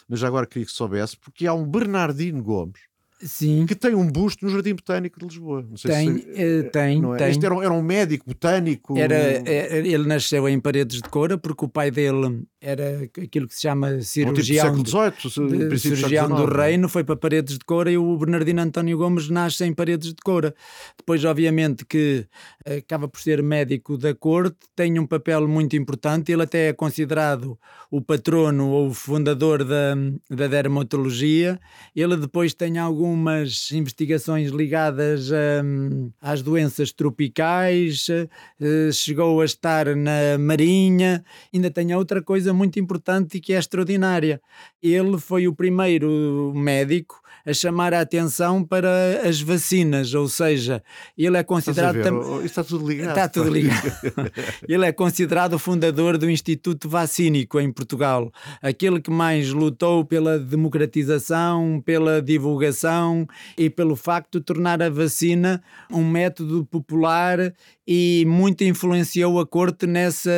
mas 0.08 0.22
agora 0.24 0.46
queria 0.46 0.66
que 0.66 0.72
soubesse, 0.72 1.16
porque 1.16 1.46
há 1.46 1.54
um 1.54 1.66
Bernardino 1.66 2.42
Gomes 2.42 2.91
Sim. 3.22 3.66
que 3.66 3.74
tem 3.74 3.94
um 3.94 4.06
busto 4.06 4.44
no 4.44 4.50
Jardim 4.50 4.74
Botânico 4.74 5.18
de 5.18 5.26
Lisboa. 5.26 5.64
Não 5.68 5.76
sei 5.76 5.90
tem, 5.90 6.18
se, 6.18 6.28
uh, 6.28 6.70
tem, 6.70 7.12
é? 7.14 7.16
tem. 7.16 7.30
Este 7.30 7.46
era 7.46 7.54
um, 7.54 7.62
era 7.62 7.72
um 7.72 7.82
médico 7.82 8.24
botânico. 8.26 8.98
Era, 8.98 9.14
era, 9.14 9.76
ele 9.76 10.06
nasceu 10.06 10.48
em 10.48 10.58
Paredes 10.58 11.00
de 11.00 11.08
Cora 11.08 11.38
porque 11.38 11.64
o 11.64 11.68
pai 11.68 11.90
dele 11.90 12.44
era 12.60 13.02
aquilo 13.02 13.48
que 13.48 13.54
se 13.54 13.62
chama 13.62 14.00
cirurgião, 14.02 14.72
um 14.72 14.82
tipo 14.82 14.88
XVIII, 14.88 15.68
de, 15.68 15.78
cirurgião 15.78 16.28
do 16.28 16.44
reino, 16.46 16.88
foi 16.88 17.02
para 17.02 17.16
Paredes 17.16 17.58
de 17.58 17.64
Cora 17.64 17.90
e 17.90 17.98
o 17.98 18.16
Bernardino 18.16 18.62
António 18.62 18.96
Gomes 18.96 19.28
nasce 19.28 19.64
em 19.64 19.74
Paredes 19.74 20.10
de 20.10 20.22
Cora. 20.22 20.54
Depois, 20.96 21.24
obviamente, 21.24 21.84
que 21.84 22.24
acaba 22.64 23.08
por 23.08 23.20
ser 23.20 23.42
médico 23.42 23.98
da 23.98 24.14
corte, 24.14 24.56
tem 24.76 24.96
um 24.98 25.06
papel 25.06 25.48
muito 25.48 25.74
importante, 25.74 26.30
ele 26.30 26.42
até 26.42 26.68
é 26.68 26.72
considerado 26.72 27.58
o 27.90 28.00
patrono 28.00 28.70
ou 28.70 28.88
o 28.88 28.94
fundador 28.94 29.64
da, 29.64 29.94
da 30.30 30.46
dermatologia. 30.46 31.58
Ele 31.94 32.16
depois 32.16 32.54
tem 32.54 32.78
algum 32.78 33.11
algumas 33.12 33.70
investigações 33.70 34.50
ligadas 34.50 35.30
hum, 35.30 36.10
às 36.20 36.40
doenças 36.40 36.92
tropicais, 36.92 38.08
uh, 38.08 38.92
chegou 38.92 39.40
a 39.42 39.44
estar 39.44 39.94
na 39.94 40.38
Marinha. 40.38 41.22
Ainda 41.52 41.70
tem 41.70 41.94
outra 41.94 42.22
coisa 42.22 42.54
muito 42.54 42.80
importante 42.80 43.36
e 43.36 43.40
que 43.40 43.52
é 43.52 43.58
extraordinária. 43.58 44.40
Ele 44.82 45.18
foi 45.18 45.46
o 45.46 45.54
primeiro 45.54 46.52
médico 46.54 47.22
a 47.44 47.52
chamar 47.52 47.92
a 47.92 48.00
atenção 48.00 48.62
para 48.62 49.20
as 49.24 49.40
vacinas, 49.40 50.14
ou 50.14 50.28
seja, 50.28 50.82
ele 51.18 51.36
é 51.36 51.42
considerado. 51.42 51.94
Ver, 51.94 52.04
tam... 52.04 52.44
está 52.44 52.62
tudo 52.62 52.88
ligado. 52.88 53.08
Está 53.08 53.28
tudo 53.28 53.50
ligado. 53.50 53.92
ele 54.68 54.86
é 54.86 54.92
considerado 54.92 55.54
o 55.54 55.58
fundador 55.58 56.16
do 56.16 56.30
Instituto 56.30 56.88
Vacínico 56.88 57.60
em 57.60 57.72
Portugal, 57.72 58.32
aquele 58.60 59.00
que 59.00 59.10
mais 59.10 59.50
lutou 59.50 60.04
pela 60.04 60.38
democratização, 60.38 61.82
pela 61.84 62.22
divulgação 62.22 63.26
e 63.58 63.68
pelo 63.68 63.96
facto 63.96 64.38
de 64.38 64.44
tornar 64.44 64.80
a 64.80 64.88
vacina 64.88 65.62
um 65.90 66.08
método 66.08 66.64
popular 66.64 67.52
e 67.86 68.24
muito 68.26 68.62
influenciou 68.62 69.40
a 69.40 69.46
corte 69.46 69.86
nessa, 69.86 70.30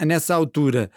nessa 0.00 0.34
altura. 0.34 0.90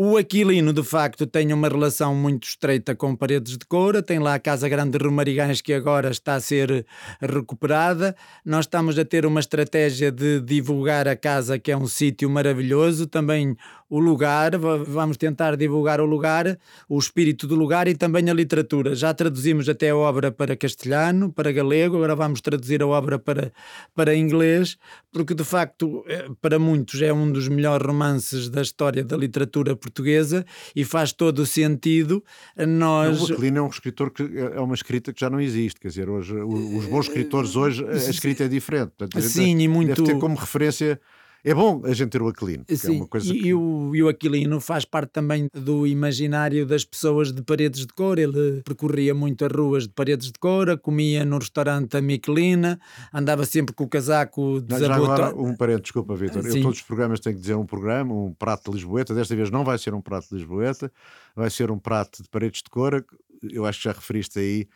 O 0.00 0.16
Aquilino, 0.16 0.72
de 0.72 0.84
facto, 0.84 1.26
tem 1.26 1.52
uma 1.52 1.66
relação 1.66 2.14
muito 2.14 2.46
estreita 2.46 2.94
com 2.94 3.16
Paredes 3.16 3.58
de 3.58 3.66
Coura, 3.66 4.00
tem 4.00 4.20
lá 4.20 4.34
a 4.34 4.38
Casa 4.38 4.68
Grande 4.68 4.96
de 4.96 5.04
Romarigães 5.04 5.60
que 5.60 5.72
agora 5.72 6.08
está 6.08 6.36
a 6.36 6.40
ser 6.40 6.86
recuperada. 7.20 8.14
Nós 8.44 8.66
estamos 8.66 8.96
a 8.96 9.04
ter 9.04 9.26
uma 9.26 9.40
estratégia 9.40 10.12
de 10.12 10.40
divulgar 10.40 11.08
a 11.08 11.16
casa, 11.16 11.58
que 11.58 11.72
é 11.72 11.76
um 11.76 11.88
sítio 11.88 12.30
maravilhoso. 12.30 13.08
Também 13.08 13.56
o 13.88 13.98
lugar, 13.98 14.52
vamos 14.58 15.16
tentar 15.16 15.56
divulgar 15.56 16.00
o 16.00 16.04
lugar, 16.04 16.58
o 16.88 16.98
espírito 16.98 17.46
do 17.46 17.54
lugar 17.54 17.88
e 17.88 17.94
também 17.94 18.28
a 18.28 18.34
literatura. 18.34 18.94
Já 18.94 19.14
traduzimos 19.14 19.68
até 19.68 19.90
a 19.90 19.96
obra 19.96 20.30
para 20.30 20.56
castelhano, 20.56 21.32
para 21.32 21.50
galego, 21.52 21.96
agora 21.96 22.14
vamos 22.14 22.40
traduzir 22.40 22.82
a 22.82 22.86
obra 22.86 23.18
para, 23.18 23.52
para 23.94 24.14
inglês, 24.14 24.76
porque 25.10 25.34
de 25.34 25.44
facto, 25.44 26.04
eh, 26.06 26.28
para 26.40 26.58
muitos, 26.58 27.00
é 27.00 27.12
um 27.12 27.30
dos 27.30 27.48
melhores 27.48 27.86
romances 27.86 28.48
da 28.48 28.60
história 28.60 29.02
da 29.02 29.16
literatura 29.16 29.74
portuguesa 29.74 30.44
e 30.76 30.84
faz 30.84 31.12
todo 31.12 31.40
o 31.40 31.46
sentido. 31.46 32.22
Nós... 32.56 33.22
O 33.22 33.32
Aquilino 33.32 33.58
é 33.58 33.62
um 33.62 33.68
escritor 33.68 34.10
que 34.10 34.22
é, 34.22 34.56
é 34.56 34.60
uma 34.60 34.74
escrita 34.74 35.12
que 35.12 35.20
já 35.20 35.30
não 35.30 35.40
existe, 35.40 35.80
quer 35.80 35.88
dizer, 35.88 36.08
hoje, 36.10 36.34
os 36.34 36.84
bons 36.86 37.06
escritores 37.06 37.56
hoje, 37.56 37.86
a 37.86 37.96
escrita 37.96 38.44
é 38.44 38.48
diferente. 38.48 38.92
Portanto, 38.96 39.22
Sim, 39.22 39.58
e 39.58 39.68
muito. 39.68 39.94
Deve 39.94 40.14
ter 40.14 40.18
como 40.18 40.36
referência 40.36 41.00
é 41.44 41.54
bom 41.54 41.82
a 41.84 41.92
gente 41.92 42.10
ter 42.10 42.20
o 42.20 42.28
Aquilino. 42.28 42.64
É 42.68 42.74
Sim, 42.74 43.00
é 43.02 43.18
e, 43.18 43.20
que... 43.20 43.48
e, 43.48 43.54
o, 43.54 43.94
e 43.94 44.02
o 44.02 44.08
Aquilino 44.08 44.60
faz 44.60 44.84
parte 44.84 45.10
também 45.10 45.48
do 45.52 45.86
imaginário 45.86 46.66
das 46.66 46.84
pessoas 46.84 47.32
de 47.32 47.42
paredes 47.42 47.86
de 47.86 47.92
cor. 47.92 48.18
Ele 48.18 48.60
percorria 48.62 49.14
muito 49.14 49.44
as 49.44 49.52
ruas 49.52 49.84
de 49.84 49.90
paredes 49.90 50.32
de 50.32 50.38
cor, 50.38 50.76
comia 50.78 51.24
no 51.24 51.38
restaurante 51.38 51.96
a 51.96 52.02
Michelina, 52.02 52.80
andava 53.12 53.44
sempre 53.44 53.74
com 53.74 53.84
o 53.84 53.88
casaco 53.88 54.60
desabotado. 54.60 55.40
um 55.40 55.54
parente, 55.54 55.82
desculpa, 55.82 56.14
Vitor. 56.14 56.44
Eu 56.44 56.62
todos 56.62 56.78
os 56.78 56.82
programas 56.82 57.20
tenho 57.20 57.36
que 57.36 57.40
dizer 57.40 57.54
um 57.54 57.66
programa, 57.66 58.12
um 58.12 58.34
prato 58.34 58.70
de 58.70 58.76
Lisboeta. 58.76 59.14
Desta 59.14 59.36
vez 59.36 59.50
não 59.50 59.64
vai 59.64 59.78
ser 59.78 59.94
um 59.94 60.00
prato 60.00 60.28
de 60.28 60.36
Lisboeta, 60.36 60.92
vai 61.36 61.50
ser 61.50 61.70
um 61.70 61.78
prato 61.78 62.22
de 62.22 62.28
paredes 62.28 62.62
de 62.62 62.70
cor. 62.70 63.04
Eu 63.42 63.64
acho 63.64 63.78
que 63.78 63.84
já 63.84 63.92
referiste 63.92 64.38
aí 64.38 64.66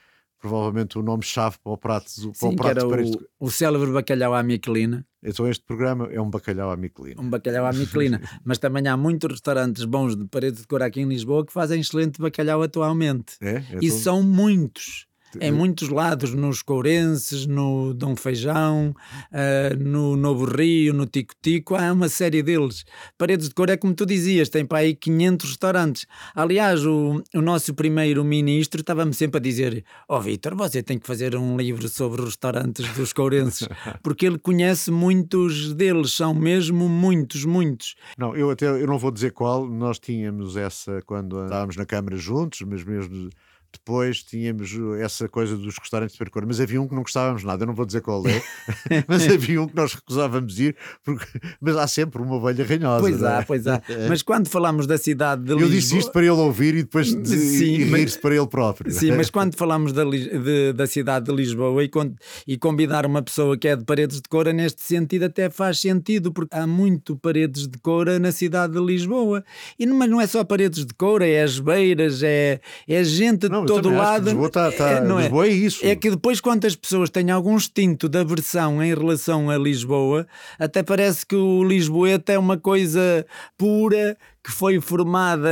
provavelmente 0.42 0.98
o 0.98 1.02
nome-chave 1.02 1.56
para 1.62 1.72
o 1.72 1.78
prato, 1.78 2.10
Sim, 2.10 2.32
para 2.32 2.48
o 2.48 2.56
prato 2.56 2.80
de 2.80 2.88
paredes. 2.88 3.14
O, 3.38 3.46
o 3.46 3.50
célebre 3.50 3.92
bacalhau 3.92 4.34
à 4.34 4.42
Michelina. 4.42 5.06
Então 5.22 5.48
este 5.48 5.64
programa 5.64 6.08
é 6.10 6.20
um 6.20 6.28
bacalhau 6.28 6.68
à 6.68 6.76
Michelina. 6.76 7.22
Um 7.22 7.30
bacalhau 7.30 7.64
à 7.64 7.72
Michelina. 7.72 8.20
Mas 8.44 8.58
também 8.58 8.88
há 8.88 8.96
muitos 8.96 9.30
restaurantes 9.30 9.84
bons 9.84 10.16
de 10.16 10.24
parede 10.26 10.60
de 10.60 10.66
cor 10.66 10.82
aqui 10.82 11.00
em 11.00 11.08
Lisboa 11.08 11.46
que 11.46 11.52
fazem 11.52 11.80
excelente 11.80 12.20
bacalhau 12.20 12.60
atualmente. 12.60 13.36
É? 13.40 13.58
é 13.58 13.64
e 13.80 13.88
são 13.88 14.20
muitos 14.20 15.06
em 15.40 15.52
muitos 15.52 15.88
lados, 15.88 16.34
nos 16.34 16.62
Courenses, 16.62 17.46
no 17.46 17.94
Dom 17.94 18.16
Feijão, 18.16 18.94
uh, 19.30 19.82
no 19.82 20.16
Novo 20.16 20.44
Rio, 20.44 20.92
no 20.92 21.06
Tico 21.06 21.34
Tico, 21.40 21.74
há 21.74 21.92
uma 21.92 22.08
série 22.08 22.42
deles. 22.42 22.84
Paredes 23.16 23.48
de 23.48 23.54
Cor 23.54 23.70
é 23.70 23.76
como 23.76 23.94
tu 23.94 24.04
dizias, 24.04 24.48
tem 24.48 24.64
para 24.64 24.78
aí 24.78 24.94
500 24.94 25.50
restaurantes. 25.50 26.06
Aliás, 26.34 26.84
o, 26.84 27.22
o 27.34 27.40
nosso 27.40 27.74
primeiro-ministro 27.74 28.80
estava-me 28.80 29.14
sempre 29.14 29.38
a 29.38 29.40
dizer: 29.40 29.84
Ó 30.08 30.18
oh, 30.18 30.20
Vitor, 30.20 30.54
você 30.54 30.82
tem 30.82 30.98
que 30.98 31.06
fazer 31.06 31.36
um 31.36 31.56
livro 31.56 31.88
sobre 31.88 32.22
restaurantes 32.22 32.88
dos 32.94 33.12
Courenses, 33.12 33.68
porque 34.02 34.26
ele 34.26 34.38
conhece 34.38 34.90
muitos 34.90 35.72
deles, 35.74 36.12
são 36.12 36.34
mesmo 36.34 36.88
muitos, 36.88 37.44
muitos. 37.44 37.94
Não, 38.18 38.36
eu 38.36 38.50
até 38.50 38.66
eu 38.66 38.86
não 38.86 38.98
vou 38.98 39.10
dizer 39.10 39.32
qual, 39.32 39.66
nós 39.66 39.98
tínhamos 39.98 40.56
essa 40.56 41.02
quando 41.06 41.38
andávamos 41.38 41.76
na 41.76 41.86
Câmara 41.86 42.16
juntos, 42.16 42.62
mas 42.62 42.84
mesmo 42.84 43.30
depois 43.72 44.22
tínhamos 44.22 44.70
essa 45.00 45.28
coisa 45.28 45.56
dos 45.56 45.76
restaurantes 45.78 46.14
de 46.14 46.18
percor, 46.18 46.44
mas 46.46 46.60
havia 46.60 46.80
um 46.80 46.88
que 46.88 46.94
não 46.94 47.02
gostávamos 47.02 47.44
nada, 47.44 47.62
eu 47.62 47.66
não 47.66 47.74
vou 47.74 47.86
dizer 47.86 48.00
qual 48.00 48.22
é, 48.26 48.42
mas 49.08 49.26
havia 49.30 49.60
um 49.60 49.66
que 49.66 49.76
nós 49.76 49.94
recusávamos 49.94 50.58
ir, 50.58 50.76
porque, 51.04 51.26
mas 51.60 51.76
há 51.76 51.86
sempre 51.86 52.22
uma 52.22 52.36
ovelha 52.36 52.64
ranhosa. 52.64 53.00
Pois 53.00 53.22
há, 53.22 53.38
é? 53.38 53.42
pois 53.42 53.66
há. 53.66 53.82
É. 53.88 54.08
Mas 54.12 54.22
quando 54.22 54.48
falamos 54.48 54.86
da 54.86 54.98
cidade 54.98 55.42
de 55.42 55.52
eu 55.52 55.56
Lisboa... 55.56 55.72
Eu 55.72 55.80
disse 55.80 55.98
isto 55.98 56.12
para 56.12 56.22
ele 56.22 56.30
ouvir 56.30 56.74
e 56.74 56.82
depois 56.82 57.14
de, 57.14 57.28
sim, 57.28 57.88
para 58.20 58.34
ele 58.34 58.46
próprio. 58.46 58.90
Sim, 58.90 59.12
mas 59.12 59.30
quando 59.30 59.56
falamos 59.56 59.92
da, 59.92 60.04
de, 60.04 60.72
da 60.72 60.86
cidade 60.86 61.26
de 61.26 61.32
Lisboa 61.32 61.82
e, 61.82 61.88
con, 61.88 62.14
e 62.46 62.58
combinar 62.58 63.06
uma 63.06 63.22
pessoa 63.22 63.56
que 63.56 63.68
é 63.68 63.76
de 63.76 63.84
paredes 63.84 64.20
de 64.20 64.28
cora, 64.28 64.52
neste 64.52 64.82
sentido 64.82 65.24
até 65.24 65.48
faz 65.48 65.80
sentido, 65.80 66.32
porque 66.32 66.54
há 66.56 66.66
muito 66.66 67.16
paredes 67.16 67.68
de 67.68 67.78
cora 67.78 68.18
na 68.18 68.32
cidade 68.32 68.74
de 68.74 68.80
Lisboa. 68.80 69.44
E, 69.78 69.86
mas 69.86 70.10
não 70.10 70.20
é 70.20 70.26
só 70.26 70.44
paredes 70.44 70.84
de 70.84 70.94
cora, 70.94 71.26
é 71.26 71.42
as 71.42 71.58
beiras, 71.58 72.22
é, 72.22 72.60
é 72.86 73.04
gente... 73.04 73.48
Não, 73.48 73.61
todo 73.66 73.90
lado. 73.90 74.24
Lisboa, 74.24 74.50
tá, 74.50 74.72
tá, 74.72 74.90
é, 74.90 75.00
não 75.00 75.18
é? 75.18 75.22
Lisboa 75.22 75.46
é, 75.46 75.50
isso. 75.50 75.86
É 75.86 75.96
que 75.96 76.10
depois, 76.10 76.40
quantas 76.40 76.76
pessoas 76.76 77.10
têm 77.10 77.30
algum 77.30 77.56
instinto 77.56 78.08
de 78.08 78.18
aversão 78.18 78.82
em 78.82 78.94
relação 78.94 79.50
a 79.50 79.58
Lisboa, 79.58 80.26
até 80.58 80.82
parece 80.82 81.24
que 81.26 81.36
o 81.36 81.64
Lisboeta 81.64 82.32
é 82.32 82.38
uma 82.38 82.56
coisa 82.56 83.26
pura 83.56 84.16
que 84.42 84.50
foi 84.50 84.80
formada 84.80 85.50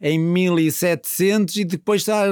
em 0.00 0.18
1700 0.18 1.56
e 1.56 1.64
depois 1.64 2.02
está. 2.02 2.24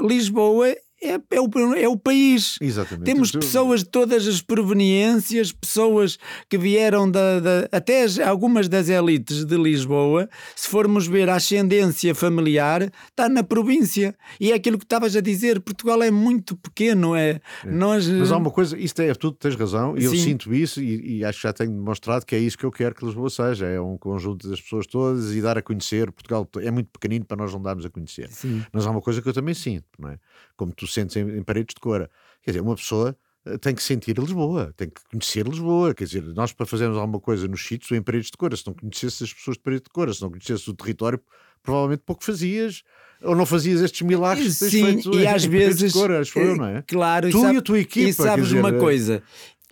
Lisboa 0.00 0.74
é, 1.06 1.20
é, 1.30 1.40
o, 1.40 1.48
é 1.74 1.88
o 1.88 1.96
país. 1.96 2.56
Exatamente. 2.60 3.04
Temos 3.04 3.30
pessoas 3.30 3.80
de 3.80 3.90
todas 3.90 4.26
as 4.26 4.40
proveniências, 4.40 5.52
pessoas 5.52 6.18
que 6.48 6.58
vieram 6.58 7.10
da, 7.10 7.40
da, 7.40 7.68
até 7.72 8.02
as, 8.02 8.18
algumas 8.18 8.68
das 8.68 8.88
elites 8.88 9.44
de 9.44 9.56
Lisboa. 9.56 10.28
Se 10.54 10.68
formos 10.68 11.06
ver 11.06 11.28
a 11.28 11.36
ascendência 11.36 12.14
familiar, 12.14 12.90
está 13.08 13.28
na 13.28 13.42
província. 13.42 14.14
E 14.40 14.52
é 14.52 14.54
aquilo 14.54 14.78
que 14.78 14.84
estavas 14.84 15.16
a 15.16 15.20
dizer: 15.20 15.60
Portugal 15.60 16.02
é 16.02 16.10
muito 16.10 16.56
pequeno. 16.56 17.14
É, 17.14 17.30
é. 17.30 17.40
Nós... 17.64 18.08
Mas 18.08 18.32
há 18.32 18.36
uma 18.36 18.50
coisa, 18.50 18.78
isto 18.78 19.00
é 19.00 19.14
tudo, 19.14 19.36
tens 19.36 19.54
razão, 19.54 19.96
e 19.96 20.04
eu 20.04 20.14
sinto 20.14 20.54
isso 20.54 20.80
e, 20.82 21.18
e, 21.18 21.24
acho 21.24 21.38
que 21.38 21.42
já 21.46 21.52
tenho 21.52 21.70
demonstrado 21.70 22.24
que 22.24 22.34
é 22.34 22.38
isso 22.38 22.56
que 22.56 22.64
eu 22.64 22.70
quero 22.70 22.94
que 22.94 23.04
Lisboa 23.04 23.30
seja. 23.30 23.66
É 23.66 23.80
um 23.80 23.96
conjunto 23.96 24.48
das 24.48 24.60
pessoas 24.60 24.86
todas 24.86 25.34
e 25.34 25.40
dar 25.40 25.58
a 25.58 25.62
conhecer. 25.62 26.10
Portugal 26.10 26.48
é 26.58 26.70
muito 26.70 26.90
pequenino 26.90 27.24
para 27.24 27.36
nós 27.36 27.52
não 27.52 27.60
darmos 27.60 27.84
a 27.84 27.90
conhecer. 27.90 28.28
Sim. 28.30 28.64
Mas 28.72 28.86
há 28.86 28.90
uma 28.90 29.00
coisa 29.00 29.20
que 29.22 29.28
eu 29.28 29.32
também 29.32 29.54
sinto, 29.54 29.86
não 29.98 30.10
é? 30.10 30.18
Como 30.56 30.72
tu 30.72 30.86
sentes 30.86 31.16
em, 31.16 31.38
em 31.38 31.42
paredes 31.42 31.74
de 31.74 31.80
cora. 31.80 32.10
Quer 32.42 32.52
dizer, 32.52 32.60
uma 32.60 32.74
pessoa 32.74 33.16
eh, 33.44 33.58
tem 33.58 33.74
que 33.74 33.82
sentir 33.82 34.18
Lisboa, 34.18 34.72
tem 34.76 34.88
que 34.88 35.00
conhecer 35.10 35.46
Lisboa. 35.46 35.94
Quer 35.94 36.04
dizer, 36.04 36.22
nós 36.34 36.52
para 36.52 36.66
fazermos 36.66 36.98
alguma 36.98 37.20
coisa 37.20 37.46
nos 37.46 37.64
sítios 37.64 37.90
ou 37.90 37.96
em 37.96 38.02
paredes 38.02 38.30
de 38.30 38.36
cora, 38.36 38.56
se 38.56 38.66
não 38.66 38.74
conhecesses 38.74 39.22
as 39.22 39.32
pessoas 39.32 39.56
de 39.56 39.62
paredes 39.62 39.84
de 39.84 39.90
cora, 39.90 40.12
se 40.12 40.22
não 40.22 40.30
conhecesses 40.30 40.66
o 40.66 40.74
território, 40.74 41.20
provavelmente 41.62 42.02
pouco 42.04 42.24
fazias. 42.24 42.82
Ou 43.22 43.34
não 43.34 43.46
fazias 43.46 43.80
estes 43.80 44.02
milagres 44.02 44.58
Sim, 44.58 45.00
e 45.14 45.26
às 45.26 45.42
vezes. 45.42 45.90
Cora, 45.90 46.22
foi, 46.26 46.54
não 46.54 46.66
é? 46.66 46.82
Claro, 46.82 47.30
tu 47.30 47.38
e, 47.38 47.40
sabe, 47.40 47.54
e 47.54 47.56
a 47.56 47.62
tua 47.62 47.78
equipa. 47.78 48.08
E 48.10 48.12
sabes 48.12 48.48
dizer, 48.48 48.60
uma 48.60 48.72
coisa, 48.74 49.22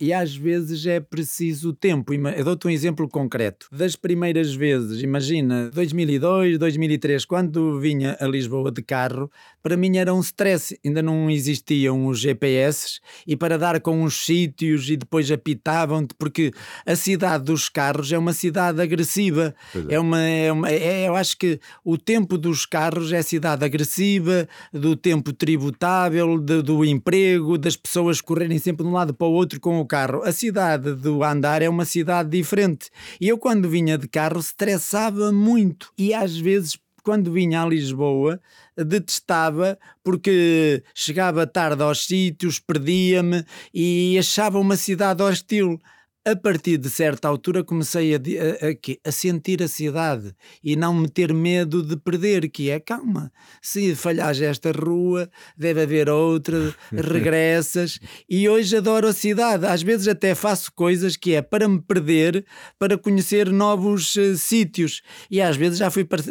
e 0.01 0.13
às 0.13 0.35
vezes 0.35 0.85
é 0.87 0.99
preciso 0.99 1.73
tempo. 1.73 2.13
Eu 2.13 2.45
dou-te 2.45 2.67
um 2.67 2.71
exemplo 2.71 3.09
concreto. 3.09 3.69
Das 3.71 3.95
primeiras 3.95 4.55
vezes, 4.55 5.03
imagina, 5.03 5.71
2002, 5.73 6.59
2003, 6.59 7.25
quando 7.25 7.79
vinha 7.79 8.17
a 8.19 8.27
Lisboa 8.27 8.73
de 8.73 8.83
carro, 8.83 9.31
para 9.65 9.79
mim 9.79 9.97
era 9.97 10.13
um 10.13 10.21
stress. 10.21 10.79
Ainda 10.85 11.01
não 11.01 11.31
existiam 11.31 12.07
os 12.07 12.21
GPS 12.21 13.01
e 13.27 13.35
para 13.35 13.57
dar 13.57 13.81
com 13.81 14.05
os 14.05 14.27
sítios 14.27 14.91
e 14.91 14.97
depois 14.97 15.31
apitavam-te, 15.31 16.15
porque 16.19 16.53
a 16.85 16.95
cidade 16.95 17.45
dos 17.45 17.71
carros 17.71 18.13
é 18.13 18.19
uma 18.19 18.35
cidade 18.35 18.83
agressiva. 18.83 19.55
É. 19.89 19.95
é. 19.95 19.99
uma, 19.99 20.21
é 20.21 20.53
uma 20.53 20.71
é, 20.71 21.09
eu 21.09 21.17
acho 21.17 21.39
que 21.39 21.59
o 21.83 21.97
tempo 21.97 22.37
dos 22.37 22.67
carros 22.67 23.11
é 23.11 23.23
cidade 23.23 23.65
agressiva, 23.65 24.47
do 24.71 24.95
tempo 24.95 25.33
tributável, 25.33 26.39
de, 26.39 26.61
do 26.61 26.85
emprego, 26.85 27.57
das 27.57 27.75
pessoas 27.75 28.21
correrem 28.21 28.59
sempre 28.59 28.85
de 28.85 28.91
um 28.91 28.93
lado 28.93 29.15
para 29.15 29.27
o 29.27 29.33
outro 29.33 29.59
com 29.59 29.81
o 29.81 29.87
carro. 29.87 30.23
A 30.25 30.33
cidade 30.33 30.95
do 30.95 31.25
andar 31.25 31.63
é 31.63 31.71
uma 31.71 31.87
cidade 31.87 32.29
diferente. 32.29 32.91
E 33.19 33.29
eu, 33.29 33.39
quando 33.39 33.67
vinha 33.67 33.97
de 33.97 34.07
carro, 34.07 34.39
estressava 34.39 35.33
muito. 35.33 35.91
E 35.97 36.13
às 36.13 36.37
vezes, 36.37 36.79
quando 37.05 37.31
vinha 37.31 37.63
a 37.63 37.67
Lisboa, 37.67 38.41
detestava 38.77 39.79
porque 40.03 40.83
chegava 40.95 41.47
tarde 41.47 41.83
aos 41.83 42.07
sítios, 42.07 42.59
perdia-me 42.59 43.45
e 43.73 44.19
achava 44.19 44.59
uma 44.59 44.75
cidade 44.75 45.23
hostil 45.23 45.79
a 46.27 46.35
partir 46.35 46.79
de 46.79 46.89
certa 46.89 47.29
altura 47.29 47.63
comecei 47.63 48.15
a, 48.15 48.19
a, 48.19 49.09
a, 49.09 49.13
sentir 49.13 49.63
a 49.63 49.69
cidade 49.69 50.35
e 50.63 50.75
não 50.75 50.95
me 50.95 51.07
ter 51.07 51.35
medo 51.35 51.83
de 51.83 51.99
perder, 51.99 52.49
que 52.49 52.71
é 52.71 52.81
calma, 52.81 53.31
se 53.61 53.95
falhas 53.95 54.41
esta 54.41 54.73
rua, 54.73 55.29
deve 55.57 55.83
haver 55.83 56.09
outra, 56.09 56.75
regressas, 56.91 58.01
e 58.29 58.49
hoje 58.49 58.75
adoro 58.75 59.09
a 59.09 59.13
cidade, 59.13 59.67
às 59.67 59.83
vezes 59.83 60.09
até 60.09 60.35
faço 60.35 60.73
coisas 60.75 61.15
que 61.15 61.35
é 61.35 61.43
para 61.43 61.69
me 61.69 61.81
perder, 61.81 62.47
para 62.79 62.97
conhecer 62.97 63.51
novos 63.53 64.17
uh, 64.17 64.37
sítios, 64.39 65.03
e 65.31 65.43
às 65.43 65.57
vezes 65.57 65.79
já 65.79 65.91
fui 65.91 66.05
para, 66.05 66.23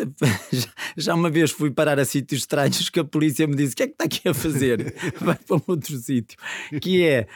já 0.97 1.13
uma 1.13 1.29
vez 1.29 1.51
fui 1.51 1.69
parar 1.69 1.99
a 1.99 2.05
sítios 2.05 2.41
estranhos 2.41 2.89
que 2.89 2.99
a 2.99 3.03
polícia 3.03 3.45
me 3.45 3.55
disse, 3.55 3.73
o 3.73 3.75
que 3.75 3.83
é 3.83 3.87
que 3.87 3.93
está 3.93 4.05
aqui 4.05 4.27
a 4.27 4.33
fazer? 4.33 4.95
Vai 5.21 5.35
para 5.35 5.57
um 5.57 5.61
outro 5.67 5.95
sítio, 5.99 6.35
que 6.81 7.03
é, 7.03 7.27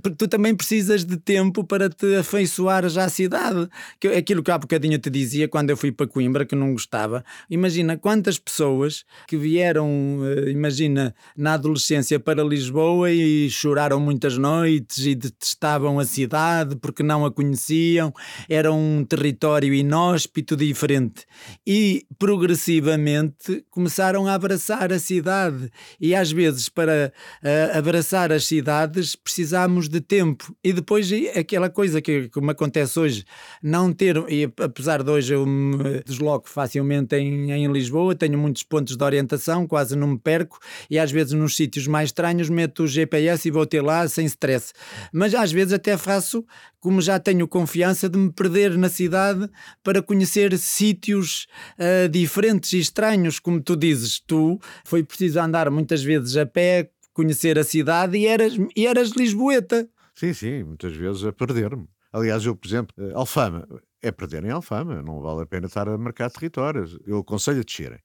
porque 0.00 0.16
tu 0.16 0.28
também 0.28 0.54
precisas 0.54 1.04
de 1.04 1.16
tempo 1.16 1.64
para 1.64 1.95
te 1.96 2.16
afeiçoar 2.16 2.88
já 2.88 3.04
à 3.04 3.08
cidade. 3.08 3.68
Que, 4.00 4.08
aquilo 4.08 4.42
que 4.42 4.50
há 4.50 4.58
bocadinho 4.58 4.98
te 4.98 5.10
dizia 5.10 5.48
quando 5.48 5.70
eu 5.70 5.76
fui 5.76 5.92
para 5.92 6.06
Coimbra, 6.06 6.44
que 6.44 6.54
não 6.54 6.72
gostava. 6.72 7.24
Imagina 7.48 7.96
quantas 7.96 8.38
pessoas 8.38 9.04
que 9.26 9.36
vieram, 9.36 10.20
eh, 10.24 10.50
imagina, 10.50 11.14
na 11.36 11.54
adolescência 11.54 12.18
para 12.20 12.42
Lisboa 12.42 13.10
e 13.10 13.48
choraram 13.50 13.98
muitas 14.00 14.36
noites 14.36 14.98
e 15.06 15.14
detestavam 15.14 15.98
a 15.98 16.04
cidade 16.04 16.76
porque 16.76 17.02
não 17.02 17.24
a 17.24 17.32
conheciam. 17.32 18.12
Era 18.48 18.72
um 18.72 19.04
território 19.04 19.72
inóspito, 19.72 20.56
diferente. 20.56 21.24
E 21.66 22.06
progressivamente 22.18 23.64
começaram 23.70 24.26
a 24.26 24.34
abraçar 24.34 24.92
a 24.92 24.98
cidade. 24.98 25.70
E 26.00 26.14
às 26.14 26.30
vezes, 26.30 26.68
para 26.68 27.12
uh, 27.42 27.78
abraçar 27.78 28.32
as 28.32 28.46
cidades, 28.46 29.14
precisamos 29.14 29.88
de 29.88 30.00
tempo. 30.00 30.54
E 30.62 30.72
depois 30.72 31.10
aquela 31.34 31.68
coisa 31.68 31.85
coisa 31.86 32.02
que, 32.02 32.40
me 32.40 32.50
acontece 32.50 32.98
hoje, 32.98 33.24
não 33.62 33.92
ter, 33.92 34.16
e 34.28 34.44
apesar 34.60 35.02
de 35.02 35.10
hoje 35.10 35.34
eu 35.34 35.46
me 35.46 36.02
desloco 36.04 36.48
facilmente 36.48 37.14
em, 37.14 37.52
em 37.52 37.70
Lisboa, 37.70 38.14
tenho 38.14 38.38
muitos 38.38 38.62
pontos 38.62 38.96
de 38.96 39.04
orientação, 39.04 39.66
quase 39.66 39.96
não 39.96 40.08
me 40.08 40.18
perco, 40.18 40.58
e 40.90 40.98
às 40.98 41.10
vezes 41.10 41.32
nos 41.32 41.54
sítios 41.54 41.86
mais 41.86 42.08
estranhos 42.08 42.48
meto 42.48 42.82
o 42.82 42.86
GPS 42.86 43.46
e 43.46 43.50
vou 43.50 43.64
ter 43.64 43.80
lá 43.80 44.06
sem 44.08 44.26
stress. 44.26 44.72
Mas 45.12 45.34
às 45.34 45.52
vezes 45.52 45.72
até 45.72 45.96
faço, 45.96 46.44
como 46.80 47.00
já 47.00 47.18
tenho 47.18 47.46
confiança, 47.46 48.08
de 48.08 48.18
me 48.18 48.32
perder 48.32 48.76
na 48.76 48.88
cidade 48.88 49.48
para 49.82 50.02
conhecer 50.02 50.56
sítios 50.58 51.46
uh, 51.78 52.08
diferentes 52.08 52.72
e 52.72 52.78
estranhos, 52.78 53.38
como 53.38 53.60
tu 53.60 53.76
dizes, 53.76 54.20
tu 54.26 54.58
foi 54.84 55.04
preciso 55.04 55.38
andar 55.40 55.70
muitas 55.70 56.02
vezes 56.02 56.36
a 56.36 56.46
pé, 56.46 56.90
conhecer 57.12 57.58
a 57.58 57.64
cidade 57.64 58.18
e 58.18 58.26
eras, 58.26 58.54
e 58.76 58.86
eras 58.86 59.10
lisboeta. 59.10 59.88
Sim, 60.16 60.32
sim, 60.32 60.64
muitas 60.64 60.96
vezes 60.96 61.24
a 61.24 61.32
perder-me. 61.32 61.86
Aliás, 62.12 62.44
eu, 62.44 62.56
por 62.56 62.66
exemplo, 62.66 62.94
eh, 62.98 63.12
Alfama, 63.14 63.68
é 64.00 64.10
perder 64.10 64.44
em 64.44 64.50
Alfama, 64.50 65.02
não 65.02 65.20
vale 65.20 65.42
a 65.42 65.46
pena 65.46 65.66
estar 65.66 65.86
a 65.88 65.98
marcar 65.98 66.30
territórios. 66.30 66.98
Eu 67.06 67.18
aconselho 67.18 67.60
a 67.60 67.62
descerem. 67.62 67.98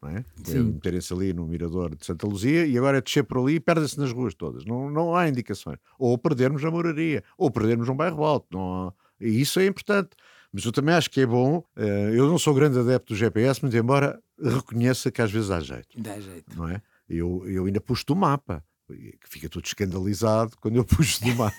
Não 0.00 0.08
é? 0.10 0.24
é 0.48 0.54
Meterem-se 0.54 1.12
ali 1.12 1.32
no 1.34 1.46
mirador 1.46 1.94
de 1.94 2.06
Santa 2.06 2.26
Luzia 2.26 2.64
e 2.64 2.78
agora 2.78 2.98
é 2.98 3.00
descer 3.02 3.24
por 3.24 3.38
ali 3.38 3.56
e 3.56 3.60
perdem-se 3.60 3.98
nas 3.98 4.12
ruas 4.12 4.34
todas. 4.34 4.64
Não, 4.64 4.88
não 4.88 5.14
há 5.14 5.28
indicações. 5.28 5.78
Ou 5.98 6.16
perdermos 6.16 6.64
a 6.64 6.70
moraria, 6.70 7.22
ou 7.36 7.50
perdermos 7.50 7.88
um 7.88 7.96
bairro 7.96 8.24
alto. 8.24 8.46
Não 8.50 8.88
há... 8.88 8.92
E 9.20 9.40
isso 9.40 9.60
é 9.60 9.66
importante. 9.66 10.10
Mas 10.52 10.64
eu 10.64 10.72
também 10.72 10.94
acho 10.94 11.10
que 11.10 11.20
é 11.20 11.26
bom. 11.26 11.62
Eh, 11.76 12.12
eu 12.14 12.28
não 12.28 12.38
sou 12.38 12.54
grande 12.54 12.78
adepto 12.78 13.12
do 13.12 13.16
GPS, 13.18 13.60
mas 13.62 13.74
embora 13.74 14.18
reconheça 14.40 15.10
que 15.10 15.20
às 15.20 15.30
vezes 15.30 15.50
há 15.50 15.60
jeito. 15.60 16.00
Dá 16.00 16.18
jeito. 16.18 16.56
Não 16.56 16.68
é? 16.68 16.80
Eu, 17.08 17.42
eu 17.46 17.66
ainda 17.66 17.80
pus 17.80 18.04
do 18.04 18.14
mapa, 18.14 18.64
que 18.94 19.28
fica 19.28 19.48
tudo 19.48 19.64
escandalizado 19.64 20.56
quando 20.60 20.76
eu 20.76 20.84
puxo 20.86 21.22
do 21.22 21.34
mapa. 21.34 21.56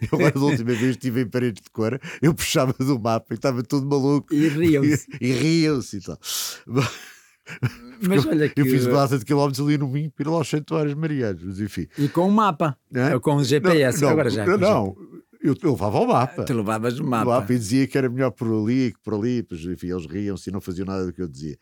Eu 0.00 0.08
agora, 0.12 0.30
da 0.30 0.40
última 0.40 0.72
vez 0.72 0.82
estive 0.82 1.22
em 1.22 1.28
paredes 1.28 1.62
de 1.62 1.70
cor, 1.70 2.00
eu 2.20 2.32
puxava 2.32 2.72
do 2.72 3.00
mapa 3.00 3.26
e 3.32 3.34
estava 3.34 3.62
tudo 3.62 3.86
maluco. 3.86 4.32
E 4.32 4.48
riam-se. 4.48 5.06
E, 5.20 5.32
riam-se 5.32 5.96
e 5.96 6.00
tal. 6.00 6.18
Mas 8.06 8.24
olha 8.24 8.48
que... 8.48 8.60
Eu 8.60 8.66
fiz 8.66 8.86
uma 8.86 9.06
de 9.06 9.24
quilómetros 9.24 9.66
ali 9.66 9.76
no 9.76 9.88
Minho 9.88 10.10
para 10.10 10.24
ir 10.24 10.30
lá 10.30 10.36
aos 10.36 10.48
santuários 10.48 10.94
marianos, 10.94 11.42
mas 11.42 11.60
enfim. 11.60 11.88
E 11.98 12.08
com 12.08 12.28
o 12.28 12.30
mapa, 12.30 12.76
é? 12.94 13.18
com 13.18 13.36
o 13.36 13.44
GPS, 13.44 14.00
não, 14.02 14.10
agora 14.10 14.30
já. 14.30 14.46
Não, 14.46 14.58
não. 14.58 14.96
Eu, 15.42 15.56
eu, 15.60 15.72
levava 15.72 15.98
o 15.98 16.06
mapa. 16.06 16.44
Tu 16.44 16.54
levavas 16.54 17.00
o 17.00 17.04
mapa. 17.04 17.24
O 17.24 17.34
mapa 17.34 17.52
e 17.52 17.58
dizia 17.58 17.86
que 17.86 17.98
era 17.98 18.08
melhor 18.08 18.30
por 18.30 18.46
ali 18.46 18.92
que 18.92 19.00
por 19.02 19.14
ali, 19.14 19.42
pois, 19.42 19.60
enfim, 19.64 19.90
eles 19.90 20.06
riam-se 20.06 20.48
e 20.48 20.52
não 20.52 20.60
faziam 20.60 20.86
nada 20.86 21.04
do 21.04 21.12
que 21.12 21.20
eu 21.20 21.26
dizia. 21.26 21.58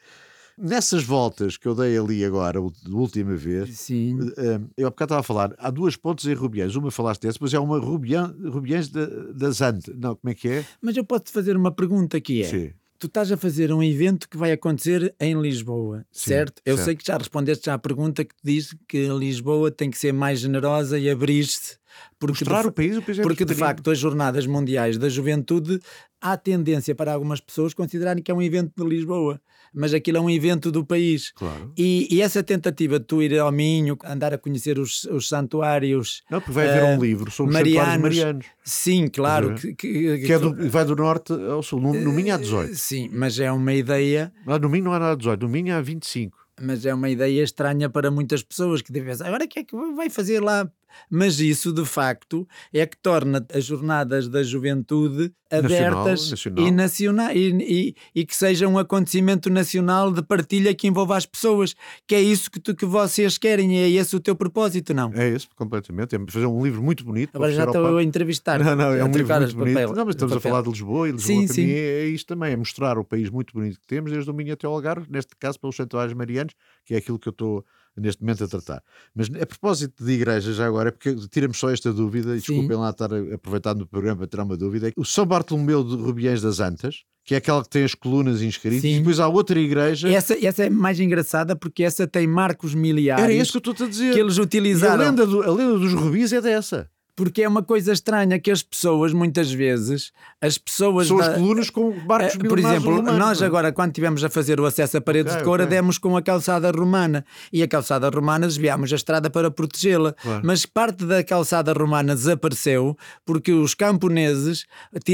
Nessas 0.60 1.02
voltas 1.02 1.56
que 1.56 1.66
eu 1.66 1.74
dei 1.74 1.96
ali 1.96 2.22
agora, 2.22 2.58
a 2.58 2.62
última 2.90 3.34
vez, 3.34 3.78
Sim. 3.78 4.18
Eh, 4.36 4.60
eu 4.76 4.88
há 4.88 4.90
bocado 4.90 5.14
estava 5.14 5.20
a 5.20 5.22
falar, 5.22 5.54
há 5.56 5.70
duas 5.70 5.96
pontes 5.96 6.26
em 6.26 6.34
Rubiães, 6.34 6.76
uma 6.76 6.90
falaste 6.90 7.22
dessa, 7.22 7.38
mas 7.40 7.54
é 7.54 7.58
uma 7.58 7.78
Rubiães, 7.78 8.30
Rubiães 8.44 8.88
da, 8.90 9.06
da 9.06 9.50
Zante. 9.50 9.90
Não, 9.96 10.14
como 10.14 10.30
é 10.30 10.34
que 10.34 10.48
é? 10.48 10.64
Mas 10.82 10.96
eu 10.96 11.04
posso-te 11.04 11.32
fazer 11.32 11.56
uma 11.56 11.72
pergunta 11.72 12.20
que 12.20 12.42
é. 12.42 12.44
Sim. 12.44 12.72
Tu 12.98 13.06
estás 13.06 13.32
a 13.32 13.36
fazer 13.38 13.72
um 13.72 13.82
evento 13.82 14.28
que 14.28 14.36
vai 14.36 14.52
acontecer 14.52 15.14
em 15.18 15.40
Lisboa, 15.40 16.04
Sim, 16.12 16.30
certo? 16.30 16.60
Eu 16.66 16.76
certo. 16.76 16.84
sei 16.84 16.96
que 16.96 17.06
já 17.06 17.16
respondeste 17.16 17.64
já 17.64 17.74
à 17.74 17.78
pergunta 17.78 18.22
que 18.22 18.34
diz 18.44 18.76
que 18.86 19.08
Lisboa 19.08 19.70
tem 19.70 19.90
que 19.90 19.96
ser 19.96 20.12
mais 20.12 20.40
generosa 20.40 20.98
e 20.98 21.08
abrir-se 21.08 21.80
porque 22.18 22.44
Mostrar 22.44 22.62
de, 22.62 22.68
o 22.68 22.72
país, 22.72 22.96
o 22.96 23.02
país 23.02 23.18
é 23.18 23.22
Porque 23.22 23.44
de 23.44 23.54
facto 23.54 23.90
as 23.90 23.98
jornadas 23.98 24.46
mundiais 24.46 24.98
da 24.98 25.08
juventude 25.08 25.80
há 26.20 26.36
tendência 26.36 26.94
para 26.94 27.12
algumas 27.12 27.40
pessoas 27.40 27.74
considerarem 27.74 28.22
que 28.22 28.30
é 28.30 28.34
um 28.34 28.42
evento 28.42 28.72
de 28.76 28.88
Lisboa 28.88 29.40
mas 29.72 29.94
aquilo 29.94 30.18
é 30.18 30.20
um 30.20 30.30
evento 30.30 30.70
do 30.70 30.84
país. 30.84 31.32
Claro. 31.32 31.72
E, 31.76 32.08
e, 32.10 32.20
essa 32.20 32.42
tentativa 32.42 32.98
de 32.98 33.06
tu 33.06 33.22
ir 33.22 33.38
ao 33.38 33.50
Minho, 33.52 33.96
andar 34.04 34.34
a 34.34 34.38
conhecer 34.38 34.78
os, 34.78 35.04
os 35.04 35.28
santuários. 35.28 36.22
Não, 36.30 36.40
porque 36.40 36.52
vai 36.52 36.68
haver 36.68 36.84
uh, 36.84 36.86
um 36.98 37.00
livro 37.00 37.30
sobre 37.30 37.52
marianos, 37.52 37.78
os 37.78 37.92
santuários 37.92 38.02
marianos. 38.02 38.46
Sim, 38.64 39.08
claro. 39.08 39.54
Que, 39.54 39.74
que, 39.74 40.18
que 40.18 40.32
é 40.32 40.38
do, 40.38 40.70
vai 40.70 40.84
do 40.84 40.96
norte 40.96 41.32
ao 41.32 41.62
sul. 41.62 41.80
No, 41.80 41.94
no 41.94 42.12
Minho 42.12 42.34
há 42.34 42.38
18. 42.38 42.74
Sim, 42.74 43.10
mas 43.12 43.38
é 43.38 43.50
uma 43.50 43.72
ideia. 43.74 44.32
Lá 44.46 44.58
no 44.58 44.68
Minho 44.68 44.84
não 44.84 44.92
há 44.92 44.98
nada 44.98 45.16
18, 45.16 45.42
no 45.42 45.48
Minho 45.48 45.74
há 45.74 45.80
25 45.80 46.40
mas 46.62 46.84
é 46.84 46.92
uma 46.92 47.08
ideia 47.08 47.42
estranha 47.42 47.88
para 47.88 48.10
muitas 48.10 48.42
pessoas 48.42 48.82
que 48.82 48.92
devem 48.92 49.08
pensar, 49.08 49.28
agora 49.28 49.46
o 49.46 49.48
que 49.48 49.60
é 49.60 49.64
que 49.64 49.74
vai 49.94 50.10
fazer 50.10 50.40
lá 50.40 50.70
mas 51.10 51.40
isso 51.40 51.72
de 51.72 51.84
facto 51.84 52.46
é 52.72 52.86
que 52.86 52.96
torna 52.96 53.46
as 53.52 53.64
jornadas 53.64 54.28
da 54.28 54.42
juventude 54.42 55.32
abertas 55.50 56.30
nacional, 56.30 56.66
E, 56.66 56.70
nacional, 56.70 57.32
e, 57.32 57.94
e, 58.14 58.20
e, 58.20 58.24
que 58.24 58.36
seja 58.36 58.68
um 58.68 58.78
acontecimento 58.78 59.50
nacional 59.50 60.12
de 60.12 60.22
partilha 60.22 60.72
que 60.74 60.86
envolva 60.86 61.16
as 61.16 61.26
pessoas, 61.26 61.74
que 62.06 62.14
é 62.14 62.20
isso 62.20 62.50
que, 62.50 62.60
tu, 62.60 62.74
que 62.74 62.86
vocês 62.86 63.36
querem, 63.36 63.78
é 63.78 63.90
esse 63.90 64.14
o 64.14 64.20
teu 64.20 64.36
propósito, 64.36 64.94
não? 64.94 65.12
É 65.12 65.28
isso, 65.28 65.48
completamente. 65.56 66.14
É 66.14 66.18
fazer 66.28 66.46
um 66.46 66.62
livro 66.62 66.82
muito 66.82 67.04
bonito. 67.04 67.30
Agora 67.34 67.50
já 67.50 67.64
estou 67.64 67.96
a 67.96 68.02
entrevistar. 68.02 68.62
Não, 68.62 68.76
não, 68.76 68.92
é 68.92 69.04
um 69.04 69.10
livro 69.10 69.36
muito 69.36 69.56
bonito. 69.56 69.74
Papel, 69.74 69.92
não, 69.94 70.04
mas 70.04 70.14
estamos 70.14 70.36
a 70.36 70.40
falar 70.40 70.62
de 70.62 70.68
Lisboa 70.68 71.08
e 71.08 71.12
Lisboa 71.12 71.40
sim, 71.40 71.46
para 71.46 71.54
sim. 71.54 71.66
mim 71.66 71.72
é, 71.72 72.02
é 72.02 72.06
isto 72.06 72.26
também, 72.26 72.52
é 72.52 72.56
mostrar 72.56 72.98
o 72.98 73.04
país 73.04 73.28
muito 73.28 73.52
bonito 73.52 73.80
que 73.80 73.86
temos, 73.86 74.12
desde 74.12 74.30
o 74.30 74.34
Minho 74.34 74.52
até 74.52 74.68
o 74.68 74.70
Algarve, 74.70 75.06
neste 75.10 75.34
caso 75.36 75.58
pelos 75.58 75.74
santuários 75.74 76.14
marianos, 76.14 76.54
que 76.84 76.94
é 76.94 76.98
aquilo 76.98 77.18
que 77.18 77.28
eu 77.28 77.32
estou 77.32 77.64
neste 77.96 78.22
momento 78.22 78.44
a 78.44 78.48
tratar. 78.48 78.82
Mas 79.14 79.28
a 79.40 79.46
propósito 79.46 80.04
de 80.04 80.12
igreja, 80.12 80.52
já 80.52 80.66
agora, 80.66 80.88
é 80.88 80.92
porque 80.92 81.14
tira-me 81.28 81.54
só 81.54 81.70
esta 81.70 81.92
dúvida, 81.92 82.36
e 82.36 82.38
desculpem 82.38 82.76
lá 82.76 82.90
estar 82.90 83.10
aproveitando 83.32 83.82
o 83.82 83.86
programa 83.86 84.18
para 84.18 84.26
tirar 84.26 84.44
uma 84.44 84.56
dúvida, 84.56 84.88
é 84.88 84.92
o 84.96 85.04
São 85.04 85.26
Bartolomeu 85.26 85.82
de 85.84 85.96
Rubiães 85.96 86.42
das 86.42 86.60
Antas, 86.60 87.04
que 87.24 87.34
é 87.34 87.38
aquela 87.38 87.62
que 87.62 87.70
tem 87.70 87.84
as 87.84 87.94
colunas 87.94 88.42
inscritas, 88.42 88.80
Sim. 88.80 88.96
e 88.96 88.98
depois 88.98 89.20
há 89.20 89.28
outra 89.28 89.58
igreja. 89.58 90.08
Essa, 90.08 90.34
essa 90.44 90.64
é 90.64 90.70
mais 90.70 90.98
engraçada 90.98 91.54
porque 91.54 91.82
essa 91.82 92.06
tem 92.06 92.26
marcos 92.26 92.74
miliares. 92.74 93.24
Era 93.24 93.32
isso 93.32 93.60
que 93.60 93.68
eu 93.68 93.72
estou 93.72 93.86
a 93.86 93.90
dizer. 93.90 94.12
Que 94.14 94.20
eles 94.20 94.38
utilizaram. 94.38 95.04
A 95.04 95.06
lenda, 95.08 95.26
do, 95.26 95.42
a 95.42 95.52
lenda 95.52 95.78
dos 95.78 95.92
rubis 95.92 96.32
é 96.32 96.40
dessa 96.40 96.88
porque 97.20 97.42
é 97.42 97.48
uma 97.48 97.62
coisa 97.62 97.92
estranha 97.92 98.38
que 98.38 98.50
as 98.50 98.62
pessoas, 98.62 99.12
muitas 99.12 99.52
vezes, 99.52 100.10
as 100.40 100.56
pessoas. 100.56 101.06
São 101.06 101.18
da, 101.18 101.26
as 101.26 101.34
colunas 101.34 101.68
com 101.68 101.92
barcos 102.06 102.34
uh, 102.34 102.38
Por 102.38 102.58
exemplo, 102.58 102.96
romanos, 102.96 103.18
nós 103.18 103.42
agora, 103.42 103.70
quando 103.70 103.92
tivemos 103.92 104.24
a 104.24 104.30
fazer 104.30 104.58
o 104.58 104.64
acesso 104.64 104.96
a 104.96 105.02
paredes 105.02 105.32
okay, 105.32 105.42
de 105.42 105.44
coura, 105.44 105.64
okay. 105.64 105.76
demos 105.76 105.98
com 105.98 106.16
a 106.16 106.22
calçada 106.22 106.70
romana. 106.70 107.22
E 107.52 107.62
a 107.62 107.68
calçada 107.68 108.08
romana 108.08 108.46
desviámos 108.46 108.90
a 108.90 108.96
estrada 108.96 109.28
para 109.28 109.50
protegê-la. 109.50 110.14
Claro. 110.14 110.40
Mas 110.42 110.64
parte 110.64 111.04
da 111.04 111.22
calçada 111.22 111.74
romana 111.74 112.14
desapareceu 112.14 112.96
porque 113.26 113.52
os 113.52 113.74
camponeses 113.74 114.64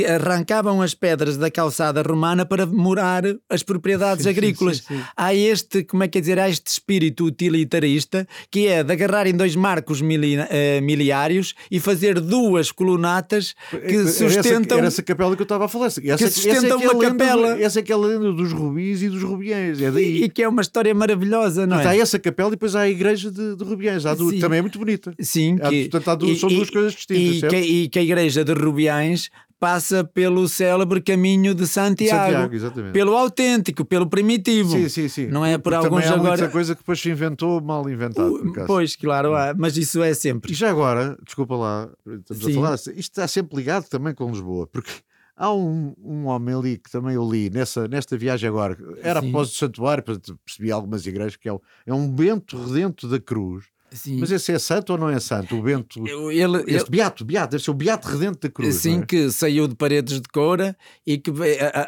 arrancavam 0.08 0.80
as 0.82 0.94
pedras 0.94 1.36
da 1.36 1.50
calçada 1.50 2.02
romana 2.02 2.46
para 2.46 2.66
morar 2.66 3.24
as 3.50 3.64
propriedades 3.64 4.22
sim, 4.22 4.30
agrícolas. 4.30 4.76
Sim, 4.76 4.98
sim, 4.98 5.02
há 5.16 5.34
este, 5.34 5.82
como 5.82 6.04
é 6.04 6.08
que 6.08 6.18
é 6.18 6.20
dizer, 6.20 6.38
há 6.38 6.48
este 6.48 6.68
espírito 6.68 7.24
utilitarista 7.24 8.28
que 8.48 8.68
é 8.68 8.84
de 8.84 8.92
agarrarem 8.92 9.34
dois 9.34 9.56
marcos 9.56 10.00
mili, 10.00 10.38
uh, 10.38 10.46
miliários 10.80 11.52
e 11.68 11.80
fazer 11.80 11.95
fazer 11.96 12.20
duas 12.20 12.70
colunatas 12.70 13.54
que 13.70 13.76
era 13.76 14.06
sustentam. 14.06 14.60
Essa, 14.60 14.74
era 14.74 14.86
essa 14.86 15.02
capela 15.02 15.34
que 15.34 15.42
eu 15.42 15.44
estava 15.44 15.64
a 15.64 15.68
falar. 15.68 15.86
Essa, 15.86 16.00
que 16.00 16.16
sustentam 16.28 16.78
essa 16.78 16.86
é 16.86 16.90
uma 16.90 17.02
capela. 17.02 17.60
essa 17.60 17.80
é 17.80 17.82
aquela 17.82 18.06
lenda 18.06 18.32
dos 18.32 18.52
rubis 18.52 19.02
e 19.02 19.08
dos 19.08 19.22
rubiães. 19.22 19.80
É 19.80 19.90
daí. 19.90 20.24
E 20.24 20.28
que 20.28 20.42
é 20.42 20.48
uma 20.48 20.60
história 20.60 20.94
maravilhosa, 20.94 21.66
não 21.66 21.76
é? 21.76 21.80
Está 21.80 21.96
essa 21.96 22.18
capela 22.18 22.50
e 22.50 22.52
depois 22.52 22.76
há 22.76 22.82
a 22.82 22.88
igreja 22.88 23.30
de, 23.30 23.56
de 23.56 23.64
rubiães. 23.64 24.04
Há 24.04 24.14
do, 24.14 24.38
também 24.38 24.58
é 24.58 24.62
muito 24.62 24.78
bonita. 24.78 25.14
Sim. 25.20 25.56
Há, 25.60 25.70
que, 25.70 25.88
portanto, 25.88 26.08
há 26.10 26.14
duas, 26.14 26.36
e, 26.36 26.40
são 26.40 26.48
duas 26.50 26.70
coisas 26.70 26.92
distintas. 26.92 27.42
E 27.42 27.48
que, 27.48 27.56
e 27.56 27.88
que 27.88 27.98
a 27.98 28.02
igreja 28.02 28.44
de 28.44 28.52
rubiães 28.52 29.30
passa 29.58 30.04
pelo 30.04 30.48
célebre 30.48 31.00
caminho 31.00 31.54
de 31.54 31.66
Santiago, 31.66 32.50
Santiago 32.50 32.92
pelo 32.92 33.16
autêntico, 33.16 33.84
pelo 33.84 34.06
primitivo. 34.06 34.70
Sim, 34.70 34.88
sim, 34.88 35.08
sim. 35.08 35.26
Não 35.28 35.44
é 35.44 35.56
por 35.56 35.72
Porque 35.72 35.76
alguns 35.76 36.02
também 36.02 36.10
há 36.10 36.14
agora. 36.14 36.36
muita 36.36 36.48
coisa 36.52 36.74
que 36.74 36.82
depois 36.82 37.00
se 37.00 37.10
inventou 37.10 37.60
mal 37.60 37.88
inventado. 37.88 38.34
Uh, 38.34 38.66
pois, 38.66 38.94
claro, 38.96 39.34
há, 39.34 39.54
mas 39.56 39.76
isso 39.76 40.02
é 40.02 40.12
sempre. 40.14 40.52
E 40.52 40.54
já 40.54 40.70
agora, 40.70 41.16
desculpa 41.24 41.56
lá, 41.56 41.88
estamos 42.06 42.44
sim. 42.44 42.52
a 42.52 42.54
falar, 42.54 42.74
isto 42.74 42.96
está 42.98 43.26
sempre 43.26 43.56
ligado 43.56 43.88
também 43.88 44.14
com 44.14 44.30
Lisboa, 44.30 44.66
porque 44.66 44.90
há 45.36 45.52
um, 45.52 45.94
um 45.98 46.26
homem 46.26 46.54
ali 46.54 46.76
que 46.78 46.90
também 46.90 47.14
eu 47.14 47.28
li 47.28 47.48
nessa, 47.48 47.88
nesta 47.88 48.16
viagem 48.16 48.48
agora, 48.48 48.76
era 49.02 49.20
após 49.20 49.50
o 49.50 49.54
santuário, 49.54 50.04
percebi 50.44 50.70
algumas 50.70 51.06
igrejas, 51.06 51.36
que 51.36 51.48
é, 51.48 51.56
é 51.86 51.94
um 51.94 52.08
Bento 52.10 52.62
Redento 52.62 53.08
da 53.08 53.18
Cruz 53.18 53.64
Sim. 53.96 54.18
Mas 54.20 54.30
esse 54.30 54.52
é 54.52 54.58
santo 54.58 54.92
ou 54.92 54.98
não 54.98 55.08
é 55.08 55.18
santo? 55.18 55.56
O 55.56 55.62
Bento. 55.62 56.06
Ele, 56.06 56.58
este 56.58 56.74
ele... 56.74 56.84
Beato, 56.90 57.24
Beato, 57.24 57.50
deve 57.52 57.64
ser 57.64 57.70
o 57.70 57.74
Beato 57.74 58.08
Redento 58.08 58.38
da 58.40 58.48
Cruz. 58.48 58.76
Sim, 58.76 59.00
é? 59.00 59.06
que 59.06 59.30
saiu 59.30 59.66
de 59.66 59.74
paredes 59.74 60.20
de 60.20 60.28
coura 60.28 60.76
e 61.06 61.18
que, 61.18 61.32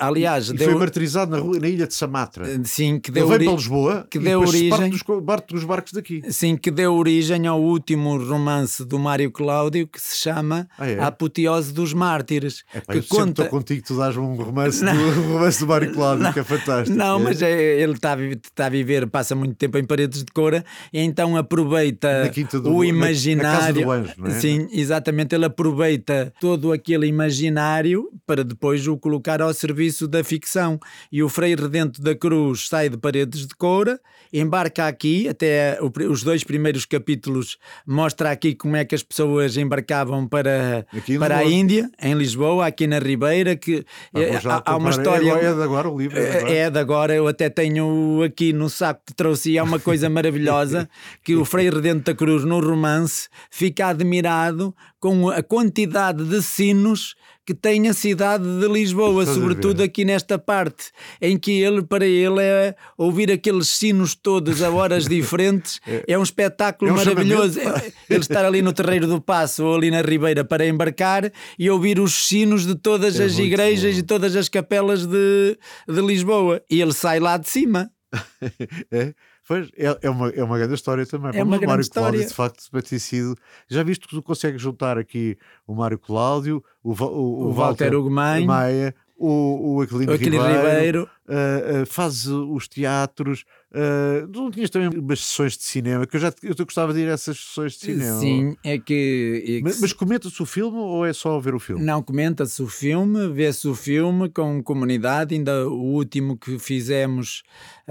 aliás, 0.00 0.48
e 0.48 0.54
deu... 0.54 0.70
foi 0.70 0.78
martirizado 0.78 1.30
na, 1.30 1.38
rua, 1.38 1.58
na 1.58 1.68
ilha 1.68 1.86
de 1.86 1.94
Samatra. 1.94 2.48
Eh, 2.50 2.60
sim, 2.64 2.98
que 2.98 3.10
deu 3.10 3.26
ele 3.26 3.38
veio 3.38 3.50
para 3.50 3.56
Lisboa 3.58 4.06
que 4.10 4.18
deu 4.18 4.40
origem. 4.40 4.90
Dos, 4.90 5.02
parte 5.02 5.54
dos 5.54 5.64
barcos 5.64 5.92
daqui. 5.92 6.22
Sim, 6.30 6.56
que 6.56 6.70
deu 6.70 6.94
origem 6.94 7.46
ao 7.46 7.60
último 7.60 8.16
romance 8.18 8.84
do 8.84 8.98
Mário 8.98 9.30
Cláudio 9.30 9.86
que 9.86 10.00
se 10.00 10.16
chama 10.16 10.68
ah, 10.78 10.86
é? 10.86 10.98
A 10.98 11.08
Apoteose 11.08 11.72
dos 11.72 11.92
Mártires. 11.92 12.64
É, 12.72 12.80
pá, 12.80 12.92
que 12.92 12.98
eu 13.00 13.04
conta... 13.04 13.42
estou 13.42 13.46
contigo, 13.46 13.82
tu 13.86 13.96
dás 13.96 14.16
um 14.16 14.34
romance, 14.34 14.80
do, 14.84 14.90
romance 15.32 15.60
do 15.60 15.66
Mário 15.66 15.92
Cláudio, 15.92 16.24
não, 16.24 16.32
que 16.32 16.40
é 16.40 16.44
fantástico. 16.44 16.96
Não, 16.96 17.18
é. 17.18 17.22
mas 17.22 17.42
é, 17.42 17.80
ele 17.80 17.92
está 17.92 18.14
a, 18.14 18.24
está 18.24 18.66
a 18.66 18.68
viver, 18.68 19.06
passa 19.08 19.34
muito 19.34 19.54
tempo 19.56 19.78
em 19.78 19.84
paredes 19.84 20.24
de 20.24 20.32
coura, 20.32 20.64
e 20.92 21.00
então 21.00 21.36
aproveita 21.36 21.97
aproveita 22.06 22.60
do, 22.60 22.74
o 22.74 22.84
imaginário. 22.84 23.86
Na, 23.86 23.96
na 23.96 24.02
anjo, 24.02 24.26
é? 24.26 24.30
Sim, 24.30 24.68
exatamente. 24.70 25.34
Ele 25.34 25.44
aproveita 25.44 26.32
todo 26.40 26.72
aquele 26.72 27.06
imaginário 27.06 28.08
para 28.26 28.44
depois 28.44 28.86
o 28.86 28.96
colocar 28.96 29.40
ao 29.40 29.52
serviço 29.52 30.06
da 30.06 30.22
ficção. 30.22 30.78
E 31.10 31.22
o 31.22 31.28
Frei 31.28 31.54
Redento 31.54 32.00
da 32.02 32.14
Cruz 32.14 32.68
sai 32.68 32.88
de 32.88 32.96
Paredes 32.96 33.46
de 33.46 33.54
Coura, 33.54 34.00
embarca 34.32 34.86
aqui, 34.86 35.28
até 35.28 35.78
os 36.08 36.22
dois 36.22 36.44
primeiros 36.44 36.84
capítulos 36.84 37.56
mostra 37.86 38.30
aqui 38.30 38.54
como 38.54 38.76
é 38.76 38.84
que 38.84 38.94
as 38.94 39.02
pessoas 39.02 39.56
embarcavam 39.56 40.26
para, 40.26 40.86
para 41.18 41.38
a 41.38 41.44
Índia, 41.44 41.90
em 42.00 42.14
Lisboa, 42.14 42.66
aqui 42.66 42.86
na 42.86 42.98
Ribeira, 42.98 43.56
que 43.56 43.84
ah, 44.14 44.20
é, 44.20 44.36
há, 44.36 44.62
há, 44.64 44.76
uma 44.76 44.90
história. 44.90 45.32
É, 45.32 45.54
de 45.54 45.62
agora 45.62 45.88
o 45.88 45.98
livro. 45.98 46.18
É, 46.18 46.56
é 46.56 46.70
de 46.70 46.78
agora, 46.78 47.14
eu 47.14 47.26
até 47.26 47.48
tenho 47.48 48.22
aqui 48.22 48.52
no 48.52 48.68
saco 48.68 49.00
que 49.06 49.14
trouxe, 49.14 49.56
é 49.56 49.62
uma 49.62 49.78
coisa 49.78 50.10
maravilhosa 50.10 50.88
que 51.24 51.34
o 51.34 51.44
Frei 51.44 51.70
Redento 51.78 52.04
da 52.04 52.14
Cruz, 52.14 52.44
no 52.44 52.60
romance, 52.60 53.28
fica 53.50 53.86
admirado 53.86 54.74
com 54.98 55.30
a 55.30 55.42
quantidade 55.42 56.24
de 56.24 56.42
sinos 56.42 57.14
que 57.46 57.54
tem 57.54 57.88
a 57.88 57.94
cidade 57.94 58.44
de 58.44 58.68
Lisboa, 58.68 59.24
sobretudo 59.24 59.82
aqui 59.82 60.04
nesta 60.04 60.38
parte, 60.38 60.90
em 61.18 61.38
que 61.38 61.52
ele, 61.52 61.82
para 61.82 62.04
ele, 62.04 62.42
é 62.42 62.74
ouvir 62.96 63.32
aqueles 63.32 63.68
sinos 63.68 64.14
todos 64.14 64.62
a 64.62 64.68
horas 64.68 65.06
diferentes, 65.08 65.80
é, 65.86 66.04
é 66.08 66.18
um 66.18 66.22
espetáculo 66.22 66.90
é 66.90 66.92
um 66.92 66.96
maravilhoso. 66.96 67.58
É, 67.58 67.92
ele 68.10 68.20
estar 68.20 68.44
ali 68.44 68.60
no 68.60 68.72
Terreiro 68.74 69.06
do 69.06 69.18
Passo 69.18 69.64
ou 69.64 69.76
ali 69.76 69.90
na 69.90 70.02
Ribeira 70.02 70.44
para 70.44 70.66
embarcar 70.66 71.32
e 71.58 71.70
ouvir 71.70 71.98
os 71.98 72.26
sinos 72.26 72.66
de 72.66 72.74
todas 72.74 73.18
é 73.18 73.24
as 73.24 73.38
igrejas 73.38 73.94
bom. 73.94 74.00
e 74.00 74.02
todas 74.02 74.36
as 74.36 74.48
capelas 74.50 75.06
de, 75.06 75.56
de 75.88 76.00
Lisboa. 76.02 76.60
E 76.70 76.82
ele 76.82 76.92
sai 76.92 77.18
lá 77.18 77.38
de 77.38 77.48
cima. 77.48 77.90
é? 78.92 79.14
Pois, 79.48 79.70
é, 79.78 79.98
é, 80.02 80.10
uma, 80.10 80.28
é 80.28 80.44
uma 80.44 80.58
grande 80.58 80.74
história 80.74 81.06
também. 81.06 81.30
É 81.34 81.42
uma 81.42 81.56
grande 81.56 81.66
Mário 81.68 81.80
história. 81.80 82.10
Cláudio, 82.10 82.28
de 82.28 82.34
facto, 82.34 82.82
ter 82.82 82.98
sido. 82.98 83.34
Já 83.66 83.82
viste 83.82 84.06
que 84.06 84.14
tu 84.14 84.22
consegues 84.22 84.60
juntar 84.60 84.98
aqui 84.98 85.38
o 85.66 85.74
Mário 85.74 85.98
Cláudio, 85.98 86.62
o, 86.84 86.92
o, 86.92 87.06
o, 87.06 87.46
o 87.46 87.52
Walter, 87.54 87.92
Walter 87.92 88.10
Maia, 88.44 88.94
o, 89.18 89.74
o 89.74 89.80
Aquilino, 89.82 90.12
Aquilino 90.12 90.46
Ribeiro, 90.46 90.68
Ribeiro. 90.68 91.10
Uh, 91.28 91.82
uh, 91.82 91.86
faz 91.86 92.26
os 92.26 92.68
teatros. 92.68 93.44
Uh, 93.72 94.26
não 94.32 94.50
tinhas 94.50 94.70
também 94.70 94.88
umas 94.96 95.20
sessões 95.20 95.58
de 95.58 95.64
cinema 95.64 96.06
que 96.06 96.16
eu 96.16 96.20
já 96.20 96.32
eu 96.42 96.54
gostava 96.64 96.94
de 96.94 97.00
ir 97.00 97.08
a 97.08 97.12
essas 97.12 97.36
sessões 97.36 97.72
de 97.72 97.78
cinema. 97.80 98.20
Sim, 98.20 98.56
é 98.62 98.78
que. 98.78 99.42
É 99.44 99.46
que 99.46 99.60
mas, 99.62 99.80
mas 99.80 99.92
comenta-se 99.92 100.40
o 100.40 100.46
filme 100.46 100.78
ou 100.78 101.04
é 101.04 101.12
só 101.12 101.38
ver 101.40 101.54
o 101.54 101.58
filme? 101.58 101.84
Não, 101.84 102.00
comenta-se 102.00 102.62
o 102.62 102.68
filme, 102.68 103.28
vê-se 103.28 103.66
o 103.66 103.74
filme 103.74 104.28
com 104.30 104.62
comunidade. 104.62 105.34
Ainda 105.34 105.68
o 105.68 105.82
último 105.82 106.36
que 106.36 106.56
fizemos 106.58 107.42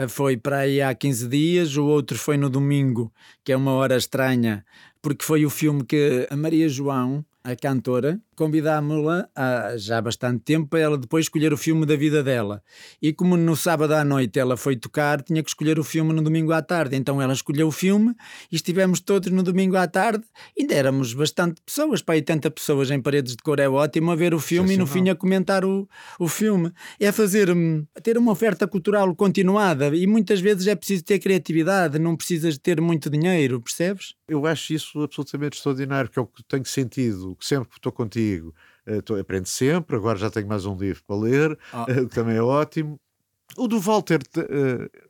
foi 0.08 0.38
para 0.38 0.60
aí 0.60 0.82
há 0.82 0.96
15 0.96 1.28
dias, 1.28 1.76
o 1.76 1.86
outro 1.86 2.18
foi 2.18 2.38
no 2.38 2.50
domingo, 2.50 3.12
que 3.44 3.52
é 3.52 3.58
uma 3.58 3.72
hora 3.72 3.98
estranha, 3.98 4.64
porque 5.02 5.26
foi 5.26 5.46
o 5.46 5.50
filme 5.50 5.84
que 5.84 6.26
a 6.30 6.38
Maria 6.38 6.70
João 6.70 7.26
a 7.44 7.56
cantora, 7.56 8.20
convidámos-la 8.36 9.30
há 9.36 9.78
já 9.78 9.98
há 9.98 10.02
bastante 10.02 10.44
tempo 10.44 10.68
para 10.68 10.80
ela 10.80 10.98
depois 10.98 11.26
escolher 11.26 11.54
o 11.54 11.58
filme 11.58 11.86
da 11.86 11.96
vida 11.96 12.22
dela. 12.22 12.62
E 13.02 13.14
como 13.14 13.38
no 13.38 13.56
sábado 13.56 13.94
à 13.94 14.04
noite 14.04 14.38
ela 14.38 14.58
foi 14.58 14.76
tocar, 14.76 15.22
tinha 15.22 15.42
que 15.42 15.50
escolher 15.50 15.80
o 15.80 15.84
filme 15.84 16.14
no 16.14 16.22
domingo 16.22 16.52
à 16.52 16.62
tarde. 16.62 16.96
Então 16.96 17.22
ela 17.22 17.34
escolheu 17.34 17.68
o 17.68 17.72
filme 17.72 18.14
e 18.52 18.56
estivemos 18.58 19.00
todos 19.00 19.32
no 19.32 19.42
domingo 19.42 19.78
à 19.78 19.88
tarde. 19.88 20.26
Ainda 20.60 20.74
éramos 20.74 21.14
bastante 21.14 21.62
pessoas, 21.66 22.02
para 22.02 22.16
80 22.16 22.52
pessoas 22.52 22.92
em 22.92 23.02
paredes 23.02 23.36
de 23.36 23.42
cor 23.42 23.60
é 23.60 23.70
ótimo 23.70 24.12
a 24.12 24.16
ver 24.16 24.34
o 24.34 24.40
filme 24.40 24.74
e 24.74 24.78
no 24.78 24.86
fim 24.86 25.10
a 25.10 25.16
comentar 25.16 25.64
o, 25.64 25.88
o 26.20 26.28
filme. 26.28 26.72
É 27.00 27.12
fazer, 27.14 27.50
hum, 27.50 27.86
ter 28.04 28.18
uma 28.18 28.34
oferta 28.34 28.68
cultural 28.68 29.16
continuada 29.16 29.96
e 29.96 30.06
muitas 30.06 30.42
vezes 30.42 30.68
é 30.68 30.76
preciso 30.76 31.04
ter 31.04 31.20
criatividade, 31.20 31.98
não 31.98 32.16
precisas 32.16 32.58
ter 32.58 32.82
muito 32.82 33.10
dinheiro, 33.10 33.62
percebes? 33.62 34.16
Eu 34.28 34.46
acho 34.46 34.74
isso 34.74 35.02
absolutamente 35.02 35.56
extraordinário, 35.56 36.10
que 36.10 36.20
é 36.20 36.22
o 36.22 36.28
que 36.28 36.44
tenho 36.44 36.66
sentido 36.66 37.37
que 37.38 37.46
sempre 37.46 37.70
estou 37.76 37.92
contigo, 37.92 38.54
uh, 38.88 39.20
aprendo 39.20 39.46
sempre, 39.46 39.96
agora 39.96 40.18
já 40.18 40.30
tenho 40.30 40.48
mais 40.48 40.66
um 40.66 40.76
livro 40.76 41.04
para 41.06 41.16
ler, 41.16 41.60
ah. 41.72 41.84
uh, 41.84 42.08
que 42.08 42.16
também 42.16 42.38
é 42.38 42.42
ótimo. 42.42 43.00
O 43.56 43.68
do 43.68 43.80
Walter, 43.80 44.20
uh, 44.38 45.08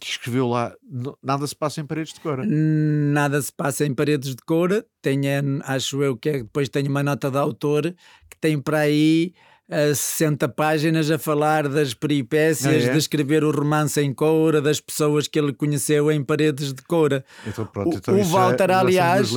que 0.00 0.10
escreveu 0.10 0.48
lá, 0.48 0.74
nada 1.22 1.46
se 1.46 1.54
passa 1.54 1.80
em 1.80 1.86
paredes 1.86 2.14
de 2.14 2.20
cora. 2.20 2.44
Nada 2.46 3.40
se 3.40 3.52
passa 3.52 3.86
em 3.86 3.94
paredes 3.94 4.34
de 4.34 4.42
cora. 4.42 4.84
Tem, 5.00 5.20
acho 5.64 6.02
eu 6.02 6.16
que 6.16 6.28
é, 6.28 6.38
depois 6.38 6.68
tenho 6.68 6.88
uma 6.88 7.02
nota 7.02 7.30
de 7.30 7.38
autor 7.38 7.94
que 8.28 8.36
tem 8.40 8.60
para 8.60 8.80
aí 8.80 9.32
a 9.70 9.94
60 9.94 10.46
páginas 10.50 11.10
a 11.10 11.18
falar 11.18 11.68
das 11.68 11.94
peripécias 11.94 12.84
ah, 12.84 12.88
é? 12.88 12.92
de 12.92 12.98
escrever 12.98 13.42
o 13.42 13.50
romance 13.50 14.00
em 14.00 14.12
Coura, 14.12 14.60
das 14.60 14.80
pessoas 14.80 15.26
que 15.26 15.38
ele 15.38 15.52
conheceu 15.54 16.12
em 16.12 16.22
paredes 16.22 16.74
de 16.74 16.82
Coura. 16.82 17.24
Então, 17.46 17.64
pronto, 17.64 17.96
então 17.96 18.14
o, 18.14 18.20
o 18.20 18.24
Walter, 18.24 18.70
é, 18.70 18.74
aliás, 18.74 19.32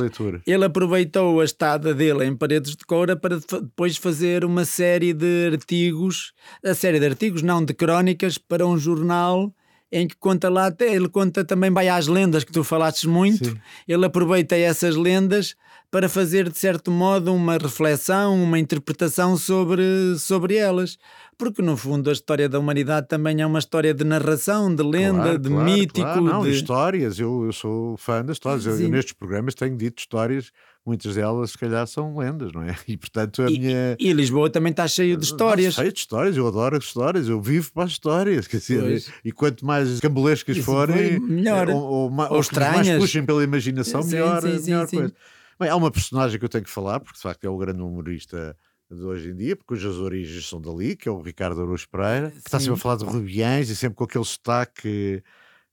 ele 0.46 0.64
aproveitou 0.64 1.40
a 1.40 1.44
estada 1.44 1.94
dele 1.94 2.26
em 2.26 2.36
paredes 2.36 2.76
de 2.76 2.84
Coura 2.84 3.16
para 3.16 3.38
depois 3.38 3.96
fazer 3.96 4.44
uma 4.44 4.64
série 4.64 5.14
de 5.14 5.50
artigos, 5.52 6.32
a 6.64 6.74
série 6.74 7.00
de 7.00 7.06
artigos, 7.06 7.42
não 7.42 7.64
de 7.64 7.72
crónicas, 7.72 8.36
para 8.36 8.66
um 8.66 8.76
jornal 8.76 9.52
em 9.90 10.06
que 10.06 10.16
conta 10.16 10.50
lá, 10.50 10.70
ele 10.80 11.08
conta 11.08 11.42
também 11.42 11.70
vai 11.70 11.88
às 11.88 12.06
lendas 12.06 12.44
que 12.44 12.52
tu 12.52 12.62
falaste 12.62 13.08
muito, 13.08 13.50
Sim. 13.50 13.58
ele 13.86 14.04
aproveita 14.04 14.54
essas 14.54 14.94
lendas 14.94 15.54
para 15.90 16.08
fazer, 16.08 16.50
de 16.50 16.58
certo 16.58 16.90
modo, 16.90 17.32
uma 17.32 17.56
reflexão, 17.56 18.42
uma 18.42 18.58
interpretação 18.58 19.36
sobre, 19.36 19.82
sobre 20.18 20.56
elas. 20.56 20.98
Porque, 21.38 21.62
no 21.62 21.76
fundo, 21.76 22.10
a 22.10 22.12
história 22.12 22.48
da 22.48 22.58
humanidade 22.58 23.06
também 23.08 23.40
é 23.40 23.46
uma 23.46 23.60
história 23.60 23.94
de 23.94 24.04
narração, 24.04 24.74
de 24.74 24.82
lenda, 24.82 25.22
claro, 25.22 25.38
de 25.38 25.48
claro, 25.48 25.64
mítico. 25.64 26.00
Claro. 26.00 26.22
Não, 26.22 26.42
de 26.42 26.50
histórias. 26.50 27.18
Eu, 27.18 27.44
eu 27.46 27.52
sou 27.52 27.96
fã 27.96 28.24
das 28.24 28.36
histórias. 28.36 28.66
Eu, 28.66 28.78
eu, 28.80 28.88
nestes 28.88 29.12
programas 29.12 29.54
tenho 29.54 29.76
dito 29.76 30.00
histórias 30.00 30.50
muitas 30.88 31.16
delas 31.16 31.50
se 31.50 31.58
calhar 31.58 31.86
são 31.86 32.16
lendas, 32.16 32.50
não 32.52 32.62
é? 32.62 32.74
E 32.88 32.96
portanto 32.96 33.42
a 33.42 33.50
e, 33.50 33.58
minha. 33.58 33.96
E 33.98 34.12
Lisboa 34.12 34.48
também 34.48 34.70
está 34.70 34.88
cheio 34.88 35.16
de 35.16 35.24
histórias. 35.24 35.68
Está 35.68 35.82
cheio 35.82 35.92
de 35.92 35.98
histórias, 35.98 36.36
eu 36.36 36.46
adoro 36.46 36.76
as 36.78 36.84
histórias, 36.84 37.28
eu 37.28 37.40
vivo 37.40 37.70
para 37.72 37.84
as 37.84 37.90
histórias, 37.90 38.46
quer 38.46 38.56
dizer, 38.56 39.04
e 39.22 39.30
quanto 39.30 39.66
mais 39.66 40.00
cambolescas 40.00 40.56
forem, 40.58 41.20
melhor. 41.20 41.68
Ou, 41.68 41.76
ou, 41.76 42.10
ou, 42.10 42.32
ou 42.32 42.40
estranhas. 42.40 42.86
mais 42.86 42.98
puxem 42.98 43.24
pela 43.24 43.44
imaginação, 43.44 44.02
sim, 44.02 44.12
melhor, 44.12 44.40
sim, 44.40 44.58
sim, 44.58 44.70
melhor 44.70 44.88
coisa. 44.88 45.14
Bem, 45.58 45.68
há 45.68 45.76
uma 45.76 45.90
personagem 45.90 46.38
que 46.38 46.44
eu 46.44 46.48
tenho 46.48 46.62
que 46.62 46.70
falar, 46.70 47.00
porque 47.00 47.16
de 47.16 47.22
facto 47.22 47.44
é 47.44 47.48
o 47.48 47.58
grande 47.58 47.82
humorista 47.82 48.56
de 48.90 49.02
hoje 49.02 49.30
em 49.30 49.36
dia, 49.36 49.56
porque 49.56 49.74
cujas 49.74 49.96
origens 49.96 50.48
são 50.48 50.60
dali, 50.60 50.96
que 50.96 51.08
é 51.08 51.12
o 51.12 51.20
Ricardo 51.20 51.60
Araújo 51.60 51.88
Pereira, 51.90 52.30
que 52.30 52.38
está 52.38 52.60
sempre 52.60 52.74
a 52.74 52.76
falar 52.76 52.96
de 52.96 53.04
Rubiães 53.04 53.68
e 53.68 53.76
sempre 53.76 53.96
com 53.96 54.04
aquele 54.04 54.24
sotaque 54.24 55.22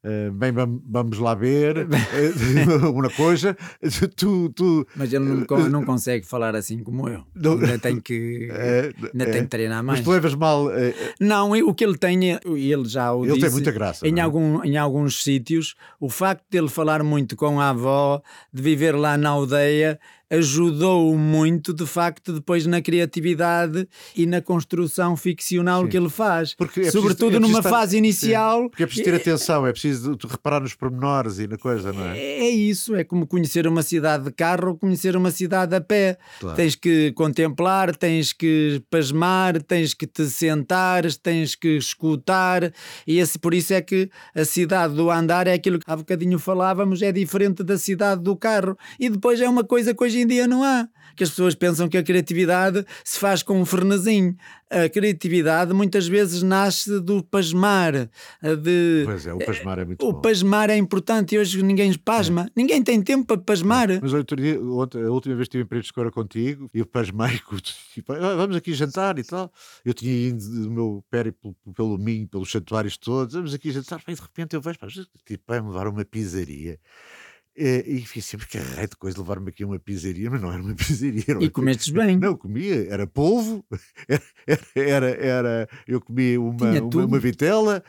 Uh, 0.06 0.32
bem, 0.34 0.52
vamos 0.54 1.18
lá 1.18 1.34
ver 1.34 1.78
uh, 1.80 2.92
uma 2.94 3.10
coisa. 3.10 3.58
Tu, 4.16 4.50
tu, 4.50 4.88
mas 4.96 5.12
ele 5.12 5.26
não, 5.26 5.70
não, 5.70 5.84
consegue 5.84 6.28
falar 6.28 6.56
assim 6.56 6.84
como 6.84 7.10
eu. 7.10 7.24
Não, 7.34 7.54
ainda 7.54 7.80
tem 7.80 8.00
que, 8.00 8.48
é, 8.54 8.94
ainda 9.12 9.24
é, 9.24 9.32
tem 9.32 9.42
que 9.42 9.50
treinar 9.50 9.84
mais. 9.84 9.98
Mas 10.00 10.06
tu 10.06 10.12
levas 10.12 10.36
mal. 10.36 10.72
É, 10.72 10.94
não, 11.20 11.54
o 11.54 11.74
que 11.74 11.84
ele 11.84 11.98
tem, 11.98 12.34
ele 12.34 12.86
já 12.86 13.12
o 13.12 13.26
ele 13.26 13.34
disse, 13.34 13.46
tem 13.48 13.52
muita 13.52 13.72
graça. 13.72 14.08
Em, 14.08 14.20
é? 14.20 14.22
algum, 14.22 14.64
em 14.64 14.78
alguns 14.78 15.24
sítios, 15.24 15.74
o 16.00 16.08
facto 16.08 16.44
de 16.52 16.60
ele 16.60 16.70
falar 16.70 17.02
muito 17.02 17.36
com 17.36 17.60
a 17.60 17.70
avó, 17.70 18.22
de 18.54 18.62
viver 18.62 18.96
lá 18.96 19.18
na 19.18 19.30
aldeia, 19.30 20.00
ajudou 20.30 21.16
muito, 21.18 21.74
de 21.74 21.86
facto, 21.86 22.34
depois 22.34 22.66
na 22.66 22.82
criatividade 22.82 23.88
e 24.16 24.26
na 24.26 24.42
construção 24.42 25.16
ficcional 25.16 25.84
sim. 25.84 25.90
que 25.90 25.98
ele 25.98 26.10
faz. 26.10 26.54
Porque 26.56 26.82
é 26.82 26.92
Sobretudo 26.92 27.38
é 27.38 27.40
numa 27.40 27.60
estar, 27.60 27.70
fase 27.70 27.98
inicial. 27.98 28.64
Sim. 28.64 28.70
Porque 28.70 28.84
é 28.84 28.86
preciso 28.86 29.10
ter 29.10 29.16
atenção, 29.16 29.68
é 29.68 29.72
preciso 29.72 30.18
reparar 30.28 30.62
nos 30.62 30.74
pormenores 30.74 31.40
e 31.40 31.48
na 31.48 31.58
coisa, 31.58 31.94
não 31.94 32.06
é? 32.06 32.18
É 32.18 32.50
isso, 32.50 32.96
é 32.96 33.04
como 33.04 33.28
conhecer 33.28 33.68
uma 33.68 33.84
cidade 33.84 34.26
de 34.26 34.32
carro 34.32 34.70
ou 34.70 34.78
conhecer 34.78 35.16
uma 35.16 35.32
cidade 35.32 35.76
a 35.76 35.82
pé. 35.82 36.18
Claro. 36.40 36.56
Tens 36.56 36.76
que 36.76 37.12
contemplar, 37.14 37.96
tens 37.96 38.34
que 38.34 38.82
pasmar, 38.90 39.62
tens 39.62 39.94
que 39.94 40.08
te 40.08 40.26
sentar, 40.26 41.06
tens 41.14 41.56
que 41.56 41.78
escutar, 41.78 42.74
e 43.06 43.20
esse, 43.20 43.38
por 43.38 43.54
isso 43.54 43.74
é 43.74 43.82
que 43.82 44.10
a 44.34 44.44
cidade 44.44 44.96
do 44.96 45.12
andar 45.12 45.48
é 45.48 45.54
aquilo 45.54 45.80
que 45.80 45.90
há 45.90 45.96
bocadinho 45.96 46.40
falávamos, 46.40 47.02
é 47.02 47.12
diferente 47.12 47.64
da 47.64 47.78
cidade 47.78 48.22
do 48.22 48.36
carro. 48.36 48.78
E 49.00 49.10
depois 49.10 49.40
é 49.40 49.48
uma 49.48 49.64
coisa 49.64 49.94
que 49.94 50.04
hoje 50.04 50.15
em 50.20 50.28
dia 50.28 50.48
não 50.48 50.64
há. 50.64 50.88
Que 51.16 51.24
as 51.24 51.30
pessoas 51.30 51.56
pensam 51.56 51.88
que 51.88 51.98
a 51.98 52.04
criatividade 52.04 52.86
se 53.02 53.18
faz 53.18 53.42
com 53.42 53.62
um 53.62 53.66
frenesim. 53.66 54.36
A 54.70 54.90
criatividade 54.90 55.72
muitas 55.74 56.08
vezes 56.10 56.44
nasce 56.44 57.00
do 57.00 57.24
pasmar. 57.24 58.10
De... 58.62 59.04
Pois 59.06 59.26
é, 59.26 59.34
o 59.34 59.38
pasmar 59.38 59.80
é 59.80 59.86
muito 59.86 60.06
O 60.06 60.12
bom. 60.12 60.20
pasmar 60.20 60.70
é 60.70 60.76
importante 60.76 61.34
e 61.34 61.40
hoje 61.40 61.64
ninguém 61.64 61.94
pasma. 61.94 62.48
É. 62.48 62.52
Ninguém 62.54 62.84
tem 62.84 63.02
tempo 63.02 63.26
para 63.26 63.38
pasmar. 63.38 63.88
Mas 64.02 64.12
outro 64.12 64.36
dia, 64.36 64.58
a 64.58 65.10
última 65.10 65.36
vez 65.36 65.48
que 65.48 65.56
estive 65.56 65.64
em 65.64 65.68
Preto 65.68 65.86
Escura 65.86 66.12
contigo 66.12 66.70
e 66.74 66.80
eu 66.80 66.86
pasmei, 66.86 67.40
tipo, 67.94 68.12
ah, 68.12 68.36
vamos 68.36 68.58
aqui 68.58 68.74
jantar 68.74 69.18
e 69.18 69.24
tal. 69.24 69.50
Eu 69.86 69.94
tinha 69.94 70.12
ido 70.12 70.40
do 70.64 70.70
meu 70.70 71.06
périplo 71.10 71.56
pelo 71.74 71.98
Minho, 71.98 72.28
pelos 72.28 72.52
santuários 72.52 72.98
todos, 72.98 73.36
vamos 73.36 73.54
aqui 73.54 73.72
jantar, 73.72 74.02
e 74.06 74.14
de 74.14 74.22
repente 74.22 74.54
eu 74.54 74.60
vejo, 74.62 74.80
tipo, 75.26 75.44
vai-me 75.48 75.70
levar 75.70 75.88
uma 75.88 76.04
pizzaria 76.04 76.78
E, 77.58 77.84
e 77.88 78.02
fiz 78.06 78.26
sempre 78.26 78.48
que 78.48 78.58
raio 78.58 78.90
de 78.90 78.98
coisa 78.98 79.18
levar-me 79.18 79.48
aqui 79.50 79.64
a 79.64 79.68
uma 79.68 79.80
pizzaria, 79.80 80.30
mas 80.30 80.42
não 80.42 80.52
era 80.52 80.62
uma 80.62 80.74
pizzaria. 80.76 81.24
Era 81.28 81.40
E 81.40 81.46
uma 81.46 81.52
comestes 81.52 81.90
bem. 81.90 82.18
Não, 82.18 82.36
comia, 82.36 82.88
era 82.90 83.08
polvo, 83.08 83.64
era, 84.08 84.62
era, 84.76 85.08
era 85.10 85.70
eu 85.88 86.02
comia 86.02 86.40
uma, 86.42 86.80
uma, 86.82 87.06
uma 87.06 87.20
vitela 87.20 87.82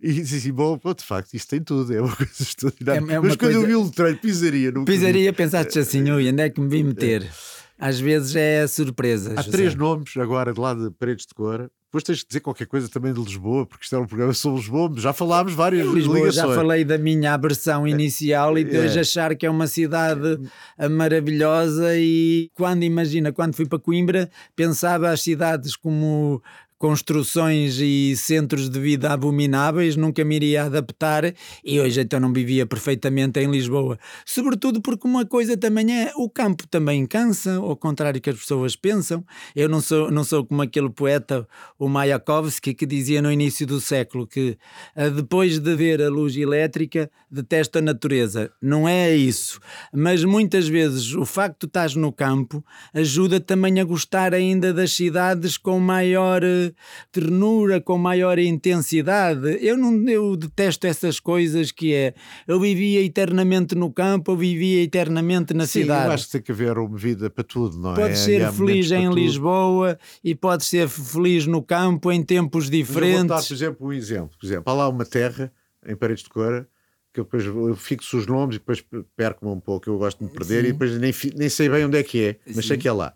e 0.00 0.12
disse 0.12 0.36
assim: 0.36 0.52
bom, 0.52 0.76
pô, 0.76 0.92
de 0.92 1.04
facto, 1.04 1.34
isto 1.34 1.48
tem 1.50 1.60
tudo, 1.62 1.94
é 1.94 2.00
uma 2.00 2.14
coisa 2.16 2.32
extraordinária. 2.40 2.98
É- 2.98 3.14
é 3.14 3.18
uma 3.20 3.28
mas 3.28 3.36
quando 3.36 3.52
eu 3.52 3.60
coisa- 3.60 3.66
vi 3.68 3.74
o 3.76 3.84
letreiro 3.84 4.18
pizzaria, 4.18 4.72
não 4.72 4.84
Pizzaria, 4.84 5.32
pensaste 5.32 5.78
assim, 5.78 6.10
ui, 6.10 6.28
onde 6.28 6.42
é 6.42 6.50
que 6.50 6.60
me 6.60 6.68
vim 6.68 6.82
meter? 6.84 7.30
Às 7.78 7.98
vezes 8.00 8.34
é 8.36 8.66
surpresa. 8.66 9.34
Há 9.36 9.42
José. 9.42 9.50
três 9.56 9.74
nomes 9.74 10.16
agora 10.16 10.52
de 10.52 10.60
lá 10.60 10.72
de 10.74 10.90
Paredes 10.92 11.26
de 11.26 11.34
Cora. 11.34 11.70
Depois 11.92 12.04
tens 12.04 12.18
de 12.20 12.26
dizer 12.26 12.40
qualquer 12.40 12.66
coisa 12.66 12.88
também 12.88 13.12
de 13.12 13.20
Lisboa, 13.20 13.66
porque 13.66 13.84
isto 13.84 13.94
é 13.94 13.98
um 13.98 14.06
programa 14.06 14.32
sobre 14.32 14.60
Lisboa, 14.60 14.88
mas 14.94 15.02
já 15.02 15.12
falámos 15.12 15.52
várias 15.52 15.86
Lisboa 15.86 16.20
ligações. 16.20 16.34
já 16.48 16.54
falei 16.54 16.86
da 16.86 16.96
minha 16.96 17.34
aversão 17.34 17.86
inicial 17.86 18.56
e 18.58 18.64
de 18.64 18.78
hoje 18.78 18.96
É. 18.96 19.00
achar 19.02 19.36
que 19.36 19.44
é 19.44 19.50
uma 19.50 19.66
cidade 19.66 20.38
ah, 20.78 20.88
maravilhosa 20.88 21.94
e 21.94 22.50
quando 22.54 22.82
imagina, 22.84 23.30
quando 23.30 23.54
fui 23.54 23.66
para 23.66 23.78
Coimbra, 23.78 24.30
pensava 24.56 25.10
as 25.10 25.20
cidades 25.20 25.76
como 25.76 26.42
construções 26.82 27.78
e 27.78 28.16
centros 28.16 28.68
de 28.68 28.80
vida 28.80 29.12
abomináveis, 29.12 29.94
nunca 29.94 30.24
me 30.24 30.34
iria 30.34 30.64
adaptar 30.64 31.32
e 31.64 31.78
hoje 31.78 32.00
então 32.00 32.18
não 32.18 32.32
vivia 32.32 32.66
perfeitamente 32.66 33.38
em 33.38 33.48
Lisboa. 33.48 33.96
Sobretudo 34.26 34.82
porque 34.82 35.06
uma 35.06 35.24
coisa 35.24 35.56
também 35.56 35.96
é, 35.96 36.12
o 36.16 36.28
campo 36.28 36.66
também 36.66 37.06
cansa, 37.06 37.54
ao 37.54 37.76
contrário 37.76 38.20
que 38.20 38.30
as 38.30 38.36
pessoas 38.36 38.74
pensam. 38.74 39.24
Eu 39.54 39.68
não 39.68 39.80
sou, 39.80 40.10
não 40.10 40.24
sou 40.24 40.44
como 40.44 40.60
aquele 40.60 40.90
poeta, 40.90 41.46
o 41.78 41.88
Mayakovsky, 41.88 42.74
que 42.74 42.84
dizia 42.84 43.22
no 43.22 43.30
início 43.30 43.64
do 43.64 43.80
século 43.80 44.26
que 44.26 44.58
ah, 44.96 45.08
depois 45.08 45.60
de 45.60 45.76
ver 45.76 46.02
a 46.02 46.08
luz 46.08 46.36
elétrica 46.36 47.08
detesta 47.30 47.78
a 47.78 47.82
natureza. 47.82 48.50
Não 48.60 48.88
é 48.88 49.14
isso. 49.14 49.60
Mas 49.94 50.24
muitas 50.24 50.66
vezes 50.66 51.14
o 51.14 51.24
facto 51.24 51.60
de 51.60 51.66
estás 51.68 51.94
no 51.94 52.10
campo 52.10 52.64
ajuda 52.92 53.38
também 53.38 53.78
a 53.78 53.84
gostar 53.84 54.34
ainda 54.34 54.74
das 54.74 54.92
cidades 54.92 55.56
com 55.56 55.78
maior 55.78 56.42
eh, 56.42 56.71
ternura, 57.10 57.80
com 57.80 57.96
maior 57.98 58.38
intensidade. 58.38 59.58
Eu 59.60 59.76
não 59.76 60.08
eu 60.08 60.36
detesto 60.36 60.86
essas 60.86 61.20
coisas 61.20 61.70
que 61.70 61.92
é 61.94 62.14
eu 62.46 62.58
vivia 62.58 63.02
eternamente 63.02 63.74
no 63.74 63.92
campo, 63.92 64.32
eu 64.32 64.36
vivia 64.36 64.82
eternamente 64.82 65.54
na 65.54 65.66
Sim, 65.66 65.82
cidade. 65.82 66.06
eu 66.06 66.12
acho 66.12 66.26
que 66.26 66.32
tem 66.32 66.42
que 66.42 66.52
haver 66.52 66.78
uma 66.78 66.96
vida 66.96 67.30
para 67.30 67.44
tudo, 67.44 67.78
não 67.78 67.92
é? 67.92 67.96
Podes 67.96 68.20
E 68.20 68.24
ser 68.24 68.52
feliz 68.52 68.90
em. 68.90 69.12
Lisboa 69.12 69.98
e 70.24 70.34
podes 70.34 70.66
ser 70.68 70.88
feliz 70.88 71.46
no 71.46 71.62
campo 71.62 72.10
em 72.10 72.22
tempos 72.22 72.68
Mas 72.70 72.74
eu 72.78 72.84
vou 72.84 72.94
dar, 72.96 73.06
diferentes. 73.06 73.48
por 73.48 73.54
exemplo, 73.54 73.86
um 73.88 73.92
exemplo. 73.92 74.38
Por 74.38 74.46
exemplo, 74.46 74.72
há 74.72 74.74
lá 74.76 74.88
uma 74.88 75.04
terra 75.04 75.52
em 75.86 75.94
Paredes 75.96 76.22
de 76.24 76.30
Cora 76.30 76.68
que 77.12 77.20
eu 77.20 77.24
depois 77.24 77.44
eu 77.44 77.76
fixo 77.76 78.16
os 78.16 78.26
nomes 78.26 78.56
e 78.56 78.58
depois 78.58 78.82
perco-me 79.14 79.52
um 79.52 79.60
pouco, 79.60 79.90
eu 79.90 79.98
gosto 79.98 80.18
de 80.18 80.24
me 80.24 80.30
perder 80.30 80.62
Sim. 80.62 80.68
e 80.68 80.72
depois 80.72 80.98
nem, 80.98 81.12
nem 81.36 81.48
sei 81.50 81.68
bem 81.68 81.84
onde 81.84 81.98
é 81.98 82.02
que 82.02 82.24
é, 82.24 82.36
mas 82.46 82.66
sei 82.66 82.76
Sim. 82.76 82.80
que 82.80 82.88
é 82.88 82.92
lá. 82.92 83.12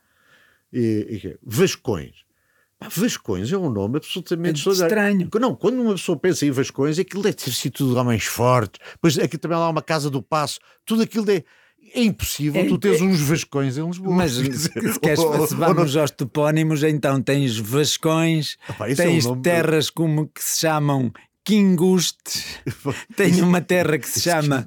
E, 0.70 1.20
e 1.24 1.28
é? 1.28 1.36
Vascões. 1.42 2.25
Pá, 2.78 2.88
Vascões 2.94 3.50
é 3.52 3.56
um 3.56 3.70
nome 3.70 3.96
absolutamente 3.96 4.68
É 4.68 4.72
estranho. 4.72 5.28
Não, 5.40 5.54
quando 5.54 5.80
uma 5.80 5.92
pessoa 5.94 6.18
pensa 6.18 6.44
em 6.44 6.50
Vascões, 6.50 6.98
aquilo 6.98 7.22
deve 7.22 7.36
ter 7.36 7.50
sido 7.52 7.72
tudo 7.72 7.96
homens 7.96 8.24
fortes. 8.24 8.80
Depois 8.92 9.18
aqui 9.18 9.38
também 9.38 9.56
há 9.56 9.68
uma 9.68 9.82
casa 9.82 10.10
do 10.10 10.22
passo, 10.22 10.58
tudo 10.84 11.02
aquilo 11.02 11.30
é, 11.30 11.42
é 11.94 12.02
impossível 12.02 12.60
É- 12.62 12.66
tu 12.68 12.76
teres 12.76 13.00
uns 13.00 13.20
Vascões 13.20 13.78
em 13.78 13.86
Lisboa. 13.86 14.14
Mas 14.14 14.32
se 14.60 14.68
queres, 15.00 15.18
ou- 15.18 15.46
se 15.46 15.54
aos 15.98 16.10
topónimos, 16.10 16.82
então 16.82 17.22
tens 17.22 17.56
Vascões, 17.56 18.58
Epá, 18.68 18.90
isso 18.90 19.00
é 19.02 19.06
um 19.06 19.08
tens 19.12 19.24
nome- 19.24 19.42
terras 19.42 19.88
como 19.88 20.26
que 20.28 20.42
se 20.44 20.60
chamam 20.60 21.10
Quingustes, 21.44 22.44
tem 23.16 23.40
uma 23.40 23.60
terra 23.60 23.96
que 23.98 24.08
se 24.08 24.20
chama 24.20 24.66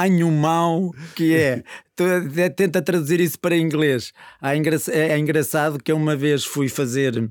Anhumau, 0.00 0.90
que 1.14 1.34
é. 1.34 1.62
é- 2.38 2.48
Tenta 2.48 2.80
traduzir 2.82 3.20
isso 3.20 3.38
para 3.38 3.56
inglês. 3.56 4.12
Engra- 4.56 4.76
É 4.88 5.18
engraçado 5.18 5.78
que 5.82 5.92
eu 5.92 5.96
uma 5.96 6.16
vez 6.16 6.44
fui 6.44 6.68
fazer. 6.68 7.30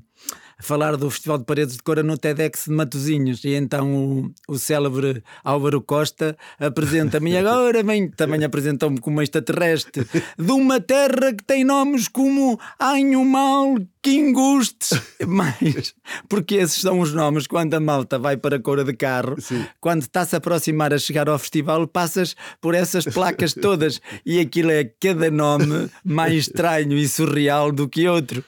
Falar 0.60 0.96
do 0.96 1.10
Festival 1.10 1.38
de 1.38 1.44
Paredes 1.44 1.76
de 1.76 1.82
Cora 1.82 2.04
no 2.04 2.16
TEDx 2.16 2.66
de 2.66 2.70
Matosinhos 2.70 3.42
e 3.42 3.52
então 3.54 3.92
o, 3.96 4.32
o 4.46 4.56
célebre 4.56 5.20
Álvaro 5.42 5.80
Costa 5.82 6.36
apresenta-me 6.56 7.32
e 7.32 7.36
agora 7.36 7.82
vem, 7.82 8.08
também 8.08 8.44
apresentou-me 8.44 9.00
como 9.00 9.20
extraterrestre 9.20 10.06
de 10.38 10.52
uma 10.52 10.80
terra 10.80 11.32
que 11.36 11.42
tem 11.44 11.64
nomes 11.64 12.06
como 12.06 12.60
Anhumal, 12.80 13.74
Quingustes 14.02 14.90
mas 15.26 15.94
porque 16.28 16.56
esses 16.56 16.80
são 16.80 17.00
os 17.00 17.14
nomes 17.14 17.46
quando 17.46 17.74
a 17.74 17.80
malta 17.80 18.18
vai 18.18 18.36
para 18.36 18.56
a 18.56 18.60
Cora 18.60 18.84
de 18.84 18.92
carro 18.92 19.40
Sim. 19.40 19.64
quando 19.80 20.02
está-se 20.02 20.34
a 20.34 20.38
aproximar 20.38 20.92
a 20.92 20.98
chegar 20.98 21.28
ao 21.28 21.38
festival, 21.38 21.86
passas 21.86 22.34
por 22.60 22.74
essas 22.74 23.04
placas 23.04 23.54
todas 23.54 24.00
e 24.26 24.40
aquilo 24.40 24.70
é 24.70 24.84
cada 24.84 25.30
nome 25.30 25.88
mais 26.04 26.34
estranho 26.34 26.96
e 26.98 27.06
surreal 27.08 27.70
do 27.70 27.88
que 27.88 28.08
outro. 28.08 28.44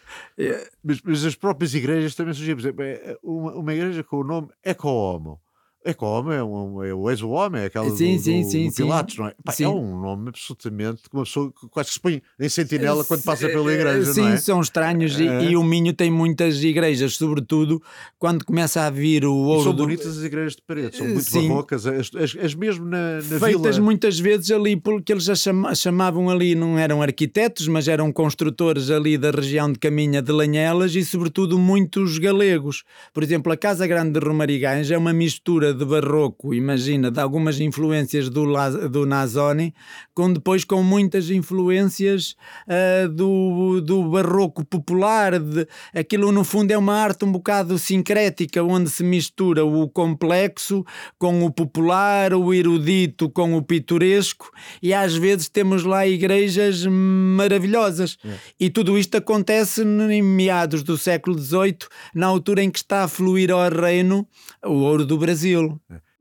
Mas, 0.82 1.00
mas 1.02 1.24
as 1.24 1.34
próprias 1.34 1.74
igrejas 1.74 2.14
também 2.14 2.34
surgiram. 2.34 2.56
Por 2.56 2.62
exemplo, 2.62 2.84
é 2.84 3.16
uma, 3.22 3.52
uma 3.52 3.74
igreja 3.74 4.02
com 4.02 4.18
o 4.18 4.24
nome 4.24 4.48
Eco-Homo. 4.62 5.04
Eco-Homo 5.04 5.43
é, 5.84 6.42
um, 6.42 6.82
é 6.82 6.94
o 6.94 7.10
ex-homem, 7.10 7.62
é 7.62 7.64
aquela 7.66 7.90
Sim, 7.90 8.16
do, 8.16 8.22
sim, 8.22 8.42
do- 8.42 8.50
sim, 8.50 8.64
do 8.66 8.70
sim. 8.70 8.82
Pilatos, 8.82 9.18
não 9.18 9.26
é? 9.28 9.34
Pá, 9.44 9.52
Sim. 9.52 9.64
é 9.64 9.68
um 9.68 10.00
nome 10.00 10.30
absolutamente 10.30 11.02
que 11.02 11.10
uma 11.14 11.24
pessoa 11.24 11.52
que 11.52 11.68
quase 11.68 11.90
se 11.90 12.00
põe 12.00 12.22
em 12.40 12.48
sentinela 12.48 13.04
quando 13.04 13.22
passa 13.22 13.46
pela 13.48 13.70
igreja, 13.72 14.12
Sim, 14.14 14.28
é? 14.28 14.36
são 14.38 14.60
estranhos 14.60 15.18
e, 15.20 15.26
É. 15.28 15.50
e 15.50 15.56
o 15.56 15.62
Minho 15.62 15.92
tem 15.92 16.10
muitas 16.10 16.62
igrejas, 16.64 17.16
sobretudo 17.16 17.82
quando 18.18 18.44
começa 18.44 18.82
a 18.82 18.88
vir 18.90 19.24
o 19.26 19.28
E 19.28 19.46
ouro 19.48 19.62
são 19.64 19.74
do- 19.74 19.82
bonitas 19.84 20.16
as 20.18 20.24
igrejas 20.24 20.56
de 20.56 20.62
parede, 20.62 20.96
são 20.96 21.06
Eh, 21.06 21.10
muito 21.10 21.32
barrocas, 21.48 21.86
as, 21.86 22.10
as, 22.14 22.36
as 22.42 22.54
mesmo 22.54 22.86
na, 22.86 23.16
na 23.16 23.38
feitas 23.38 23.76
vila. 23.76 23.84
muitas 23.84 24.18
vezes 24.18 24.50
ali 24.50 24.76
porque 24.76 25.12
eles 25.12 25.24
já 25.24 25.34
chama- 25.34 25.74
chamavam 25.74 26.30
ali, 26.30 26.54
não 26.54 26.78
eram 26.78 27.02
arquitetos, 27.02 27.68
mas 27.68 27.88
eram 27.88 28.10
construtores 28.10 28.90
ali 28.90 29.18
da 29.18 29.30
região 29.30 29.70
de 29.70 29.78
Caminha 29.78 30.22
de 30.22 30.32
Lanhelas 30.32 30.94
e 30.94 31.04
sobretudo 31.04 31.58
muitos 31.58 32.16
galegos. 32.16 32.84
Por 33.12 33.22
exemplo, 33.22 33.52
a 33.52 33.56
Casa 33.56 33.86
Grande 33.86 34.18
de 34.18 34.26
Romarigães 34.26 34.90
é 34.90 34.96
uma 34.96 35.12
mistura 35.12 35.73
de 35.74 35.84
barroco, 35.84 36.54
imagina, 36.54 37.10
de 37.10 37.20
algumas 37.20 37.60
influências 37.60 38.28
do, 38.28 38.46
do 38.88 39.04
Nazoni, 39.04 39.74
com 40.14 40.32
depois 40.32 40.64
com 40.64 40.82
muitas 40.82 41.30
influências 41.30 42.36
ah, 42.68 43.08
do, 43.08 43.80
do 43.80 44.10
barroco 44.10 44.64
popular. 44.64 45.38
De, 45.38 45.66
aquilo 45.94 46.32
no 46.32 46.44
fundo 46.44 46.70
é 46.70 46.78
uma 46.78 46.94
arte 46.94 47.24
um 47.24 47.32
bocado 47.32 47.78
sincrética, 47.78 48.62
onde 48.62 48.90
se 48.90 49.02
mistura 49.02 49.64
o 49.64 49.88
complexo 49.88 50.84
com 51.18 51.44
o 51.44 51.50
popular, 51.50 52.34
o 52.34 52.52
erudito 52.52 53.28
com 53.28 53.56
o 53.56 53.62
pitoresco, 53.62 54.50
e 54.82 54.92
às 54.94 55.14
vezes 55.14 55.48
temos 55.48 55.84
lá 55.84 56.06
igrejas 56.06 56.84
maravilhosas. 56.86 58.16
E 58.58 58.70
tudo 58.70 58.98
isto 58.98 59.16
acontece 59.16 59.82
em 59.82 60.22
meados 60.22 60.82
do 60.82 60.96
século 60.96 61.38
XVIII, 61.38 61.78
na 62.14 62.26
altura 62.26 62.62
em 62.62 62.70
que 62.70 62.78
está 62.78 63.04
a 63.04 63.08
fluir 63.08 63.50
ao 63.50 63.70
reino 63.70 64.26
o 64.64 64.72
ouro 64.72 65.04
do 65.04 65.16
Brasil. 65.16 65.63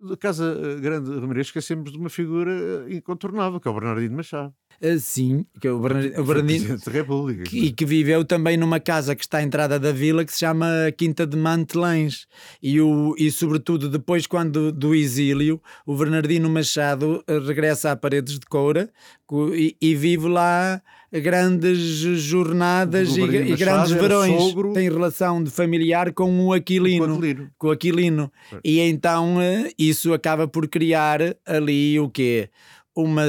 Da 0.09 0.17
Casa 0.17 0.57
eh, 0.61 0.81
Grande 0.81 1.09
de 1.11 1.19
Ramirez 1.19 1.47
esquecemos 1.47 1.91
de 1.91 1.97
uma 1.97 2.09
figura 2.09 2.51
eh, 2.89 2.95
incontornável, 2.95 3.59
que 3.59 3.67
é 3.67 3.71
o 3.71 3.73
Bernardino 3.73 4.15
Machado. 4.17 4.53
Assim, 4.83 5.45
que 5.61 5.67
é 5.67 5.71
o 5.71 5.79
Bernardino, 5.79 6.21
o 6.21 6.25
Bernardino 6.25 6.59
Presidente 6.65 6.85
da 6.85 6.91
República. 6.91 7.43
que- 7.43 7.59
e 7.65 7.71
que 7.71 7.85
viveu 7.85 8.25
também 8.25 8.57
numa 8.57 8.79
casa 8.81 9.15
que 9.15 9.23
está 9.23 9.37
à 9.37 9.43
entrada 9.43 9.79
da 9.79 9.91
vila 9.93 10.25
que 10.25 10.33
se 10.33 10.39
chama 10.39 10.67
Quinta 10.97 11.25
de 11.25 11.37
Mantelães 11.37 12.27
e, 12.61 12.81
o, 12.81 13.15
e 13.17 13.31
sobretudo 13.31 13.87
depois 13.89 14.27
quando 14.27 14.71
do 14.73 14.93
exílio 14.93 15.61
o 15.85 15.95
Bernardino 15.95 16.49
Machado 16.49 17.23
eh, 17.27 17.39
regressa 17.39 17.91
a 17.91 17.95
Paredes 17.95 18.37
de 18.39 18.45
Coura 18.45 18.89
co- 19.25 19.55
e, 19.55 19.77
e 19.81 19.95
vive 19.95 20.27
lá 20.27 20.81
grandes 21.21 21.79
jornadas 22.21 23.15
e, 23.15 23.21
e 23.21 23.55
grandes 23.55 23.91
verões 23.91 24.41
sogro- 24.41 24.73
tem 24.73 24.89
relação 24.89 25.43
de 25.43 25.49
familiar 25.51 26.11
com 26.13 26.45
o 26.47 26.53
Aquilino 26.53 27.05
Com 27.05 27.11
o 27.11 27.15
Aquilino. 27.17 27.51
com 27.57 27.67
o 27.67 27.71
Aquilino. 27.71 28.31
E 28.63 28.79
então 28.79 29.41
eh, 29.41 29.71
isso 29.77 30.13
acaba 30.13 30.47
por 30.47 30.67
criar 30.67 31.19
ali 31.45 31.99
o 31.99 32.09
quê? 32.09 32.49
Uma, 32.95 33.23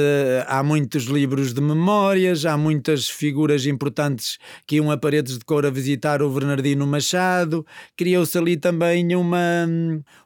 há 0.47 0.61
muitos 0.61 1.05
livros 1.05 1.51
de 1.51 1.59
memórias, 1.59 2.45
há 2.45 2.55
muitas 2.55 3.09
figuras 3.09 3.65
importantes 3.65 4.37
que 4.67 4.75
iam 4.75 4.91
a 4.91 4.97
paredes 4.97 5.39
de 5.39 5.43
cor 5.43 5.65
a 5.65 5.71
visitar 5.71 6.21
o 6.21 6.29
Bernardino 6.29 6.85
Machado. 6.85 7.65
Criou-se 7.97 8.37
ali 8.37 8.57
também 8.57 9.15
uma, 9.15 9.39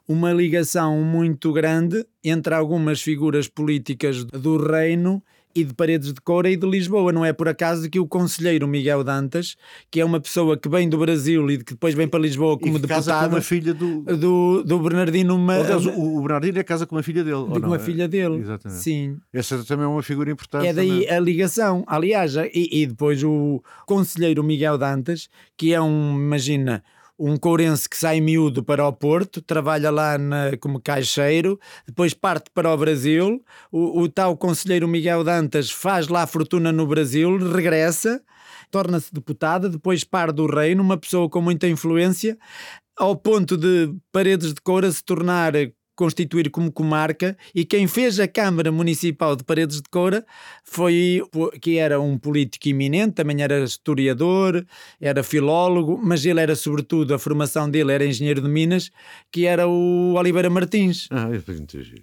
uma 0.06 0.30
ligação 0.30 1.00
muito 1.02 1.54
grande 1.54 2.04
entre 2.22 2.54
algumas 2.54 3.00
figuras 3.00 3.48
políticas 3.48 4.24
do 4.24 4.58
reino 4.58 5.22
e 5.54 5.64
de 5.64 5.74
Paredes 5.74 6.12
de 6.12 6.20
Coura 6.20 6.50
e 6.50 6.56
de 6.56 6.66
Lisboa. 6.68 7.12
Não 7.12 7.24
é 7.24 7.32
por 7.32 7.48
acaso 7.48 7.88
que 7.90 7.98
o 7.98 8.06
conselheiro 8.06 8.66
Miguel 8.68 9.02
Dantas, 9.04 9.56
que 9.90 10.00
é 10.00 10.04
uma 10.04 10.20
pessoa 10.20 10.56
que 10.56 10.68
vem 10.68 10.88
do 10.88 10.98
Brasil 10.98 11.50
e 11.50 11.58
que 11.58 11.72
depois 11.74 11.94
vem 11.94 12.06
para 12.08 12.20
Lisboa 12.20 12.58
como 12.58 12.76
e 12.76 12.80
que 12.80 12.86
casa 12.86 13.12
com 13.12 13.18
deputado, 13.18 13.32
uma 13.34 13.40
filha 13.42 13.74
do. 13.74 14.02
do, 14.02 14.62
do 14.64 14.78
Bernardino 14.78 15.38
Ma... 15.38 15.54
Aliás, 15.56 15.86
o, 15.86 16.18
o 16.18 16.22
Bernardino 16.22 16.58
é 16.58 16.62
casa 16.62 16.86
com 16.86 16.96
uma 16.96 17.02
filha 17.02 17.24
dele. 17.24 17.44
de 17.52 17.58
uma 17.66 17.76
É- 17.76 17.78
filha 17.78 18.06
dele. 18.08 18.36
Exatamente. 18.36 18.80
Sim. 18.80 19.16
Essa 19.32 19.64
também 19.64 19.84
é 19.84 19.88
uma 19.88 20.02
figura 20.02 20.30
importante. 20.30 20.66
É 20.66 20.72
daí 20.72 20.88
também. 21.04 21.10
a 21.10 21.20
ligação. 21.20 21.84
Aliás, 21.86 22.34
e, 22.36 22.82
e 22.82 22.86
depois 22.86 23.22
o 23.24 23.62
conselheiro 23.86 24.42
Miguel 24.44 24.78
Dantas, 24.78 25.28
que 25.56 25.72
é 25.72 25.80
um, 25.80 26.14
imagina, 26.16 26.82
um 27.20 27.36
courense 27.36 27.86
que 27.86 27.98
sai 27.98 28.18
miúdo 28.18 28.64
para 28.64 28.86
o 28.86 28.92
Porto, 28.92 29.42
trabalha 29.42 29.90
lá 29.90 30.16
na, 30.16 30.56
como 30.58 30.80
caixeiro, 30.80 31.60
depois 31.86 32.14
parte 32.14 32.50
para 32.54 32.72
o 32.72 32.76
Brasil, 32.78 33.44
o, 33.70 34.00
o 34.00 34.08
tal 34.08 34.34
conselheiro 34.38 34.88
Miguel 34.88 35.22
Dantas 35.22 35.70
faz 35.70 36.08
lá 36.08 36.26
fortuna 36.26 36.72
no 36.72 36.86
Brasil, 36.86 37.36
regressa, 37.52 38.22
torna-se 38.70 39.12
deputada, 39.12 39.68
depois 39.68 40.02
par 40.02 40.32
do 40.32 40.46
reino, 40.46 40.82
uma 40.82 40.96
pessoa 40.96 41.28
com 41.28 41.42
muita 41.42 41.68
influência, 41.68 42.38
ao 42.96 43.14
ponto 43.14 43.54
de 43.54 43.94
Paredes 44.10 44.54
de 44.54 44.60
Coura 44.62 44.90
se 44.90 45.04
tornar 45.04 45.52
constituir 46.00 46.48
como 46.48 46.72
comarca 46.72 47.36
e 47.54 47.62
quem 47.62 47.86
fez 47.86 48.18
a 48.18 48.26
Câmara 48.26 48.72
Municipal 48.72 49.36
de 49.36 49.44
Paredes 49.44 49.82
de 49.82 49.88
Coura 49.90 50.24
foi 50.64 51.22
que 51.60 51.76
era 51.76 52.00
um 52.00 52.16
político 52.16 52.70
eminente, 52.70 53.16
também 53.16 53.42
era 53.42 53.62
historiador, 53.62 54.64
era 54.98 55.22
filólogo, 55.22 56.00
mas 56.02 56.24
ele 56.24 56.40
era 56.40 56.56
sobretudo, 56.56 57.12
a 57.12 57.18
formação 57.18 57.68
dele 57.68 57.92
era 57.92 58.06
engenheiro 58.06 58.40
de 58.40 58.48
Minas, 58.48 58.90
que 59.30 59.44
era 59.44 59.68
o 59.68 60.14
Oliveira 60.14 60.48
Martins. 60.48 61.06
Ah, 61.10 61.28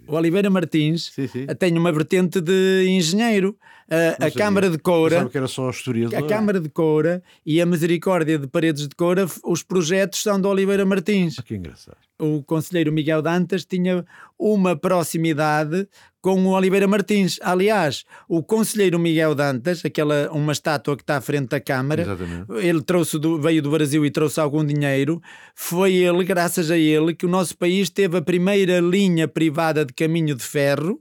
o 0.06 0.14
Oliveira 0.14 0.48
Martins 0.48 1.10
sim, 1.12 1.26
sim. 1.26 1.46
tem 1.58 1.76
uma 1.76 1.90
vertente 1.90 2.40
de 2.40 2.86
engenheiro. 2.88 3.56
A, 3.90 4.26
a 4.26 4.30
Câmara 4.30 4.70
de 4.70 4.78
Coura, 4.78 5.28
que 5.28 5.36
era 5.36 5.48
só 5.48 5.70
historiador. 5.70 6.16
A 6.16 6.22
Câmara 6.22 6.60
de 6.60 6.68
Coura 6.68 7.20
e 7.44 7.60
a 7.60 7.66
Misericórdia 7.66 8.38
de 8.38 8.46
Paredes 8.46 8.86
de 8.86 8.94
Coura, 8.94 9.26
os 9.42 9.64
projetos 9.64 10.22
são 10.22 10.40
do 10.40 10.48
Oliveira 10.48 10.84
Martins. 10.84 11.36
Ah, 11.38 11.42
que 11.42 11.56
engraçado 11.56 12.07
o 12.20 12.42
conselheiro 12.42 12.92
Miguel 12.92 13.22
Dantas 13.22 13.64
tinha 13.64 14.04
uma 14.38 14.76
proximidade 14.76 15.88
com 16.20 16.44
o 16.44 16.50
Oliveira 16.50 16.86
Martins. 16.88 17.38
Aliás, 17.42 18.04
o 18.28 18.42
conselheiro 18.42 18.98
Miguel 18.98 19.34
Dantas, 19.34 19.84
aquela 19.84 20.30
uma 20.32 20.52
estátua 20.52 20.96
que 20.96 21.02
está 21.02 21.16
à 21.16 21.20
frente 21.20 21.48
da 21.48 21.60
Câmara, 21.60 22.02
Exatamente. 22.02 22.52
ele 22.58 22.82
trouxe 22.82 23.18
do, 23.18 23.40
veio 23.40 23.62
do 23.62 23.70
Brasil 23.70 24.04
e 24.04 24.10
trouxe 24.10 24.40
algum 24.40 24.64
dinheiro. 24.64 25.20
Foi 25.54 25.94
ele, 25.94 26.24
graças 26.24 26.70
a 26.70 26.76
ele, 26.76 27.14
que 27.14 27.26
o 27.26 27.28
nosso 27.28 27.56
país 27.56 27.88
teve 27.88 28.16
a 28.16 28.22
primeira 28.22 28.80
linha 28.80 29.28
privada 29.28 29.84
de 29.84 29.92
caminho 29.92 30.34
de 30.34 30.42
ferro 30.42 31.00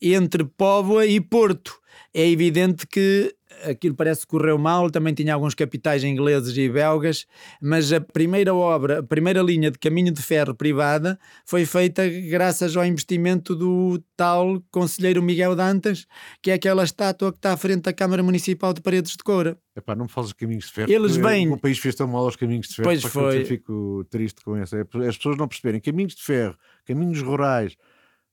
entre 0.00 0.44
Póvoa 0.44 1.06
e 1.06 1.20
Porto. 1.20 1.78
É 2.14 2.28
evidente 2.28 2.86
que 2.86 3.34
aquilo 3.64 3.94
parece 3.94 4.22
que 4.22 4.28
correu 4.28 4.58
mal, 4.58 4.90
também 4.90 5.14
tinha 5.14 5.34
alguns 5.34 5.54
capitais 5.54 6.04
ingleses 6.04 6.56
e 6.56 6.68
belgas, 6.68 7.26
mas 7.60 7.92
a 7.92 8.00
primeira 8.00 8.54
obra, 8.54 9.00
a 9.00 9.02
primeira 9.02 9.42
linha 9.42 9.70
de 9.70 9.78
caminho 9.78 10.12
de 10.12 10.22
ferro 10.22 10.54
privada 10.54 11.18
foi 11.44 11.64
feita 11.64 12.08
graças 12.08 12.76
ao 12.76 12.84
investimento 12.84 13.54
do 13.54 14.02
tal 14.16 14.62
conselheiro 14.70 15.22
Miguel 15.22 15.54
Dantas, 15.54 16.06
que 16.42 16.50
é 16.50 16.54
aquela 16.54 16.84
estátua 16.84 17.32
que 17.32 17.38
está 17.38 17.52
à 17.52 17.56
frente 17.56 17.82
da 17.82 17.92
Câmara 17.92 18.22
Municipal 18.22 18.72
de 18.72 18.80
Paredes 18.80 19.12
de 19.12 19.22
Coura. 19.24 19.56
Epá, 19.76 19.94
não 19.94 20.06
me 20.06 20.10
fales 20.10 20.30
de 20.30 20.34
caminhos 20.34 20.64
de 20.64 20.72
ferro. 20.72 20.90
Eles 20.90 21.14
vêm... 21.14 21.52
O 21.52 21.56
país 21.56 21.78
fez 21.78 21.94
tão 21.94 22.08
mal 22.08 22.24
aos 22.24 22.34
caminhos 22.34 22.68
de 22.68 22.74
ferro. 22.74 22.88
Pois 22.88 23.02
foi. 23.04 23.42
Eu 23.42 23.46
fico 23.46 24.04
triste 24.10 24.42
com 24.42 24.60
isso. 24.60 24.74
É, 24.74 24.80
as 25.06 25.16
pessoas 25.16 25.36
não 25.36 25.46
perceberem. 25.46 25.80
Caminhos 25.80 26.16
de 26.16 26.22
ferro, 26.22 26.56
caminhos 26.84 27.22
rurais, 27.22 27.76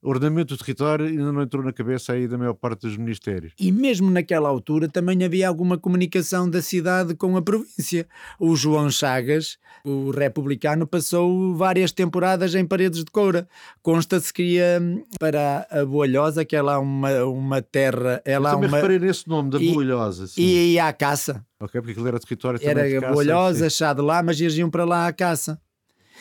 ordenamento 0.10 0.56
do 0.56 0.58
território 0.58 1.06
ainda 1.08 1.32
não 1.32 1.42
entrou 1.42 1.64
na 1.64 1.74
cabeça 1.74 2.14
aí 2.14 2.28
da 2.28 2.38
maior 2.38 2.54
parte 2.54 2.82
dos 2.82 2.96
ministérios. 2.98 3.54
E 3.60 3.72
mesmo 3.72 4.10
naquela 4.10 4.48
altura 4.48 4.88
também 4.88 5.24
havia 5.24 5.48
alguma 5.48 5.78
comunicação 5.78 6.50
da 6.50 6.62
cidade 6.62 7.16
com 7.16 7.36
a 7.36 7.42
província. 7.42 8.08
O 8.40 8.56
João 8.56 8.90
Chagas, 8.90 9.58
o 9.84 10.12
republicano, 10.12 10.86
passou 10.86 11.56
várias 11.56 11.92
temporadas 11.92 12.54
em 12.56 12.66
Paredes 12.66 13.04
de 13.04 13.12
Coura. 13.12 13.48
Consta-se 13.82 14.32
que 14.32 14.44
ia 14.44 14.82
para 15.20 15.68
a 15.70 15.86
Boalhosa, 15.86 16.46
que 16.46 16.56
é 16.56 16.62
lá 16.62 16.80
uma, 16.80 17.24
uma 17.26 17.62
terra... 17.62 18.22
É 18.24 18.38
lá 18.38 18.52
Eu 18.52 18.56
também 18.56 18.70
uma... 18.70 18.78
reparei 18.78 19.00
nesse 19.00 19.28
nome, 19.28 19.50
da 19.50 19.60
Boalhosa. 19.60 20.28
Sim. 20.28 20.42
E 20.42 20.74
ia 20.74 20.88
à 20.88 20.94
caça. 20.94 21.46
Ok, 21.60 21.82
porque 21.82 21.92
aquilo 21.92 22.08
era 22.08 22.20
território 22.20 22.60
também 22.60 22.94
Era 22.94 23.12
Boalhosa, 23.12 23.70
chá 23.70 23.94
de 23.94 24.02
lá, 24.02 24.22
mas 24.22 24.40
eles 24.40 24.56
iam 24.58 24.70
para 24.70 24.86
lá 24.86 25.08
à 25.08 25.14
caça 25.14 25.60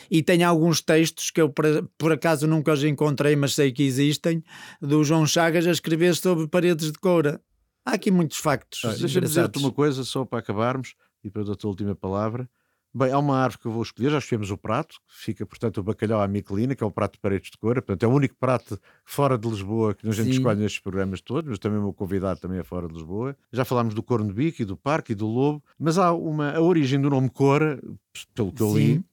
e 0.09 0.21
tem 0.23 0.43
alguns 0.43 0.81
textos 0.81 1.31
que 1.31 1.41
eu 1.41 1.53
por 1.97 2.11
acaso 2.11 2.47
nunca 2.47 2.73
os 2.73 2.83
encontrei, 2.83 3.35
mas 3.35 3.55
sei 3.55 3.71
que 3.71 3.83
existem, 3.83 4.43
do 4.81 5.03
João 5.03 5.25
Chagas 5.25 5.65
a 5.67 5.71
escrever 5.71 6.15
sobre 6.15 6.47
paredes 6.47 6.91
de 6.91 6.99
coura. 6.99 7.41
Há 7.85 7.93
aqui 7.93 8.09
muitos 8.09 8.37
factos. 8.37 8.81
Ah, 8.83 8.95
Deixa-me 8.97 9.27
dizer-te 9.27 9.59
uma 9.59 9.71
coisa, 9.71 10.03
só 10.03 10.25
para 10.25 10.39
acabarmos, 10.39 10.95
e 11.23 11.29
para 11.29 11.41
a 11.43 11.55
tua 11.55 11.69
última 11.69 11.95
palavra. 11.95 12.49
Bem, 12.97 13.11
há 13.11 13.19
uma 13.19 13.37
árvore 13.37 13.59
que 13.61 13.67
eu 13.67 13.73
vou 13.73 13.83
escolher, 13.83 14.09
já 14.09 14.19
escolhemos 14.19 14.49
o 14.51 14.57
prato, 14.57 14.95
fica, 15.05 15.45
portanto, 15.45 15.79
o 15.79 15.83
bacalhau 15.83 16.21
à 16.21 16.27
miquelina, 16.29 16.73
que 16.73 16.81
é 16.81 16.87
o 16.87 16.91
prato 16.91 17.15
de 17.15 17.19
paredes 17.19 17.51
de 17.51 17.57
coura, 17.57 17.81
portanto, 17.81 18.03
é 18.03 18.07
o 18.07 18.11
único 18.11 18.35
prato 18.39 18.79
fora 19.03 19.37
de 19.37 19.49
Lisboa 19.49 19.93
que 19.93 20.07
a 20.07 20.11
gente 20.13 20.27
Sim. 20.27 20.37
escolhe 20.37 20.61
nestes 20.61 20.79
programas 20.79 21.19
todos, 21.19 21.49
mas 21.49 21.59
também 21.59 21.77
o 21.77 21.81
meu 21.81 21.93
convidado 21.93 22.39
também 22.39 22.57
é 22.57 22.63
fora 22.63 22.87
de 22.87 22.93
Lisboa. 22.93 23.35
Já 23.51 23.65
falámos 23.65 23.93
do 23.93 24.01
corno 24.01 24.29
de 24.29 24.33
bico 24.33 24.61
e 24.61 24.65
do 24.65 24.77
parque 24.77 25.11
e 25.11 25.15
do 25.15 25.27
lobo, 25.27 25.61
mas 25.77 25.97
há 25.97 26.13
uma, 26.13 26.53
a 26.53 26.61
origem 26.61 27.01
do 27.01 27.09
nome 27.09 27.29
cora, 27.29 27.83
pelo 28.33 28.53
que 28.53 28.63
eu 28.63 28.77
li, 28.77 29.03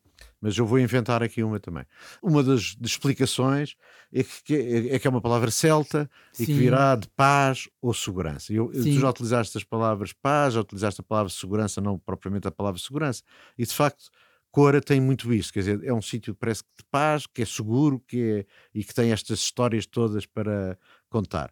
mas 0.43 0.59
eu 0.59 0.67
vou 0.67 0.79
inventar 0.81 1.23
aqui 1.23 1.43
uma 1.43 1.61
também. 1.61 1.85
Uma 2.21 2.43
das, 2.43 2.77
explicações 2.83 3.77
é 4.13 4.25
que, 4.25 4.55
é, 4.55 4.97
é, 4.97 4.99
que 4.99 5.07
é 5.07 5.11
uma 5.11 5.21
palavra 5.21 5.53
celta 5.53 6.11
Sim. 6.33 6.43
e 6.43 6.47
que 6.47 6.53
virá 6.53 6.97
de 6.97 7.09
paz 7.11 7.69
ou 7.81 7.95
segurança. 7.95 8.53
Eu, 8.53 8.71
tu 8.73 8.93
já 8.99 9.09
utilizaste 9.09 9.57
as 9.57 9.63
palavras 9.63 10.13
paz, 10.13 10.55
já 10.55 10.61
utilizaste 10.61 11.01
a 11.01 11.05
palavra 11.05 11.31
segurança, 11.31 11.81
não 11.81 11.97
propriamente 11.97 12.49
a 12.49 12.51
palavra 12.51 12.81
segurança, 12.81 13.23
e 13.57 13.65
de 13.65 13.73
facto. 13.73 14.11
Cora 14.55 14.83
tem 14.83 15.01
muito 15.01 15.33
isso, 15.33 15.51
quer 15.51 15.61
dizer, 15.61 15.83
é 15.83 15.95
um 15.95 16.03
sítio 16.03 16.35
que 16.35 16.41
parece 16.41 16.63
que 16.63 16.69
de 16.77 16.85
paz, 16.91 17.27
que 17.27 17.41
é 17.41 17.47
seguro 17.47 17.99
que 18.07 18.21
é, 18.21 18.47
e 18.75 18.85
que 18.85 18.93
tem 18.93 19.11
estas 19.11 19.39
histórias 19.39 19.87
todas 19.87 20.27
para 20.27 20.79
contar. 21.09 21.51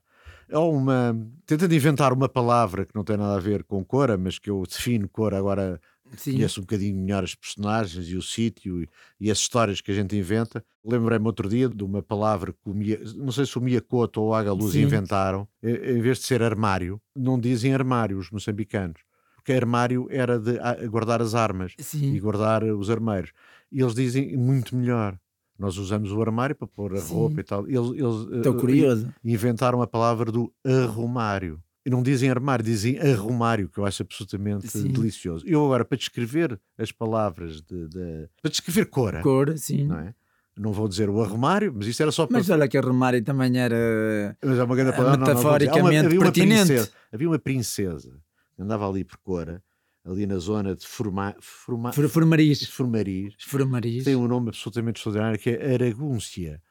É 0.50 0.58
uma. 0.58 1.16
Tentando 1.46 1.74
inventar 1.74 2.12
uma 2.12 2.28
palavra 2.28 2.84
que 2.84 2.94
não 2.94 3.04
tem 3.04 3.16
nada 3.16 3.36
a 3.36 3.40
ver 3.40 3.62
com 3.64 3.84
Cora, 3.84 4.18
mas 4.18 4.38
que 4.38 4.50
eu 4.50 4.62
defino 4.68 5.08
Cora 5.08 5.38
agora 5.38 5.80
Sim. 6.16 6.32
conheço 6.32 6.60
um 6.60 6.62
bocadinho 6.62 6.96
melhor 6.96 7.24
as 7.24 7.34
personagens 7.34 8.08
e 8.08 8.16
o 8.16 8.22
sítio 8.22 8.82
e, 8.82 8.88
e, 9.20 9.30
as 9.30 9.38
histórias 9.38 9.80
que 9.80 9.90
a 9.90 9.94
gente 9.94 10.16
inventa. 10.16 10.64
Lembrei-me 10.84 11.26
outro 11.26 11.48
dia 11.48 11.68
de 11.68 11.84
uma 11.84 12.02
palavra 12.02 12.52
que 12.52 12.70
o 12.70 12.74
Mia, 12.74 13.00
não 13.16 13.32
sei 13.32 13.46
se 13.46 13.56
o 13.58 13.60
Miyakoto 13.60 14.20
ou 14.20 14.28
o 14.28 14.34
Agaluz 14.34 14.74
inventaram, 14.74 15.46
em 15.62 16.00
vez 16.00 16.18
de 16.18 16.26
ser 16.26 16.42
armário, 16.42 17.00
não 17.14 17.38
dizem 17.38 17.74
armário 17.74 18.18
os 18.18 18.30
moçambicanos. 18.30 19.00
Porque 19.36 19.52
armário 19.52 20.06
era 20.10 20.38
de 20.38 20.58
guardar 20.88 21.22
as 21.22 21.34
armas 21.34 21.74
Sim. 21.78 22.12
e 22.14 22.20
guardar 22.20 22.62
os 22.62 22.90
armeiros. 22.90 23.32
E 23.72 23.80
eles 23.80 23.94
dizem 23.94 24.36
muito 24.36 24.76
melhor. 24.76 25.18
Nós 25.58 25.76
usamos 25.76 26.10
o 26.10 26.20
armário 26.20 26.56
para 26.56 26.66
pôr 26.66 26.94
a 26.94 27.00
Sim. 27.00 27.14
roupa 27.14 27.40
e 27.40 27.44
tal. 27.44 27.66
Eles, 27.66 27.90
eles 27.90 28.36
Estou 28.38 28.54
uh, 28.54 28.58
curioso. 28.58 29.12
inventaram 29.22 29.82
a 29.82 29.86
palavra 29.86 30.32
do 30.32 30.52
arrumário 30.64 31.62
e 31.62 31.69
não 31.88 32.02
dizem 32.02 32.28
armário, 32.28 32.64
dizem 32.64 32.98
arrumário, 32.98 33.68
que 33.68 33.78
eu 33.78 33.86
acho 33.86 34.02
absolutamente 34.02 34.68
sim. 34.68 34.88
delicioso. 34.88 35.46
Eu 35.46 35.64
agora, 35.64 35.84
para 35.84 35.96
descrever 35.96 36.60
as 36.76 36.92
palavras 36.92 37.62
de, 37.62 37.88
de 37.88 38.28
para 38.42 38.50
descrever 38.50 38.86
cor, 38.86 39.20
cor, 39.22 39.56
sim. 39.56 39.86
Não, 39.86 39.98
é? 39.98 40.14
não 40.58 40.72
vou 40.72 40.86
dizer 40.86 41.08
o 41.08 41.22
arrumário, 41.22 41.72
mas 41.74 41.86
isto 41.86 42.02
era 42.02 42.12
só 42.12 42.26
para. 42.26 42.36
Mas 42.36 42.50
olha 42.50 42.68
que 42.68 42.76
arrumário 42.76 43.22
também 43.24 43.58
era 43.58 44.36
mas 44.44 44.58
é 44.58 44.64
uma 44.64 44.76
grande 44.76 44.94
palavra, 44.94 45.18
metaforicamente 45.18 45.84
não, 45.84 46.02
não, 46.02 46.06
havia 46.06 46.20
pertinente. 46.20 46.60
Uma 46.60 46.66
princesa, 46.66 46.92
havia 47.12 47.28
uma 47.28 47.38
princesa 47.38 48.20
que 48.54 48.62
andava 48.62 48.88
ali 48.88 49.02
por 49.02 49.16
Cora, 49.18 49.62
ali 50.04 50.26
na 50.26 50.36
zona 50.36 50.74
de 50.74 50.86
Forma, 50.86 51.34
Forma, 51.40 51.92
Formariz. 51.92 52.66
Formariz. 52.68 53.34
Formariz. 53.40 54.04
Tem 54.04 54.16
um 54.16 54.28
nome 54.28 54.48
absolutamente 54.48 54.98
extraordinário 54.98 55.38
que 55.38 55.50
é 55.50 55.74
Aragúncia. 55.74 56.62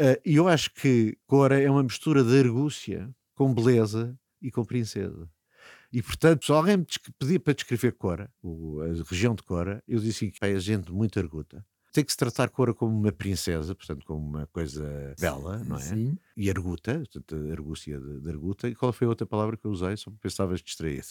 Uh, 0.00 0.18
e 0.24 0.36
eu 0.36 0.48
acho 0.48 0.72
que 0.72 1.16
Cora 1.26 1.60
é 1.60 1.70
uma 1.70 1.82
mistura 1.82 2.24
de 2.24 2.38
argúcia 2.38 3.08
com 3.34 3.52
beleza 3.54 4.18
e 4.40 4.50
com 4.50 4.64
princesa. 4.64 5.28
E 5.92 6.02
portanto, 6.02 6.46
se 6.46 6.52
alguém 6.52 6.78
me 6.78 6.86
pedia 7.18 7.40
para 7.40 7.54
descrever 7.54 7.92
Cora, 7.92 8.30
a 8.44 9.08
região 9.10 9.34
de 9.34 9.42
Cora, 9.42 9.82
eu 9.86 9.98
disse 9.98 10.30
que 10.30 10.44
é 10.44 10.58
gente 10.58 10.92
muito 10.92 11.18
arguta. 11.18 11.64
Tem 11.92 12.04
que 12.04 12.12
se 12.12 12.16
tratar 12.16 12.48
Cora 12.50 12.72
como 12.72 12.96
uma 12.96 13.10
princesa, 13.10 13.74
portanto, 13.74 14.04
como 14.06 14.20
uma 14.20 14.46
coisa 14.46 15.12
bela, 15.18 15.58
não 15.64 15.76
é? 15.76 15.80
Sim. 15.80 16.16
E 16.36 16.48
arguta, 16.48 16.94
portanto, 16.98 17.50
argúcia 17.50 17.98
de, 17.98 18.20
de, 18.20 18.28
arguta. 18.28 18.68
E 18.68 18.76
qual 18.76 18.92
foi 18.92 19.06
a 19.06 19.10
outra 19.10 19.26
palavra 19.26 19.56
que 19.56 19.66
eu 19.66 19.72
usei? 19.72 19.96
Só 19.96 20.08
pensavas 20.20 20.62
distrair 20.62 21.02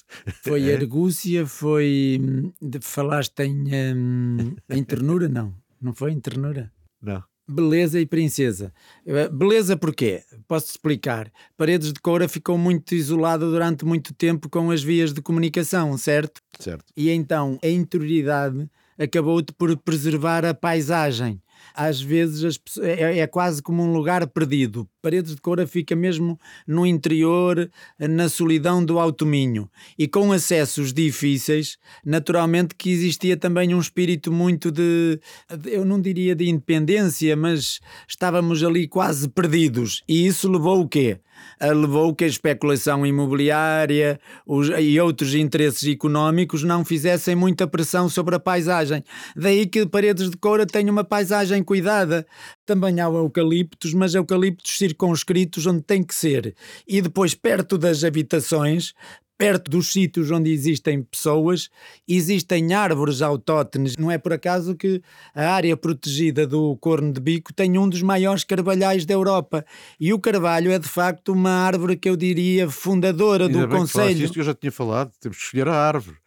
Foi 0.42 0.72
argúcia, 0.74 1.46
foi. 1.46 2.22
De, 2.62 2.80
falaste 2.82 3.42
em, 3.42 3.94
um, 3.94 4.56
em 4.70 4.84
ternura? 4.86 5.28
Não. 5.28 5.54
Não 5.82 5.94
foi 5.94 6.12
em 6.12 6.20
ternura? 6.20 6.72
Não. 7.02 7.22
Beleza 7.50 8.00
e 8.00 8.06
princesa. 8.06 8.72
Eh, 9.06 9.28
beleza 9.30 9.76
porquê? 9.76 10.22
Posso 10.48 10.70
explicar. 10.70 11.32
Paredes 11.58 11.92
de 11.92 12.00
Coura 12.00 12.28
ficou 12.28 12.60
muito 12.60 12.94
isolada 12.94 13.44
durante 13.50 13.84
muito 13.84 14.14
tempo 14.14 14.48
com 14.48 14.70
as 14.70 14.84
vias 14.84 15.12
de 15.12 15.20
comunicação, 15.20 15.98
certo? 15.98 16.42
Certo. 16.60 16.86
E 16.96 17.10
então 17.10 17.58
a 17.64 17.68
interioridade 17.68 18.70
acabou 19.00 19.42
por 19.58 19.76
preservar 19.78 20.46
a 20.46 20.54
paisagem. 20.54 21.42
Às 21.74 22.00
vezes 22.00 22.44
as, 22.44 22.78
é, 22.84 23.20
é 23.20 23.28
quase 23.28 23.64
como 23.64 23.82
um 23.82 23.94
lugar 23.94 24.28
perdido 24.28 24.88
Paredes 25.02 25.36
de 25.36 25.42
Coura 25.42 25.66
fica 25.66 25.96
mesmo 25.96 26.40
no 26.68 26.86
interior, 26.86 27.70
na 27.98 28.28
solidão 28.28 28.84
do 28.84 29.00
Alto 29.00 29.26
Minho. 29.26 29.70
E 29.98 30.08
com 30.08 30.32
acessos 30.32 30.92
difíceis, 30.92 31.78
naturalmente 32.06 32.76
que 32.76 32.90
existia 32.92 33.38
também 33.38 33.74
um 33.74 33.80
espírito 33.80 34.32
muito 34.32 34.72
de, 34.72 35.20
eu 35.66 35.86
não 35.86 36.02
diria 36.02 36.36
de 36.36 36.50
independência, 36.50 37.36
mas 37.36 37.80
estávamos 38.08 38.64
ali 38.64 38.88
quase 38.88 39.30
perdidos. 39.30 40.04
E 40.08 40.28
isso 40.28 40.52
levou 40.52 40.82
o 40.82 40.88
quê? 40.88 41.20
levou 41.62 42.14
que 42.16 42.24
a 42.24 42.28
especulação 42.28 43.06
imobiliária 43.06 44.20
os, 44.46 44.70
e 44.80 45.00
outros 45.00 45.34
interesses 45.34 45.88
económicos 45.88 46.64
não 46.64 46.86
fizessem 46.86 47.36
muita 47.36 47.68
pressão 47.68 48.08
sobre 48.08 48.36
a 48.36 48.40
paisagem. 48.40 49.04
Daí 49.36 49.66
que 49.66 49.86
Paredes 49.86 50.30
de 50.30 50.38
Coura 50.38 50.66
tem 50.66 50.90
uma 50.90 51.04
paisagem 51.04 51.64
cuidada. 51.64 52.26
Também 52.70 53.02
há 53.02 53.06
eucaliptos, 53.06 53.96
mas 53.96 54.14
eucaliptos 54.14 54.78
circunscritos 54.78 55.66
onde 55.66 55.82
tem 55.82 56.04
que 56.04 56.14
ser. 56.14 56.54
E 56.88 57.02
depois, 57.02 57.34
perto 57.34 57.80
das 57.80 58.04
habitações, 58.04 58.94
perto 59.36 59.72
dos 59.72 59.92
sítios 59.92 60.30
onde 60.30 60.52
existem 60.52 61.02
pessoas, 61.02 61.68
existem 62.08 62.72
árvores 62.76 63.24
autóctones. 63.24 63.98
Não 63.98 64.12
é 64.12 64.20
por 64.20 64.34
acaso 64.34 64.76
que 64.76 65.02
a 65.34 65.50
área 65.50 65.76
protegida 65.76 66.46
do 66.46 66.78
Corno 66.78 67.12
de 67.12 67.20
Bico 67.20 67.52
tem 67.52 67.76
um 67.76 67.90
dos 67.90 68.04
maiores 68.04 68.44
carvalhais 68.44 69.04
da 69.04 69.16
Europa. 69.16 69.66
E 70.00 70.14
o 70.14 70.20
carvalho 70.20 70.72
é 70.72 70.78
de 70.78 70.88
facto 70.88 71.34
uma 71.34 71.50
árvore 71.50 71.98
que 71.98 72.08
eu 72.08 72.16
diria 72.16 72.70
fundadora 72.70 73.48
Ainda 73.48 73.66
do 73.66 73.68
Conselho. 73.68 74.26
Isto 74.26 74.34
que 74.36 74.42
eu 74.42 74.46
já 74.46 74.54
tinha 74.54 74.72
falado, 74.72 75.12
temos 75.20 75.40
que 75.40 75.44
escolher 75.44 75.70
a 75.70 75.74
árvore. 75.74 76.18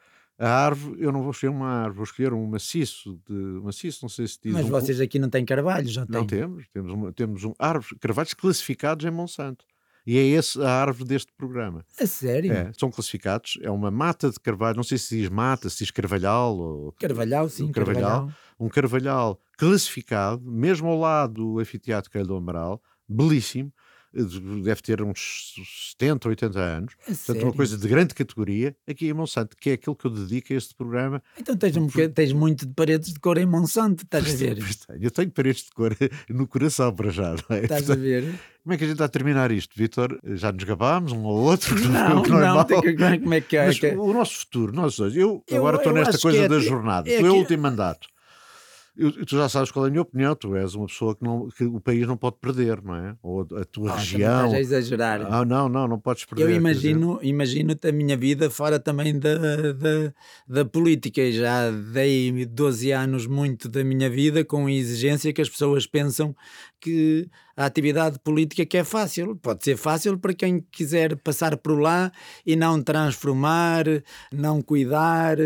A 0.43 0.49
árvore, 0.49 1.01
eu 1.01 1.12
não 1.12 1.22
vou 1.22 1.30
escolher 1.30 1.53
uma 1.53 1.68
árvore, 1.68 1.97
vou 1.99 2.05
escolher 2.05 2.32
um 2.32 2.45
maciço, 2.49 3.16
de, 3.28 3.32
maciço, 3.62 4.01
não 4.03 4.09
sei 4.09 4.26
se 4.26 4.40
diz. 4.43 4.53
Mas 4.53 4.66
um, 4.66 4.70
vocês 4.70 5.01
aqui 5.01 5.16
não 5.16 5.30
têm 5.30 5.45
carvalhos, 5.45 5.93
já 5.93 6.05
Não 6.09 6.26
temos, 6.26 6.66
temos, 6.72 6.93
uma, 6.93 7.12
temos 7.12 7.45
um 7.45 7.55
árvore, 7.61 7.97
carvalhos 8.01 8.34
classificados 8.34 9.07
em 9.07 9.11
Monsanto. 9.12 9.64
E 10.05 10.18
é 10.18 10.32
essa 10.32 10.66
a 10.66 10.80
árvore 10.82 11.09
deste 11.09 11.32
programa. 11.38 11.86
A 11.97 12.07
sério? 12.09 12.53
É, 12.53 12.72
são 12.76 12.90
classificados. 12.90 13.57
É 13.62 13.70
uma 13.70 13.88
mata 13.88 14.30
de 14.30 14.40
carvalho, 14.40 14.74
não 14.74 14.82
sei 14.82 14.99
se 14.99 15.16
diz 15.16 15.28
mata, 15.28 15.70
se 15.70 15.78
diz 15.78 15.93
carvalhal. 15.93 16.59
Ou, 16.59 16.93
carvalhal, 16.99 17.49
sim, 17.49 17.70
carvalhal, 17.70 18.03
carvalhal. 18.03 18.32
Um 18.59 18.68
carvalhal 18.68 19.40
classificado, 19.57 20.43
mesmo 20.51 20.88
ao 20.88 20.99
lado 20.99 21.34
do 21.34 21.61
anfiteatro 21.61 22.11
Caio 22.11 22.26
do 22.26 22.34
Amaral, 22.34 22.82
belíssimo, 23.09 23.72
deve 24.12 24.82
ter 24.82 25.02
uns 25.02 25.54
70, 25.92 26.28
80 26.28 26.58
anos. 26.58 26.92
É 26.92 27.04
Portanto, 27.06 27.16
sério? 27.26 27.42
uma 27.44 27.52
coisa 27.52 27.78
de 27.78 27.88
grande 27.88 28.14
categoria 28.14 28.76
aqui 28.88 29.08
em 29.08 29.12
Monsanto, 29.12 29.56
que 29.56 29.70
é 29.70 29.72
aquilo 29.74 29.96
que 29.96 30.04
eu 30.06 30.10
dedico 30.10 30.52
a 30.52 30.56
este 30.56 30.74
programa. 30.74 31.22
Então 31.38 31.56
tens, 31.56 31.76
um, 31.76 31.86
tens 31.88 32.32
muito 32.32 32.66
de 32.66 32.74
paredes 32.74 33.12
de 33.12 33.20
cor 33.20 33.38
em 33.38 33.46
Monsanto, 33.46 34.04
estás 34.04 34.28
a 34.28 34.36
ver? 34.36 34.58
Eu 35.00 35.10
tenho 35.10 35.30
paredes 35.30 35.64
de 35.64 35.70
cor 35.70 35.96
no 36.28 36.46
coração 36.46 36.94
para 36.94 37.10
já, 37.10 37.30
não 37.30 37.56
é? 37.56 37.62
Estás 37.62 37.90
a 37.90 37.94
ver? 37.94 38.24
Como 38.62 38.74
é 38.74 38.76
que 38.78 38.84
a 38.84 38.86
gente 38.86 38.94
está 38.94 39.06
a 39.06 39.08
terminar 39.08 39.50
isto, 39.50 39.76
Vitor? 39.76 40.20
Já 40.22 40.52
nos 40.52 40.62
gabámos 40.62 41.10
um 41.10 41.24
ou 41.24 41.36
outro? 41.38 41.74
Não, 41.88 42.22
não, 42.22 42.60
é 42.60 42.64
que, 42.64 43.18
como 43.18 43.34
é 43.34 43.40
que 43.40 43.56
é? 43.56 43.66
Mas 43.66 43.78
que... 43.78 43.88
o 43.88 44.12
nosso 44.12 44.38
futuro, 44.38 44.72
nós 44.72 44.96
dois, 44.96 45.16
eu, 45.16 45.42
Eu- 45.48 45.56
agora 45.58 45.78
estou 45.78 45.92
nesta 45.92 46.18
coisa 46.18 46.44
é- 46.44 46.48
da 46.48 46.60
jornada, 46.60 47.10
é 47.10 47.18
tu 47.18 47.26
é 47.26 47.30
o 47.30 47.34
último 47.34 47.62
mandato. 47.62 48.06
Eu- 48.95 49.24
tu 49.24 49.36
já 49.38 49.49
sabes 49.49 49.70
qual 49.70 49.86
é 49.86 49.88
a 49.88 49.90
minha 49.90 50.03
opinião, 50.03 50.34
tu 50.34 50.55
és 50.55 50.74
uma 50.74 50.86
pessoa 50.86 51.16
que, 51.16 51.24
não, 51.24 51.49
que 51.49 51.64
o 51.64 51.80
país 51.80 52.07
não 52.07 52.16
pode 52.16 52.36
perder, 52.40 52.82
não 52.82 52.95
é? 52.95 53.16
Ou 53.22 53.40
a 53.57 53.64
tua 53.64 53.90
Ah, 53.90 53.97
região. 53.97 54.45
Estás 54.47 54.53
a 54.53 54.61
exagerar. 54.61 55.20
Ah, 55.22 55.45
não, 55.47 55.66
não, 55.66 55.88
não 55.88 55.99
podes 55.99 56.26
perder. 56.26 56.45
Eu 56.45 56.51
imagino, 56.51 57.18
imagino-te 57.22 57.88
a 57.88 57.93
minha 57.93 58.16
vida 58.18 58.51
fora 58.51 58.78
também 58.78 59.18
da, 59.18 59.72
da, 59.72 60.12
da 60.47 60.64
política. 60.66 61.22
E 61.22 61.32
Já 61.32 61.70
dei 61.70 62.45
12 62.45 62.90
anos 62.93 63.26
muito 63.26 63.66
da 63.66 63.82
minha 63.82 64.11
vida 64.11 64.45
com 64.45 64.66
a 64.66 64.72
exigência 64.72 65.32
que 65.32 65.40
as 65.40 65.49
pessoas 65.49 65.86
pensam 65.86 66.36
que 66.82 67.28
a 67.56 67.64
atividade 67.64 68.18
política 68.18 68.66
que 68.66 68.76
é 68.76 68.82
fácil. 68.82 69.36
Pode 69.36 69.62
ser 69.62 69.76
fácil 69.76 70.18
para 70.18 70.34
quem 70.34 70.58
quiser 70.72 71.14
passar 71.16 71.56
por 71.56 71.78
lá 71.80 72.10
e 72.44 72.56
não 72.56 72.82
transformar, 72.82 73.84
não 74.32 74.60
cuidar, 74.60 75.36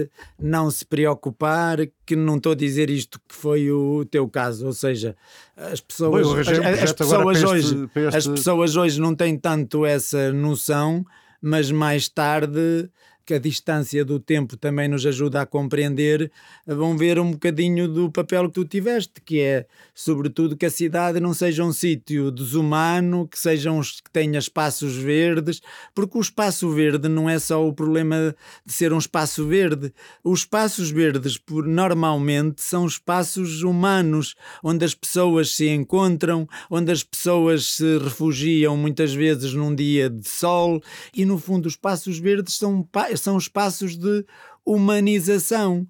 não 0.40 0.70
se 0.70 0.84
preocupar, 0.86 1.78
que 2.06 2.16
não 2.16 2.36
estou 2.38 2.52
a 2.52 2.56
dizer 2.56 2.88
isto 2.88 3.20
que 3.28 3.34
foi 3.34 3.70
o 3.70 4.04
teu 4.06 4.26
caso, 4.28 4.66
ou 4.66 4.72
seja, 4.72 5.14
as 5.56 5.80
pessoas, 5.80 6.26
Bom, 6.26 6.36
as- 6.36 6.48
as 6.84 6.92
pessoas 6.92 7.36
este- 7.36 7.46
hoje, 7.46 7.90
este- 7.94 8.16
as 8.16 8.26
pessoas 8.26 8.76
hoje 8.76 9.00
não 9.00 9.14
têm 9.14 9.36
tanto 9.38 9.84
essa 9.84 10.32
noção, 10.32 11.04
mas 11.42 11.70
mais 11.70 12.08
tarde 12.08 12.88
que 13.26 13.34
a 13.34 13.38
distância 13.40 14.04
do 14.04 14.20
tempo 14.20 14.56
também 14.56 14.86
nos 14.86 15.04
ajuda 15.04 15.42
a 15.42 15.46
compreender, 15.46 16.30
vão 16.64 16.96
ver 16.96 17.18
um 17.18 17.32
bocadinho 17.32 17.88
do 17.88 18.08
papel 18.10 18.46
que 18.46 18.54
tu 18.54 18.64
tiveste, 18.64 19.20
que 19.20 19.40
é, 19.40 19.66
sobretudo, 19.92 20.56
que 20.56 20.64
a 20.64 20.70
cidade 20.70 21.18
não 21.18 21.34
seja 21.34 21.64
um 21.64 21.72
sítio 21.72 22.30
desumano, 22.30 23.26
que 23.26 23.38
sejam 23.38 23.80
os 23.80 24.00
que 24.00 24.10
tenha 24.10 24.38
espaços 24.38 24.96
verdes, 24.96 25.60
porque 25.92 26.16
o 26.16 26.20
espaço 26.20 26.70
verde 26.70 27.08
não 27.08 27.28
é 27.28 27.38
só 27.40 27.66
o 27.66 27.72
problema 27.72 28.34
de 28.64 28.72
ser 28.72 28.92
um 28.92 28.98
espaço 28.98 29.44
verde. 29.44 29.92
Os 30.22 30.40
espaços 30.40 30.90
verdes, 30.90 31.36
por, 31.36 31.66
normalmente, 31.66 32.62
são 32.62 32.86
espaços 32.86 33.62
humanos, 33.62 34.36
onde 34.62 34.84
as 34.84 34.94
pessoas 34.94 35.50
se 35.56 35.68
encontram, 35.68 36.48
onde 36.70 36.92
as 36.92 37.02
pessoas 37.02 37.66
se 37.72 37.98
refugiam 37.98 38.76
muitas 38.76 39.12
vezes 39.12 39.52
num 39.52 39.74
dia 39.74 40.08
de 40.08 40.28
sol, 40.28 40.80
e 41.12 41.24
no 41.24 41.38
fundo, 41.38 41.66
os 41.66 41.72
espaços 41.72 42.20
verdes 42.20 42.54
são, 42.54 42.82
são 43.20 43.38
espaços 43.38 43.96
de 43.96 44.24
humanização. 44.64 45.86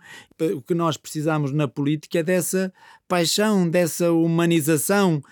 O 0.54 0.60
que 0.60 0.74
nós 0.74 0.96
precisamos 0.96 1.52
na 1.52 1.66
política 1.66 2.18
é 2.18 2.22
dessa 2.22 2.72
paixão, 3.08 3.68
dessa 3.68 4.12
humanização. 4.12 5.22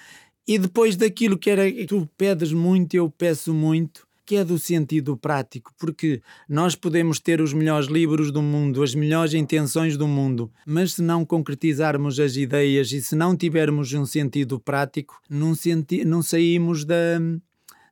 E 0.46 0.58
depois 0.58 0.96
daquilo 0.96 1.38
que 1.38 1.50
era, 1.50 1.64
tu 1.86 2.08
pedes 2.16 2.52
muito, 2.52 2.94
eu 2.94 3.10
peço 3.10 3.52
muito, 3.54 4.06
que 4.26 4.36
é 4.36 4.44
do 4.44 4.58
sentido 4.58 5.16
prático, 5.16 5.72
porque 5.78 6.22
nós 6.48 6.74
podemos 6.74 7.18
ter 7.18 7.40
os 7.40 7.52
melhores 7.52 7.88
livros 7.88 8.30
do 8.30 8.42
mundo, 8.42 8.82
as 8.82 8.94
melhores 8.94 9.34
intenções 9.34 9.96
do 9.96 10.08
mundo, 10.08 10.50
mas 10.66 10.94
se 10.94 11.02
não 11.02 11.24
concretizarmos 11.24 12.18
as 12.18 12.36
ideias 12.36 12.90
e 12.92 13.02
se 13.02 13.14
não 13.14 13.36
tivermos 13.36 13.92
um 13.92 14.06
sentido 14.06 14.58
prático, 14.58 15.20
não, 15.28 15.54
senti 15.54 16.04
não 16.04 16.22
saímos 16.22 16.84
da, 16.84 17.18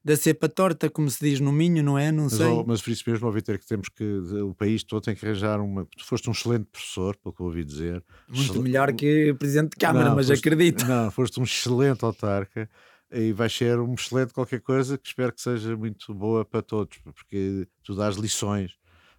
da 0.05 0.17
cepa 0.17 0.49
torta, 0.49 0.91
como 0.91 1.09
se 1.09 1.25
diz 1.25 1.39
no 1.41 1.53
Minho, 1.53 1.83
não 1.83 1.97
é? 1.99 2.11
Não 2.11 2.25
Mas, 2.25 2.33
sei. 2.35 2.47
ó, 2.47 2.65
mas 2.67 2.83
por 2.83 2.91
isso 2.91 3.05
mesmo, 3.09 3.27
ouvi 3.27 3.41
ter 3.43 3.59
que 3.59 3.67
temos 3.67 3.89
que 3.89 4.05
o 4.05 4.55
país 4.55 4.83
todo 4.83 5.03
tem 5.03 5.15
que 5.15 5.25
arranjar 5.25 5.61
uma. 5.61 5.85
Tu 5.97 6.05
foste 6.05 6.29
um 6.29 6.33
excelente 6.33 6.67
professor, 6.73 7.17
pelo 7.17 7.33
que 7.35 7.43
ouvi 7.43 7.65
dizer. 7.65 8.03
Muito 8.29 8.43
Excel- 8.51 8.63
melhor 8.63 8.93
que 8.93 9.33
Presidente 9.35 9.71
de 9.71 9.77
Câmara, 9.77 10.09
Não, 10.09 10.17
mas 10.17 10.27
foste- 10.29 10.41
acredito. 10.41 10.85
Não, 10.87 11.11
foste 11.11 11.39
um 11.39 11.45
excelente 11.45 12.05
autarca 12.05 12.69
e 13.13 13.33
vais 13.33 13.53
ser 13.53 13.79
um 13.79 13.95
excelente 13.95 14.33
qualquer 14.33 14.61
coisa 14.61 14.97
que 14.99 15.07
espero 15.07 15.33
que 15.33 15.41
seja 15.41 15.77
muito 15.77 16.13
boa 16.15 16.45
para 16.45 16.63
todos, 16.63 16.99
porque 17.05 17.69
tu 17.85 17.95
dás 17.95 18.17
lições 18.17 18.73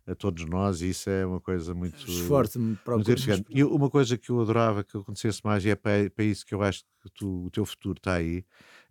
a 0.06 0.14
todos 0.14 0.44
nós 0.46 0.82
e 0.82 0.90
isso 0.90 1.10
é 1.10 1.26
uma 1.26 1.40
coisa 1.40 1.74
muito. 1.74 1.96
Esforço-me 2.06 2.76
para 2.84 2.96
muito. 2.98 3.46
E 3.50 3.64
uma 3.64 3.90
coisa 3.90 4.18
que 4.18 4.32
eu 4.32 4.42
adorava 4.42 4.84
que 4.84 4.98
acontecesse 4.98 5.40
mais, 5.46 5.64
e 5.64 5.70
é 5.70 5.76
para, 5.76 6.10
para 6.10 6.26
isso 6.26 6.46
que 6.46 6.54
eu 6.54 6.62
acho 6.62 6.82
que 7.02 7.10
tu- 7.14 7.46
o 7.46 7.50
teu 7.50 7.66
futuro 7.66 7.98
está 7.98 8.16
aí, 8.16 8.44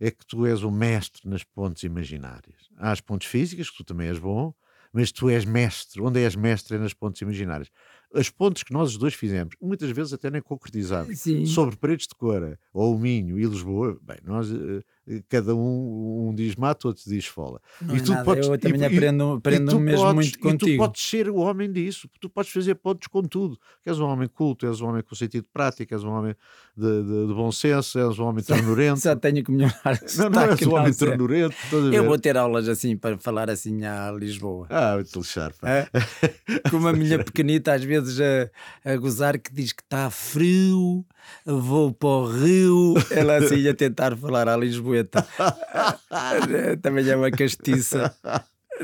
é 0.03 0.11
que 0.11 0.27
tu 0.27 0.45
és 0.45 0.65
o 0.65 0.71
mestre 0.71 1.29
nas 1.29 1.45
pontes 1.45 1.85
imaginárias. 1.85 2.69
Há 2.77 2.91
as 2.91 3.01
pontes 3.01 3.29
físicas, 3.29 3.71
que 3.71 3.77
tu 3.77 3.85
também 3.85 4.09
és 4.09 4.19
bom, 4.19 4.53
mas 4.93 5.13
tu 5.13 5.31
és 5.31 5.45
mestre. 5.45 6.03
Onde 6.03 6.19
és 6.19 6.35
mestre 6.35 6.75
é 6.75 6.79
nas 6.79 6.93
pontes 6.93 7.23
imaginárias. 7.23 7.71
As 8.13 8.29
pontes 8.29 8.65
que 8.65 8.73
nós 8.73 8.91
os 8.91 8.99
dois 8.99 9.15
fizemos, 9.15 9.55
muitas 9.63 9.91
vezes 9.93 10.13
até 10.13 10.29
nem 10.29 10.43
concretizamos, 10.43 11.21
Sim. 11.21 11.47
sobre 11.47 11.77
paredes 11.77 12.09
de 12.09 12.17
Cora, 12.17 12.59
ou 12.73 12.97
o 12.97 12.99
Minho 12.99 13.39
e 13.39 13.45
Lisboa, 13.45 13.97
bem, 14.03 14.19
nós, 14.25 14.51
eh, 14.51 14.83
cada 15.29 15.55
um, 15.55 16.29
um 16.29 16.35
diz 16.35 16.55
mato, 16.57 16.89
outro 16.89 17.03
diz 17.07 17.27
fola. 17.27 17.61
Não 17.81 17.95
é 17.95 17.99
nada, 18.01 18.39
eu 18.39 18.59
também 18.59 18.81
e- 18.81 18.85
aprendo, 18.85 19.35
e 19.35 19.39
aprendo 19.39 19.71
tu 19.71 19.81
mesmo 19.81 20.05
podes- 20.05 20.15
muito 20.15 20.29
E 20.29 20.39
tu 20.39 20.41
contigo. 20.41 20.83
podes 20.85 21.03
ser 21.03 21.29
o 21.29 21.37
homem 21.37 21.71
disso, 21.73 22.09
tu 22.21 22.29
podes 22.31 22.51
fazer 22.53 22.75
pontos 22.77 23.09
com 23.09 23.23
tudo. 23.23 23.59
Que 23.83 23.91
és 23.91 23.99
um 23.99 24.07
homem 24.07 24.29
culto, 24.29 24.67
és 24.67 24.81
um 24.81 24.87
homem 24.89 25.03
com 25.03 25.15
sentido 25.15 25.47
prático, 25.53 25.93
és 25.95 26.05
um 26.05 26.11
homem 26.11 26.35
de, 26.77 27.03
de- 27.03 27.27
de 27.29 27.35
bom 27.35 27.51
senso, 27.53 27.99
és 27.99 28.19
um 28.19 28.25
homem 28.25 28.43
ternurento. 28.43 29.01
Só 29.01 29.15
tenho 29.17 29.43
que 29.45 29.51
melhorar. 29.51 29.73
Não, 30.19 30.31
não 30.31 30.43
és 30.43 30.63
um 30.67 30.75
homem 30.75 30.93
sei. 30.93 31.09
ternurento. 31.09 31.55
a 31.73 31.95
Eu 31.95 32.05
vou 32.05 32.19
ter 32.19 32.37
aulas 32.37 32.69
assim 32.69 32.97
para 32.97 33.19
falar 33.19 33.51
assim 33.51 33.85
a 33.85 34.11
Lisboa. 34.13 34.67
Ah, 34.71 34.95
muito 34.97 35.19
lixar. 35.19 35.53
É? 35.63 35.87
Como 36.71 36.87
a 36.89 36.93
minha 36.93 37.23
pequenita 37.23 37.73
às 37.75 37.83
vezes 37.85 38.19
a, 38.21 38.93
a 38.93 38.97
gozar 38.97 39.39
que 39.39 39.53
diz 39.53 39.73
que 39.73 39.83
está 39.83 40.11
frio, 40.11 41.05
vou 41.45 41.93
para 41.93 42.09
o 42.09 42.27
rio. 42.27 42.95
Ela 43.11 43.37
assim 43.37 43.67
a 43.69 43.75
tentar 43.75 44.17
falar 44.17 44.49
à 44.49 44.57
Também 46.83 47.09
é 47.09 47.17
uma 47.17 47.31
castiça. 47.31 48.15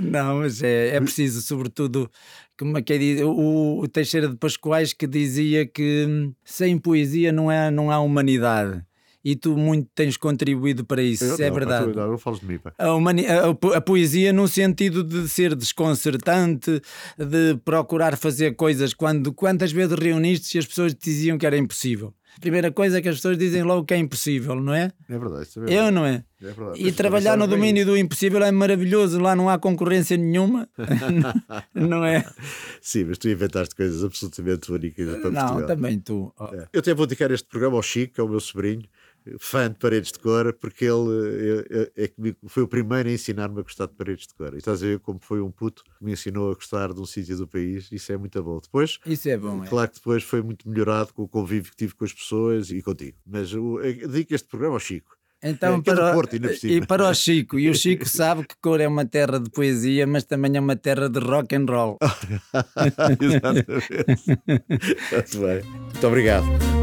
Não, 0.00 0.38
mas 0.38 0.62
é, 0.62 0.94
é 0.96 1.00
preciso, 1.00 1.40
sobretudo, 1.42 2.10
como 2.58 2.76
é 2.78 2.82
que 2.82 2.92
é, 2.92 3.24
o, 3.24 3.80
o 3.80 3.88
Teixeira 3.88 4.28
de 4.28 4.36
Pascoais 4.36 4.92
que 4.92 5.06
dizia 5.06 5.66
que 5.66 6.06
hum, 6.08 6.32
sem 6.44 6.78
poesia 6.78 7.32
não, 7.32 7.50
é, 7.50 7.70
não 7.70 7.90
há 7.90 7.98
humanidade. 7.98 8.82
E 9.24 9.34
tu 9.34 9.56
muito 9.56 9.88
tens 9.94 10.16
contribuído 10.16 10.84
para 10.84 11.02
isso, 11.02 11.24
Eu 11.24 11.34
é 11.44 11.48
não, 11.48 11.54
verdade. 11.54 11.92
não, 11.94 12.10
não 12.12 12.18
falas 12.18 12.38
de 12.40 12.46
mim. 12.46 12.60
A, 12.78 12.94
humani- 12.94 13.26
a- 13.26 13.48
a 13.48 13.54
po- 13.54 13.72
a 13.74 13.80
poesia 13.80 14.32
no 14.32 14.46
sentido 14.46 15.02
de 15.02 15.28
ser 15.28 15.54
desconcertante, 15.56 16.80
de 17.18 17.56
procurar 17.64 18.16
fazer 18.16 18.54
coisas 18.54 18.94
quando 18.94 19.32
quantas 19.32 19.72
vezes 19.72 19.98
reuniste 19.98 20.56
e 20.56 20.58
as 20.60 20.66
pessoas 20.66 20.94
te 20.94 21.04
diziam 21.10 21.36
que 21.36 21.44
era 21.44 21.58
impossível. 21.58 22.14
Primeira 22.40 22.70
coisa 22.70 22.98
é 22.98 23.02
que 23.02 23.08
as 23.08 23.16
pessoas 23.16 23.36
dizem 23.36 23.62
logo 23.64 23.84
que 23.84 23.92
é 23.94 23.96
impossível, 23.96 24.54
não 24.54 24.72
é? 24.72 24.92
É 25.08 25.18
verdade. 25.18 25.42
Isso 25.42 25.58
é 25.58 25.62
Eu 25.62 25.66
verdade. 25.66 25.90
não 25.92 26.06
é? 26.06 26.24
É 26.40 26.52
verdade. 26.52 26.80
E 26.80 26.84
Mas 26.84 26.94
trabalhar 26.94 27.32
também 27.32 27.46
no 27.48 27.52
domínio 27.54 27.84
do 27.84 27.96
impossível 27.96 28.42
é 28.44 28.52
maravilhoso, 28.52 29.18
lá 29.20 29.34
não 29.34 29.48
há 29.48 29.58
concorrência 29.58 30.16
nenhuma, 30.16 30.68
não 31.74 32.04
é? 32.04 32.24
Sim, 32.80 33.04
mas 33.04 33.18
tu 33.18 33.28
inventaste 33.28 33.74
coisas 33.74 34.04
absolutamente 34.04 34.70
únicas 34.70 35.06
para 35.20 35.30
Não, 35.30 35.46
Portugal. 35.46 35.66
também 35.66 35.98
tu. 35.98 36.32
É. 36.52 36.68
Eu 36.72 36.80
até 36.80 36.94
vou 36.94 37.06
dedicar 37.06 37.30
este 37.32 37.48
programa 37.48 37.76
ao 37.76 37.82
Chico, 37.82 38.14
que 38.14 38.20
é 38.20 38.24
o 38.24 38.28
meu 38.28 38.40
sobrinho, 38.40 38.84
fã 39.38 39.70
de 39.70 39.78
paredes 39.78 40.10
de 40.12 40.18
cor, 40.18 40.52
porque 40.54 40.84
ele 40.84 41.64
é, 41.70 41.80
é- 41.80 42.04
é 42.04 42.08
que 42.08 42.20
me- 42.20 42.36
foi 42.46 42.62
o 42.62 42.68
primeiro 42.68 43.08
a 43.08 43.12
ensinar-me 43.12 43.60
a 43.60 43.62
gostar 43.62 43.86
de 43.86 43.94
paredes 43.94 44.26
de 44.26 44.34
cor. 44.34 44.54
E 44.54 44.58
estás 44.58 44.82
a 44.82 44.86
ver 44.86 44.98
como 45.00 45.18
foi 45.22 45.40
um 45.40 45.50
puto 45.50 45.82
que 45.84 46.04
me 46.04 46.12
ensinou 46.12 46.50
a 46.50 46.54
gostar 46.54 46.92
de 46.92 47.00
um 47.00 47.06
sítio 47.06 47.36
do 47.36 47.46
país, 47.46 47.88
isso 47.92 48.10
é 48.12 48.16
muito 48.16 48.42
bom. 48.42 48.58
Depois, 48.62 48.98
Isso 49.06 49.28
é 49.28 49.36
bom, 49.36 49.64
é. 49.64 49.66
claro 49.68 49.88
que 49.90 49.96
depois 49.96 50.22
foi 50.22 50.42
muito 50.42 50.68
melhorado 50.68 51.12
com 51.12 51.22
o 51.22 51.28
convívio 51.28 51.70
que 51.70 51.76
tive 51.76 51.94
com 51.94 52.04
as 52.04 52.12
pessoas 52.12 52.70
e 52.70 52.80
contigo. 52.82 53.16
Mas 53.26 53.52
o- 53.52 53.80
eu 53.80 54.08
dedico 54.08 54.34
este 54.34 54.48
programa 54.48 54.74
ao 54.76 54.80
Chico. 54.80 55.16
Então, 55.40 55.74
É, 55.74 55.78
é 55.78 55.82
para, 55.82 56.12
Porto, 56.14 56.34
ainda 56.34 56.48
por 56.48 56.56
cima. 56.56 56.72
e 56.72 56.84
para 56.86 57.08
o 57.08 57.14
Chico, 57.14 57.58
e 57.60 57.70
o 57.70 57.74
Chico 58.04 58.08
sabe 58.08 58.44
que 58.44 58.56
cor 58.60 58.80
é 58.80 58.88
uma 58.88 59.04
terra 59.06 59.38
de 59.38 59.48
poesia, 59.50 60.04
mas 60.04 60.24
também 60.24 60.56
é 60.56 60.60
uma 60.60 60.74
terra 60.74 61.08
de 61.08 61.20
rock 61.20 61.54
and 61.54 61.66
roll. 61.68 61.96
Exatamente. 63.20 63.66
Muito 65.12 65.38
bem. 65.40 65.62
Muito 65.62 66.06
obrigado. 66.08 66.77